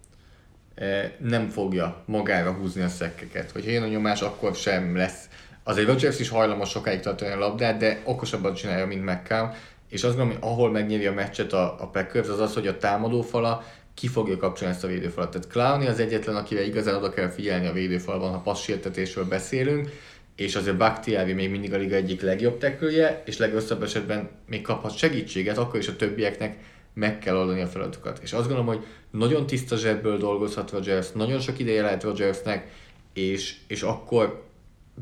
e, 0.76 1.16
nem 1.20 1.50
fogja 1.50 2.04
magára 2.06 2.52
húzni 2.52 2.82
a 2.82 2.88
szekkeket. 2.88 3.52
Hogy 3.52 3.66
jön 3.66 3.84
a 3.84 3.88
nyomás, 3.88 4.22
akkor 4.22 4.56
sem 4.56 4.96
lesz. 4.96 5.30
Azért 5.64 5.88
Rodgers 5.88 6.20
is 6.20 6.30
hajlamos 6.30 6.70
sokáig 6.70 7.00
tartani 7.00 7.32
a 7.32 7.38
labdát, 7.38 7.78
de 7.78 8.02
okosabban 8.04 8.54
csinálja, 8.54 8.86
mint 8.86 9.06
McCann. 9.06 9.52
És 9.94 10.04
azt 10.04 10.18
gondolom, 10.18 10.42
hogy 10.42 10.52
ahol 10.52 10.72
megnyeri 10.72 11.06
a 11.06 11.14
meccset 11.14 11.54
a, 11.54 11.76
a 11.80 11.88
Packers, 11.88 12.28
az 12.28 12.40
az, 12.40 12.54
hogy 12.54 12.68
a 12.68 12.78
támadófala 12.78 13.64
ki 13.94 14.08
fogja 14.08 14.38
kapcsolni 14.38 14.74
ezt 14.74 14.84
a 14.84 14.88
védőfalat. 14.88 15.32
Tehát 15.32 15.48
Clowny 15.48 15.88
az 15.88 16.00
egyetlen, 16.00 16.36
akivel 16.36 16.64
igazán 16.64 16.96
oda 16.96 17.10
kell 17.10 17.30
figyelni 17.30 17.68
a 17.68 17.74
védőfalban, 17.74 18.32
ha 18.32 18.38
passzsértetésről 18.38 19.26
beszélünk, 19.26 19.90
és 20.36 20.56
azért 20.56 20.78
Bakhtiari 20.78 21.34
még 21.34 21.50
mindig 21.50 21.74
a 21.74 21.78
liga 21.78 21.96
egyik 21.96 22.22
legjobb 22.22 22.58
tekülje, 22.58 23.24
és 23.26 23.38
legrosszabb 23.38 23.84
esetben 23.84 24.30
még 24.48 24.62
kaphat 24.62 24.98
segítséget, 24.98 25.58
akkor 25.58 25.80
is 25.80 25.88
a 25.88 25.96
többieknek 25.96 26.58
meg 26.94 27.20
kell 27.20 27.36
oldani 27.36 27.62
a 27.62 27.68
feladatokat. 27.68 28.20
És 28.22 28.34
azt 28.34 28.48
gondolom, 28.48 28.66
hogy 28.66 28.86
nagyon 29.12 29.46
tiszta 29.46 29.76
zsebből 29.76 30.18
dolgozhat 30.18 30.72
Rodgers, 30.72 31.12
nagyon 31.12 31.40
sok 31.40 31.60
ideje 31.60 31.82
lehet 31.82 32.04
Rodgersnek, 32.04 32.72
és, 33.14 33.56
és 33.68 33.82
akkor 33.82 34.44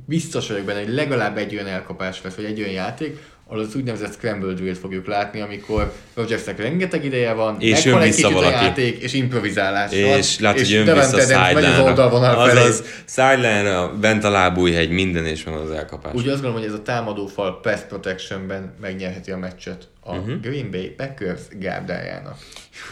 biztos 0.05 0.47
vagyok 0.47 0.65
benne, 0.65 0.83
hogy 0.83 0.93
legalább 0.93 1.37
egy 1.37 1.53
olyan 1.53 1.67
elkapás 1.67 2.21
lesz, 2.21 2.35
vagy 2.35 2.45
egy 2.45 2.59
olyan 2.59 2.73
játék, 2.73 3.17
ahol 3.51 3.63
az 3.63 3.75
úgynevezett 3.75 4.13
scramble 4.13 4.53
drill 4.53 4.73
fogjuk 4.73 5.07
látni, 5.07 5.41
amikor 5.41 5.93
Rogersnek 6.13 6.57
rengeteg 6.57 7.05
ideje 7.05 7.33
van, 7.33 7.55
és 7.59 7.85
jön 7.85 7.97
egy 7.97 8.03
vissza 8.03 8.27
kicsit 8.27 8.33
valaki. 8.33 8.55
a 8.55 8.61
játék, 8.61 9.01
és 9.01 9.13
improvizálás 9.13 9.91
És 9.91 10.35
van, 10.37 10.45
látod, 10.45 10.59
hogy 10.59 10.69
jön 10.69 10.95
vissza 10.95 11.15
megy 11.15 11.31
az 11.31 11.47
sideline-ra. 11.47 11.83
oldalvonal 11.83 12.47
felé. 12.47 12.59
Azaz, 12.59 12.83
sideline 13.07 13.87
bent 13.87 14.23
a 14.23 14.29
lábújhegy, 14.29 14.89
minden 14.89 15.25
és 15.25 15.43
van 15.43 15.53
az 15.53 15.71
elkapás. 15.71 16.13
Úgy 16.13 16.27
azt 16.27 16.41
gondolom, 16.41 16.55
hogy 16.55 16.65
ez 16.65 16.73
a 16.73 16.81
támadófal 16.81 17.59
pass 17.59 17.79
protectionben 17.87 18.73
megnyerheti 18.81 19.31
a 19.31 19.37
meccset 19.37 19.87
a 19.99 20.15
uh-huh. 20.15 20.41
Green 20.41 20.71
Bay 20.71 20.87
Packers 20.87 21.41
gárdájának. 21.59 22.37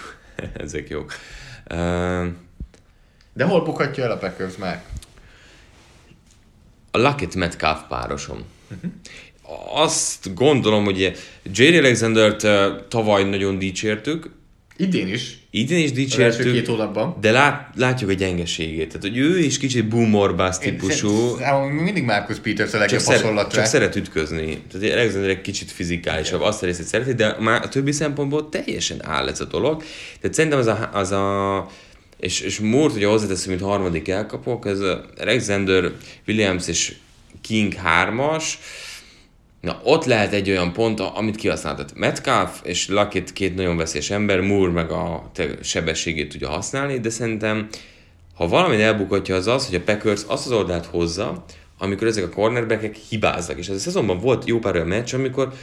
Ezek 0.63 0.89
jók. 0.89 1.13
Uh, 1.71 1.77
De 3.33 3.43
hol 3.43 3.63
bukhatja 3.63 4.03
el 4.03 4.11
a 4.11 4.17
Packers 4.17 4.57
már? 4.57 4.83
a 6.91 6.97
Luckett 6.97 7.35
Metcalf 7.35 7.81
párosom. 7.87 8.43
Azt 9.73 10.33
gondolom, 10.33 10.83
hogy 10.83 11.11
Jerry 11.55 11.77
Alexander-t 11.77 12.47
tavaly 12.87 13.23
nagyon 13.23 13.59
dicsértük, 13.59 14.29
Idén 14.81 15.07
is, 15.07 15.37
idén 15.49 15.83
is 15.83 15.91
dicsértük, 15.91 16.51
két 16.51 16.67
hónapban. 16.67 17.17
de 17.21 17.31
lát, 17.31 17.69
látjuk 17.75 18.09
a 18.09 18.13
gyengeségét. 18.13 18.87
Tehát, 18.87 19.01
hogy 19.01 19.17
ő 19.17 19.39
is 19.39 19.57
kicsit 19.57 19.87
boomer 19.87 20.35
bust 20.35 20.59
típusú, 20.59 21.37
mindig 21.83 22.03
Marcus 22.03 22.37
Peters 22.37 22.73
a 22.73 22.77
legjobb 22.77 22.99
csak, 22.99 23.07
hasonlatra. 23.07 23.51
csak 23.51 23.65
szeret 23.65 23.95
ütközni. 23.95 24.61
Tehát 24.71 24.93
Alexander 24.95 25.29
egy 25.29 25.41
kicsit 25.41 25.71
fizikálisabb, 25.71 26.41
azt 26.41 26.63
a 26.63 26.65
részét 26.65 26.85
szereti, 26.85 27.13
de 27.13 27.35
már 27.39 27.63
a 27.63 27.67
többi 27.67 27.91
szempontból 27.91 28.49
teljesen 28.49 29.05
áll 29.05 29.27
ez 29.27 29.41
a 29.41 29.45
dolog. 29.45 29.83
Tehát 30.21 30.35
szerintem 30.35 30.59
az 30.59 30.67
a, 30.67 30.89
az 30.93 31.11
a 31.11 31.67
és, 32.19 32.39
és 32.39 32.59
Moore, 32.59 32.93
ugye 32.93 33.07
hozzáteszünk, 33.07 33.47
mint 33.47 33.69
harmadik 33.69 34.07
elkapok, 34.07 34.65
ez 34.65 34.79
a 34.79 35.05
Alexander, 35.17 35.91
Williams 36.27 36.67
és 36.67 36.95
King 37.41 37.73
hármas, 37.73 38.59
Na, 39.61 39.79
ott 39.83 40.05
lehet 40.05 40.33
egy 40.33 40.49
olyan 40.49 40.73
pont, 40.73 40.99
amit 40.99 41.35
kihasználtat. 41.35 41.93
Metcalf 41.95 42.61
és 42.63 42.87
Luckett 42.87 43.33
két 43.33 43.55
nagyon 43.55 43.77
veszélyes 43.77 44.09
ember, 44.09 44.41
Moore 44.41 44.71
meg 44.71 44.91
a 44.91 45.31
sebességét 45.61 46.29
tudja 46.29 46.49
használni, 46.49 46.99
de 46.99 47.09
szerintem, 47.09 47.67
ha 48.35 48.47
valamin 48.47 48.79
elbukhatja 48.79 49.35
az 49.35 49.47
az, 49.47 49.65
hogy 49.65 49.75
a 49.75 49.81
Packers 49.81 50.21
azt 50.27 50.45
az 50.45 50.51
oldalt 50.51 50.85
hozza, 50.85 51.43
amikor 51.77 52.07
ezek 52.07 52.23
a 52.23 52.29
cornerbackek 52.29 52.95
hibáznak. 52.95 53.57
És 53.57 53.67
ez 53.67 53.75
a 53.75 53.79
szezonban 53.79 54.19
volt 54.19 54.47
jó 54.47 54.59
pár 54.59 54.75
olyan 54.75 54.87
meccs, 54.87 55.13
amikor 55.13 55.53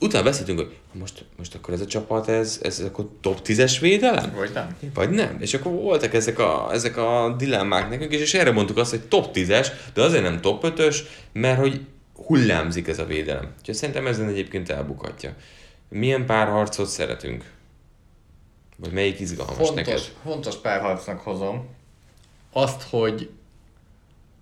utána 0.00 0.24
beszéltünk, 0.24 0.58
hogy 0.58 0.76
most, 0.92 1.24
most 1.36 1.54
akkor 1.54 1.74
ez 1.74 1.80
a 1.80 1.86
csapat, 1.86 2.28
ez, 2.28 2.60
ez 2.62 2.80
akkor 2.80 3.08
top 3.20 3.40
10-es 3.44 3.76
védelem? 3.80 4.32
Vagy 4.36 4.50
nem? 4.54 4.76
Vagy 4.94 5.10
nem. 5.10 5.36
És 5.40 5.54
akkor 5.54 5.72
voltak 5.72 6.14
ezek 6.14 6.38
a, 6.38 6.68
ezek 6.72 6.96
a 6.96 7.34
dilemmák 7.38 7.88
nekünk, 7.88 8.12
és, 8.12 8.20
és 8.20 8.34
erre 8.34 8.50
mondtuk 8.50 8.76
azt, 8.76 8.90
hogy 8.90 9.00
top 9.00 9.30
10-es, 9.34 9.66
de 9.94 10.02
azért 10.02 10.22
nem 10.22 10.40
top 10.40 10.66
5-ös, 10.66 10.96
mert 11.32 11.58
hogy 11.58 11.80
hullámzik 12.26 12.88
ez 12.88 12.98
a 12.98 13.04
védelem. 13.04 13.54
Úgyhogy 13.58 13.74
szerintem 13.74 14.06
ezen 14.06 14.28
egyébként 14.28 14.68
elbukhatja. 14.68 15.34
Milyen 15.88 16.26
párharcot 16.26 16.86
szeretünk? 16.86 17.44
Vagy 18.76 18.92
melyik 18.92 19.20
izgalmas 19.20 19.56
Fontos, 19.56 19.74
neked? 19.74 20.00
fontos 20.22 20.56
párharcnak 20.56 21.20
hozom 21.20 21.68
azt, 22.52 22.82
hogy 22.82 23.30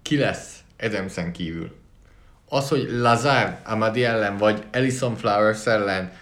ki 0.02 0.16
lesz 0.16 0.60
Adamsen 0.78 1.32
kívül. 1.32 1.74
Az, 2.48 2.68
hogy 2.68 2.88
Lazar 2.90 3.58
Amadi 3.64 4.04
ellen, 4.04 4.36
vagy 4.36 4.64
Ellison 4.70 5.16
Flowers 5.16 5.66
ellen, 5.66 6.12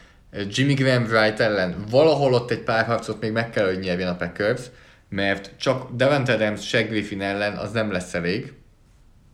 Jimmy 0.48 0.74
Graham 0.74 1.02
Wright 1.04 1.40
ellen, 1.40 1.84
valahol 1.90 2.32
ott 2.32 2.50
egy 2.50 2.62
párharcot 2.62 3.20
még 3.20 3.32
meg 3.32 3.50
kell, 3.50 3.66
hogy 3.66 3.78
nyerjen 3.78 4.08
a 4.08 4.16
Packers, 4.16 4.60
mert 5.08 5.50
csak 5.56 5.90
Devante 5.92 6.32
Adams, 6.32 6.66
Shaq 6.68 6.88
Griffin 6.88 7.20
ellen 7.20 7.56
az 7.56 7.72
nem 7.72 7.92
lesz 7.92 8.14
elég, 8.14 8.52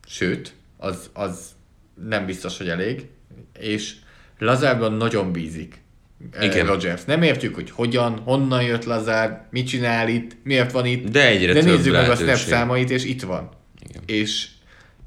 sőt, 0.06 0.54
az, 0.76 1.10
az 1.12 1.50
nem 2.08 2.26
biztos, 2.26 2.58
hogy 2.58 2.68
elég, 2.68 3.06
és 3.58 3.94
Lazárban 4.38 4.92
nagyon 4.92 5.32
bízik 5.32 5.82
eh, 6.32 6.44
Igen. 6.44 6.66
Rodgers. 6.66 7.04
Nem 7.04 7.22
értjük, 7.22 7.54
hogy 7.54 7.70
hogyan, 7.70 8.18
honnan 8.18 8.62
jött 8.62 8.84
Lazár, 8.84 9.46
mit 9.50 9.66
csinál 9.66 10.08
itt, 10.08 10.36
miért 10.42 10.72
van 10.72 10.86
itt, 10.86 11.08
De 11.08 11.26
egyre 11.26 11.52
de 11.52 11.62
nézzük 11.62 11.92
meg 11.92 12.10
a 12.10 12.16
snap 12.16 12.36
számait, 12.36 12.90
és 12.90 13.04
itt 13.04 13.22
van. 13.22 13.48
Igen. 13.88 14.02
És, 14.06 14.48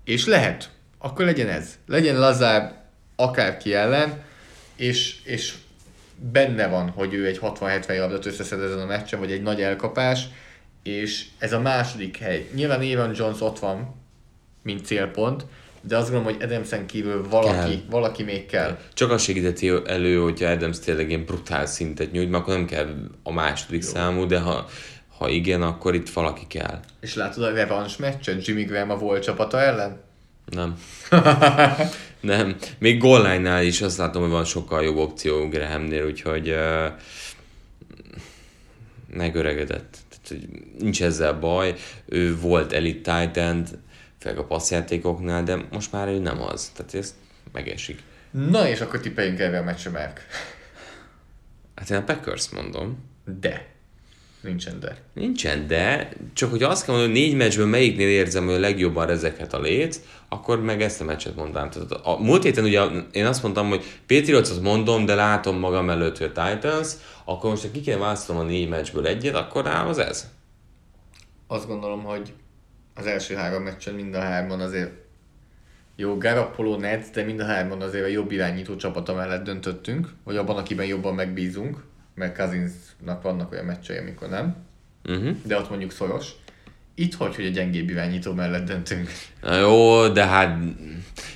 és 0.03 0.25
lehet. 0.25 0.71
Akkor 0.97 1.25
legyen 1.25 1.49
ez. 1.49 1.77
Legyen 1.87 2.19
Lazár 2.19 2.81
akárki 3.15 3.73
ellen, 3.73 4.23
és, 4.75 5.15
és 5.23 5.53
benne 6.31 6.67
van, 6.67 6.89
hogy 6.89 7.13
ő 7.13 7.25
egy 7.25 7.39
60-70 7.41 7.95
yardot 7.95 8.25
összeszed 8.25 8.61
ezen 8.61 8.79
a 8.79 8.85
meccsen, 8.85 9.19
vagy 9.19 9.31
egy 9.31 9.41
nagy 9.41 9.61
elkapás, 9.61 10.27
és 10.83 11.25
ez 11.37 11.53
a 11.53 11.59
második 11.59 12.17
hely. 12.17 12.49
Nyilván 12.53 12.79
Aaron 12.79 13.13
Jones 13.15 13.41
ott 13.41 13.59
van, 13.59 13.95
mint 14.61 14.85
célpont, 14.85 15.45
de 15.87 15.97
azt 15.97 16.11
gondolom, 16.11 16.33
hogy 16.33 16.43
Adamsen 16.43 16.85
kívül 16.85 17.29
valaki, 17.29 17.69
Kell. 17.69 17.81
valaki 17.89 18.23
még 18.23 18.45
kell. 18.45 18.77
Csak 18.93 19.11
azt 19.11 19.23
segítheti 19.23 19.71
elő, 19.85 20.19
hogyha 20.19 20.49
Adams 20.49 20.79
tényleg 20.79 21.09
ilyen 21.09 21.25
brutál 21.25 21.65
szintet 21.65 22.11
nyújt, 22.11 22.29
mert 22.29 22.43
akkor 22.43 22.55
nem 22.55 22.65
kell 22.65 22.87
a 23.23 23.31
második 23.31 23.83
Jó. 23.83 23.89
számú, 23.89 24.25
de 24.25 24.39
ha, 24.39 24.65
ha 25.17 25.29
igen, 25.29 25.61
akkor 25.61 25.95
itt 25.95 26.09
valaki 26.09 26.47
kell. 26.47 26.79
És 26.99 27.15
látod 27.15 27.43
a 27.43 27.51
revanche 27.51 27.95
meccset 27.99 28.47
Jimmy 28.47 28.63
Graham 28.63 28.89
a 28.89 28.97
volt 28.97 29.23
csapata 29.23 29.61
ellen? 29.61 30.01
Nem. 30.45 30.79
nem. 32.21 32.55
Még 32.77 32.99
goal 32.99 33.21
line-nál 33.21 33.63
is 33.63 33.81
azt 33.81 33.97
látom, 33.97 34.21
hogy 34.21 34.31
van 34.31 34.45
sokkal 34.45 34.83
jobb 34.83 34.97
opció 34.97 35.47
Grahamnél, 35.47 36.05
úgyhogy 36.05 36.49
uh, 36.49 36.85
megöregedett. 39.13 39.97
Tehát, 40.09 40.27
hogy 40.27 40.47
nincs 40.79 41.03
ezzel 41.03 41.33
baj. 41.33 41.73
Ő 42.05 42.37
volt 42.39 42.73
elite 42.73 43.19
tight 43.19 43.37
end, 43.37 43.67
főleg 44.23 44.37
a 44.37 44.43
passzjátékoknál, 44.43 45.43
de 45.43 45.65
most 45.71 45.91
már 45.91 46.07
ő 46.07 46.19
nem 46.19 46.41
az. 46.41 46.71
Tehát 46.75 46.93
ez 46.93 47.15
megesik. 47.51 48.03
Na 48.31 48.67
és 48.67 48.81
akkor 48.81 48.99
tippeljünk 48.99 49.39
erre 49.39 49.59
a 49.59 49.63
meccsre, 49.63 49.89
Márk. 49.89 50.25
Hát 51.75 51.89
én 51.89 51.97
a 51.97 52.03
Packers 52.03 52.49
mondom. 52.49 52.97
De. 53.39 53.71
Nincsen 54.41 54.79
de. 54.79 54.97
Nincsen, 55.13 55.67
de 55.67 56.09
csak 56.33 56.49
hogy 56.49 56.63
azt 56.63 56.85
kell 56.85 56.95
mondani, 56.95 57.19
hogy 57.19 57.29
négy 57.29 57.37
meccsből 57.37 57.65
melyiknél 57.65 58.07
érzem, 58.07 58.45
hogy 58.45 58.53
a 58.53 58.59
legjobban 58.59 59.07
rezekhet 59.07 59.53
a 59.53 59.59
léc, 59.59 59.99
akkor 60.29 60.61
meg 60.61 60.81
ezt 60.81 61.01
a 61.01 61.03
meccset 61.03 61.35
mondanám. 61.35 61.69
Tehát 61.69 61.91
a 61.91 62.17
múlt 62.17 62.43
héten 62.43 62.63
ugye 62.63 62.81
én 63.11 63.25
azt 63.25 63.43
mondtam, 63.43 63.69
hogy 63.69 63.83
Patriotsot 64.07 64.61
mondom, 64.61 65.05
de 65.05 65.15
látom 65.15 65.59
magam 65.59 65.89
előtt, 65.89 66.17
hogy 66.17 66.31
a 66.35 66.45
Titans, 66.45 66.87
akkor 67.25 67.49
most 67.49 67.61
ha 67.61 67.71
ki 67.71 67.81
kell 67.81 67.97
választanom 67.97 68.41
a 68.41 68.45
négy 68.45 68.69
meccsből 68.69 69.07
egyet, 69.07 69.35
akkor 69.35 69.63
rám 69.63 69.87
az 69.87 69.97
ez. 69.97 70.31
Azt 71.47 71.67
gondolom, 71.67 72.03
hogy 72.03 72.33
az 72.93 73.05
első 73.05 73.35
három 73.35 73.63
meccsen 73.63 73.93
mind 73.93 74.15
a 74.15 74.19
hárman 74.19 74.59
azért 74.59 74.91
jó, 75.95 76.17
Garoppolo, 76.17 76.77
Nets, 76.77 77.09
de 77.13 77.23
mind 77.23 77.39
a 77.39 77.45
hárman 77.45 77.81
azért 77.81 78.03
a 78.03 78.07
jobb 78.07 78.31
irányító 78.31 78.75
csapata 78.75 79.13
mellett 79.13 79.43
döntöttünk, 79.43 80.13
vagy 80.23 80.37
abban, 80.37 80.57
akiben 80.57 80.85
jobban 80.85 81.15
megbízunk, 81.15 81.83
mert 82.15 82.35
Cousinsnak 82.35 83.21
vannak 83.21 83.51
olyan 83.51 83.65
meccsei, 83.65 83.97
amikor 83.97 84.29
nem, 84.29 84.55
Uh-huh. 85.07 85.35
de 85.43 85.57
ott 85.57 85.69
mondjuk 85.69 85.91
szoros. 85.91 86.27
Itt 86.95 87.13
hogy, 87.13 87.35
hogy 87.35 87.45
a 87.45 87.49
gyengébb 87.49 87.89
irányító 87.89 88.33
mellett 88.33 88.65
döntünk? 88.65 89.09
Na 89.41 89.55
jó, 89.55 90.07
de 90.07 90.25
hát 90.25 90.57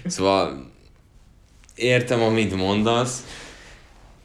szóval 0.05 0.71
értem, 1.75 2.21
amit 2.21 2.55
mondasz. 2.55 3.25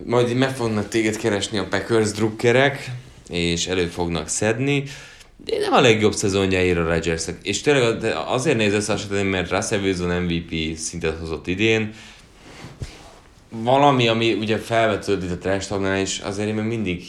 Majd 0.05 0.35
meg 0.37 0.51
fognak 0.51 0.89
téged 0.89 1.17
keresni 1.17 1.59
a 1.59 1.69
Packers 1.69 2.11
drukkerek, 2.11 2.91
és 3.29 3.67
elő 3.67 3.87
fognak 3.87 4.29
szedni. 4.29 4.85
De 5.37 5.59
nem 5.59 5.73
a 5.73 5.81
legjobb 5.81 6.13
szezonjáért 6.13 6.79
a 6.79 6.85
rodgers 6.85 7.25
És 7.43 7.61
tényleg 7.61 8.05
azért 8.15 8.57
néz 8.57 8.73
összehasonlítani, 8.73 9.29
mert 9.29 9.51
Russell 9.51 9.81
Wilson 9.81 10.23
MVP 10.23 10.77
szintet 10.77 11.19
hozott 11.19 11.47
idén. 11.47 11.95
Valami, 13.49 14.09
ami 14.09 14.33
ugye 14.33 14.59
felvetődött 14.59 15.31
itt 15.31 15.37
a 15.37 15.39
trash 15.39 15.99
és 16.01 16.19
azért 16.19 16.49
én 16.49 16.55
mindig 16.55 17.05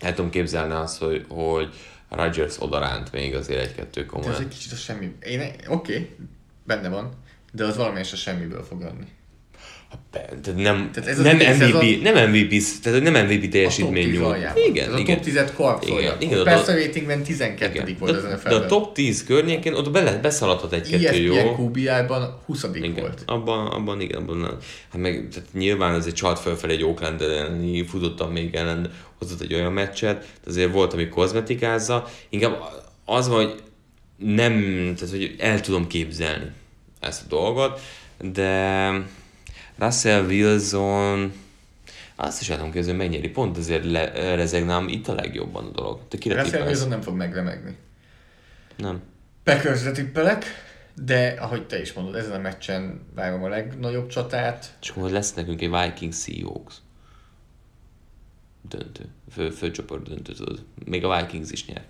el 0.00 0.14
tudom 0.14 0.30
képzelni 0.30 0.72
azt, 0.72 0.98
hogy, 0.98 1.24
hogy 1.28 1.74
Rodgers 2.08 2.56
odaránt 2.58 3.12
még 3.12 3.34
azért 3.34 3.60
egy-kettő 3.60 4.00
De 4.00 4.06
ez 4.06 4.12
komolyan. 4.12 4.40
egy 4.40 4.48
kicsit 4.48 4.72
a 4.72 4.76
semmi... 4.76 5.14
Én, 5.20 5.40
oké, 5.40 5.64
okay, 5.68 6.10
benne 6.64 6.88
van, 6.88 7.12
de 7.52 7.64
az 7.64 7.76
valamelyes 7.76 8.12
a 8.12 8.16
semmiből 8.16 8.64
fog 8.64 8.82
adni. 8.82 9.06
Tehát 10.10 10.54
nem, 10.56 10.90
Tehát 10.92 11.08
ez 11.10 11.18
nem, 11.18 11.36
MVP, 11.36 11.56
szezon- 11.58 12.02
nem 12.02 12.28
MVP, 12.30 12.62
tehát 12.82 13.02
nem 13.02 13.26
MVP 13.26 13.44
A 13.44 13.48
teljesítmény 13.48 14.10
10 14.10 14.18
nyújt. 14.20 14.36
Igen, 14.68 14.88
ez 14.88 14.94
a 14.94 14.98
igen. 14.98 15.16
top 15.16 15.26
10-et 15.26 15.50
karcolja. 15.54 15.98
Igen, 16.00 16.16
igen, 16.20 16.38
A 16.38 16.40
oda- 16.40 16.54
Passer 16.54 16.78
ratingben 16.86 17.22
12 17.22 17.72
igen. 17.80 17.96
volt 17.98 18.12
de, 18.12 18.18
ezen 18.18 18.30
a 18.30 18.34
de 18.34 18.36
a 18.36 18.50
felben. 18.50 18.68
top 18.68 18.94
10 18.94 19.24
környékén 19.24 19.74
ott 19.74 19.90
bele, 19.90 20.16
beszaladhat 20.18 20.72
egy-kettő 20.72 21.16
jó. 21.22 21.54
QBI-ban 21.58 22.38
20 22.46 22.66
Igen, 22.74 22.94
volt. 22.94 23.22
abban, 23.26 23.66
abban 23.66 24.00
igen, 24.00 24.20
abban 24.22 24.36
nem. 24.36 24.56
Hát 24.92 25.00
meg 25.00 25.28
tehát 25.32 25.48
nyilván 25.52 25.94
azért 25.94 26.16
csalt 26.16 26.38
fölfelé 26.38 26.72
egy 26.72 26.84
Oakland 26.84 27.20
elleni, 27.22 27.86
futottam 27.86 28.32
még 28.32 28.54
ellen, 28.54 28.90
hozott 29.18 29.40
egy 29.40 29.54
olyan 29.54 29.72
meccset, 29.72 30.18
de 30.44 30.50
azért 30.50 30.72
volt, 30.72 30.92
ami 30.92 31.08
kozmetikázza. 31.08 32.08
Inkább 32.28 32.62
az 33.04 33.28
van, 33.28 33.36
hogy 33.44 33.54
nem, 34.16 34.52
tehát 34.96 35.10
hogy 35.14 35.34
el 35.38 35.60
tudom 35.60 35.86
képzelni 35.86 36.50
ezt 37.00 37.22
a 37.24 37.28
dolgot, 37.28 37.80
de 38.32 38.90
Russell 39.84 40.24
Wilson 40.24 41.32
azt 42.16 42.40
is 42.40 42.46
képzelni, 42.46 42.86
hogy 42.86 42.96
megnyeri. 42.96 43.28
Pont 43.28 43.56
azért 43.56 43.84
le, 43.84 44.34
rezegnám 44.34 44.88
itt 44.88 45.08
a 45.08 45.14
legjobban 45.14 45.66
a 45.66 45.70
dolog. 45.70 46.00
Te 46.08 46.18
kire 46.18 46.42
Russell? 46.42 46.66
Wilson 46.66 46.88
nem 46.88 47.00
fog 47.00 47.16
megremegni. 47.16 47.76
Nem. 48.76 49.00
Packersre 49.44 49.90
tippelek, 49.90 50.44
de 50.94 51.36
ahogy 51.40 51.66
te 51.66 51.80
is 51.80 51.92
mondod, 51.92 52.14
ezen 52.14 52.32
a 52.32 52.38
meccsen 52.38 53.06
várom 53.14 53.42
a 53.42 53.48
legnagyobb 53.48 54.08
csatát. 54.08 54.76
És 54.82 54.88
akkor 54.88 55.10
lesz 55.10 55.34
nekünk 55.34 55.60
egy 55.60 55.70
Vikings 55.70 56.16
Seahawks 56.16 56.74
döntő, 58.68 59.04
fő, 59.30 59.50
főcsoport 59.50 60.08
döntő, 60.08 60.32
tudod. 60.32 60.64
Még 60.84 61.04
a 61.04 61.20
Vikings 61.20 61.50
is 61.50 61.66
nyer. 61.66 61.84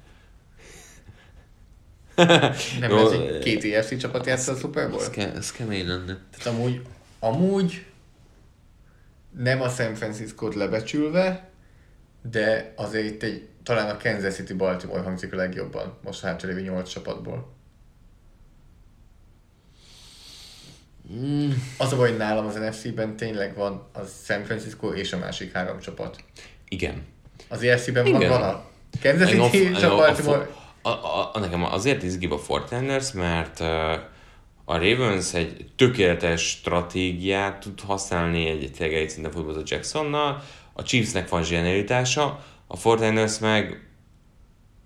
Nem 2.80 2.90
Jó, 2.90 3.06
ez 3.06 3.12
egy 3.12 3.38
két 3.38 3.64
EFC 3.64 3.96
csapat 3.96 4.26
játsza 4.26 4.52
a 4.52 4.56
Super 4.56 4.90
Bowl? 4.90 5.00
Ez, 5.00 5.10
ke, 5.10 5.32
ez 5.32 5.52
kemény 5.52 5.86
lenne. 5.86 6.18
Tehát 6.30 6.58
amúgy, 6.58 6.82
amúgy 7.22 7.86
nem 9.38 9.60
a 9.60 9.68
San 9.68 9.94
Francisco-t 9.94 10.54
lebecsülve, 10.54 11.50
de 12.22 12.72
azért 12.76 13.04
itt 13.04 13.22
egy, 13.22 13.48
talán 13.62 13.88
a 13.88 13.96
Kansas 13.96 14.34
City 14.34 14.52
Baltimore 14.52 15.00
hangzik 15.00 15.32
a 15.32 15.36
legjobban, 15.36 15.98
most 16.04 16.20
hátralévő 16.20 16.60
nyolc 16.60 16.88
csapatból. 16.88 17.52
Mm. 21.12 21.50
Az 21.78 21.92
a 21.92 21.96
baj, 21.96 22.16
nálam 22.16 22.46
az 22.46 22.54
NFC-ben 22.54 23.16
tényleg 23.16 23.54
van 23.54 23.88
a 23.92 24.00
San 24.24 24.44
Francisco 24.44 24.92
és 24.92 25.12
a 25.12 25.18
másik 25.18 25.52
három 25.52 25.78
csapat. 25.78 26.24
Igen. 26.68 27.06
Az 27.48 27.62
EFC-ben 27.62 28.10
van, 28.10 28.28
van 28.28 28.42
a 28.42 28.64
Kansas 29.02 29.30
City 29.30 29.70
és 29.70 29.82
a 29.82 29.96
Baltimore. 29.96 30.48
A, 30.82 30.88
a, 30.88 31.30
a, 31.32 31.38
nekem 31.38 31.64
azért 31.64 32.02
izgibb 32.02 32.30
a 32.30 32.38
Fortiners, 32.38 33.12
mert 33.12 33.60
uh, 33.60 33.66
a 34.72 34.78
Ravens 34.78 35.34
egy 35.34 35.66
tökéletes 35.76 36.48
stratégiát 36.48 37.60
tud 37.60 37.80
használni 37.80 38.48
egy 38.48 38.70
tényleg 38.76 38.96
egy 38.96 39.10
szinten 39.10 39.32
futballozó 39.32 39.62
Jacksonnal, 39.64 40.42
a 40.72 40.82
Chiefsnek 40.82 41.28
van 41.28 41.44
zsenialitása, 41.44 42.44
a 42.66 42.76
Fortiners 42.76 43.38
meg 43.38 43.86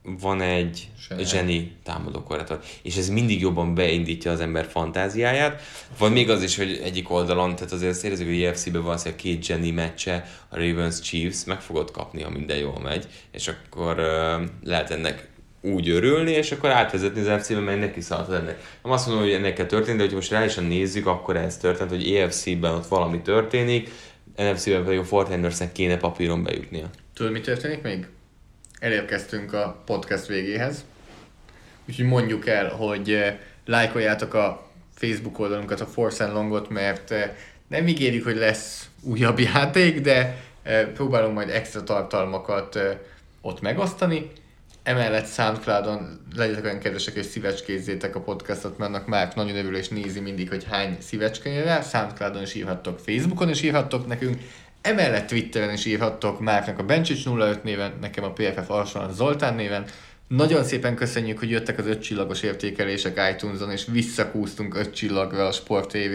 van 0.03 0.41
egy 0.41 0.89
zseni. 1.19 1.77
támadókorlátor, 1.83 2.61
és 2.83 2.97
ez 2.97 3.09
mindig 3.09 3.41
jobban 3.41 3.75
beindítja 3.75 4.31
az 4.31 4.41
ember 4.41 4.67
fantáziáját. 4.67 5.63
Van 5.99 6.13
még 6.13 6.31
az 6.31 6.43
is, 6.43 6.57
hogy 6.57 6.81
egyik 6.85 7.11
oldalon, 7.11 7.55
tehát 7.55 7.73
azért 7.73 7.91
azt 7.91 8.05
érezzük, 8.05 8.27
hogy 8.27 8.43
EFC-ben 8.43 8.83
a 8.83 9.15
két 9.17 9.45
zseni 9.45 9.71
meccse, 9.71 10.31
a 10.49 10.57
Ravens 10.57 11.01
Chiefs, 11.01 11.45
meg 11.45 11.61
fogod 11.61 11.91
kapni, 11.91 12.23
ha 12.23 12.31
minden 12.31 12.59
jól 12.59 12.81
megy, 12.83 13.07
és 13.33 13.49
akkor 13.49 13.99
uh, 13.99 14.49
lehet 14.63 14.91
ennek 14.91 15.35
úgy 15.61 15.89
örülni, 15.89 16.31
és 16.31 16.53
akkor 16.53 16.71
átvezetni 16.71 17.29
az 17.29 17.43
FC-be, 17.43 17.61
mert 17.61 17.81
neki 17.81 18.01
szállt 18.01 18.33
ennek. 18.33 18.59
Nem 18.83 18.93
azt 18.93 19.07
mondom, 19.07 19.25
hogy 19.25 19.35
ennek 19.35 19.55
kell 19.55 19.67
történni, 19.67 19.97
de 19.97 20.03
hogyha 20.03 20.17
most 20.19 20.31
reálisan 20.31 20.65
nézzük, 20.65 21.07
akkor 21.07 21.37
ez 21.37 21.57
történt, 21.57 21.91
hogy 21.91 22.15
EFC-ben 22.15 22.75
ott 22.75 22.87
valami 22.87 23.21
történik, 23.21 23.91
NFC-ben 24.37 24.85
pedig 24.85 24.99
a 24.99 25.05
Fortiners-nek 25.05 25.73
kéne 25.73 25.97
papíron 25.97 26.43
bejutnia. 26.43 26.91
Tudod, 27.15 27.33
mi 27.33 27.41
történik 27.41 27.83
még? 27.83 28.07
elérkeztünk 28.79 29.53
a 29.53 29.83
podcast 29.85 30.27
végéhez. 30.27 30.85
Úgyhogy 31.89 32.07
mondjuk 32.07 32.47
el, 32.47 32.69
hogy 32.69 33.11
eh, 33.11 33.37
lájkoljátok 33.65 34.35
a 34.35 34.71
Facebook 34.95 35.39
oldalunkat, 35.39 35.81
a 35.81 35.87
Force 35.87 36.25
and 36.25 36.33
Longot, 36.33 36.69
mert 36.69 37.11
eh, 37.11 37.31
nem 37.69 37.87
ígérjük, 37.87 38.25
hogy 38.25 38.37
lesz 38.37 38.89
újabb 39.03 39.39
játék, 39.55 40.01
de 40.01 40.37
eh, 40.63 40.87
próbálunk 40.87 41.35
majd 41.35 41.49
extra 41.49 41.83
tartalmakat 41.83 42.79
ott 43.41 43.61
megosztani. 43.61 44.31
Emellett 44.87 45.27
Soundcloudon 45.27 46.21
legyetek 46.37 46.65
olyan 46.65 46.79
kedvesek, 46.79 47.15
és 47.15 47.27
szívecskézzétek 47.27 48.17
a 48.17 48.21
podcastot, 48.21 48.79
mert 48.79 48.91
annak 48.91 49.07
már 49.07 49.33
nagyon 49.35 49.57
örül 49.57 49.77
és 49.77 49.89
nézi 49.89 50.21
mindig, 50.21 50.49
hogy 50.49 50.65
hány 50.65 50.97
szívecske 51.01 51.63
rá. 51.63 51.81
Soundcloudon 51.81 52.43
is 52.43 52.55
írhattok, 52.55 52.99
Facebookon 52.99 53.49
is 53.49 53.63
írhattok 53.63 54.07
nekünk, 54.07 54.41
Emellett 54.83 55.27
Twitteren 55.27 55.73
is 55.73 55.85
írhattok 55.85 56.41
Márknak 56.41 56.79
a 56.79 56.85
Bencsics 56.85 57.27
05 57.27 57.63
néven, 57.63 57.93
nekem 58.01 58.25
a 58.25 58.33
PFF 58.33 58.71
Alson 58.71 59.13
Zoltán 59.13 59.55
néven. 59.55 59.85
Nagyon 60.29 60.65
szépen 60.65 60.95
köszönjük, 60.95 61.39
hogy 61.39 61.51
jöttek 61.51 61.79
az 61.79 61.87
5 61.87 62.01
csillagos 62.01 62.43
értékelések 62.43 63.21
iTunes-on, 63.33 63.71
és 63.71 63.85
visszakúztunk 63.91 64.77
5 64.77 64.95
csillagra 64.95 65.47
a 65.47 65.53
Sport 65.53 65.89
TV 65.89 66.15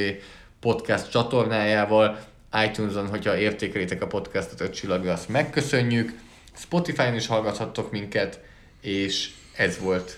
podcast 0.59 1.09
csatornájával. 1.09 2.19
iTunes-on, 2.65 3.07
hogyha 3.07 3.37
értékelitek 3.37 4.01
a 4.01 4.07
podcastot 4.07 4.61
5 4.61 4.73
csillagra, 4.73 5.11
azt 5.11 5.29
megköszönjük. 5.29 6.13
Spotify-on 6.55 7.15
is 7.15 7.27
hallgathattok 7.27 7.91
minket, 7.91 8.39
és 8.81 9.29
ez 9.55 9.79
volt 9.79 10.17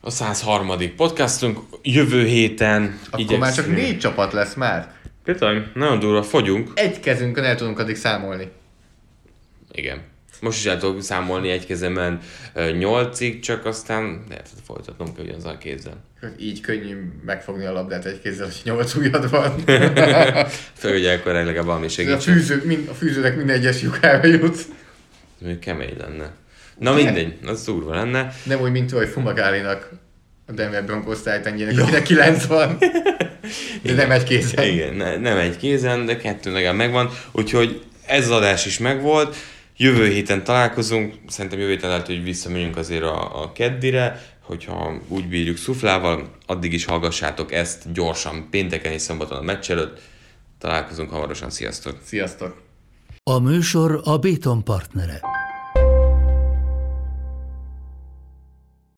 a 0.00 0.10
103. 0.10 0.72
podcastunk. 0.96 1.58
Jövő 1.82 2.24
héten 2.24 2.98
Akkor 3.06 3.18
igyekszünk. 3.20 3.40
már 3.40 3.54
csak 3.54 3.66
négy 3.66 3.98
csapat 3.98 4.32
lesz 4.32 4.54
már. 4.54 4.92
Bizony, 5.24 5.66
nagyon 5.74 5.98
durva, 5.98 6.22
fogyunk. 6.22 6.70
Egy 6.74 7.00
kezünkön 7.00 7.44
el 7.44 7.56
tudunk 7.56 7.78
addig 7.78 7.96
számolni. 7.96 8.50
Igen. 9.72 10.00
Most 10.40 10.58
is 10.58 10.64
el 10.66 10.78
tudok 10.78 11.02
számolni 11.02 11.50
egy 11.50 11.66
kezemen 11.66 12.20
nyolcig, 12.78 13.40
csak 13.40 13.64
aztán 13.66 14.24
lehet 14.28 14.48
folytatnom 14.66 15.14
kell 15.14 15.24
ugyanaz 15.24 15.44
a 15.44 15.58
kézzel. 15.58 16.04
Így 16.38 16.60
könnyű 16.60 16.96
megfogni 17.24 17.64
a 17.64 17.72
labdát 17.72 18.04
egy 18.04 18.20
kézzel, 18.20 18.46
hogy 18.46 18.60
nyolc 18.64 18.94
ujjad 18.94 19.30
van. 19.30 19.58
Főleg, 20.82 21.18
akkor 21.18 21.32
legalább 21.32 21.64
valami 21.64 21.88
segítség. 21.88 22.32
A, 22.32 22.36
fűző, 22.36 22.62
mind, 22.64 22.88
a 22.88 22.92
fűzőnek 22.94 23.36
minden 23.36 23.56
egyes 23.56 23.82
lyukára 23.82 24.26
jut. 24.26 24.58
Még 25.38 25.58
kemény 25.58 25.96
lenne. 25.98 26.32
Na 26.78 26.94
mindegy, 26.94 27.38
az 27.46 27.64
durva 27.64 27.94
lenne. 27.94 28.32
Nem 28.44 28.60
úgy, 28.60 28.70
mint 28.70 28.90
hogy 28.90 29.08
Fumagálinak 29.08 29.90
a 30.46 30.52
Denver 30.52 30.84
Broncos 30.84 31.22
Titanjének, 31.22 31.78
akinek 31.78 32.02
9 32.02 32.46
van. 32.46 32.78
De 33.82 33.92
nem 33.92 34.10
egy 34.10 34.22
kézen. 34.22 34.64
Igen, 34.64 34.94
ne, 34.94 35.16
nem 35.16 35.36
egy 35.36 35.56
kézen, 35.56 36.06
de 36.06 36.16
kettő 36.16 36.52
legalább 36.52 36.76
megvan. 36.76 37.10
Úgyhogy 37.32 37.82
ez 38.06 38.24
az 38.24 38.30
adás 38.30 38.66
is 38.66 38.78
megvolt. 38.78 39.36
Jövő 39.76 40.08
héten 40.08 40.44
találkozunk, 40.44 41.14
szerintem 41.28 41.58
jövő 41.58 41.70
héten 41.70 41.90
lehet, 41.90 42.06
hogy 42.06 42.22
visszamegyünk 42.22 42.76
azért 42.76 43.02
a, 43.02 43.42
a 43.42 43.52
keddire, 43.52 44.22
hogyha 44.40 45.00
úgy 45.08 45.28
bírjuk 45.28 45.56
szuflával, 45.56 46.30
addig 46.46 46.72
is 46.72 46.84
hallgassátok 46.84 47.52
ezt 47.52 47.92
gyorsan 47.92 48.48
pénteken 48.50 48.92
és 48.92 49.02
szombaton 49.02 49.38
a 49.38 49.42
meccs 49.42 49.70
előtt. 49.70 50.00
Találkozunk 50.58 51.10
hamarosan, 51.10 51.50
sziasztok! 51.50 51.98
Sziasztok! 52.04 52.62
A 53.22 53.38
műsor 53.38 54.00
a 54.04 54.18
Béton 54.18 54.64
partnere. 54.64 55.33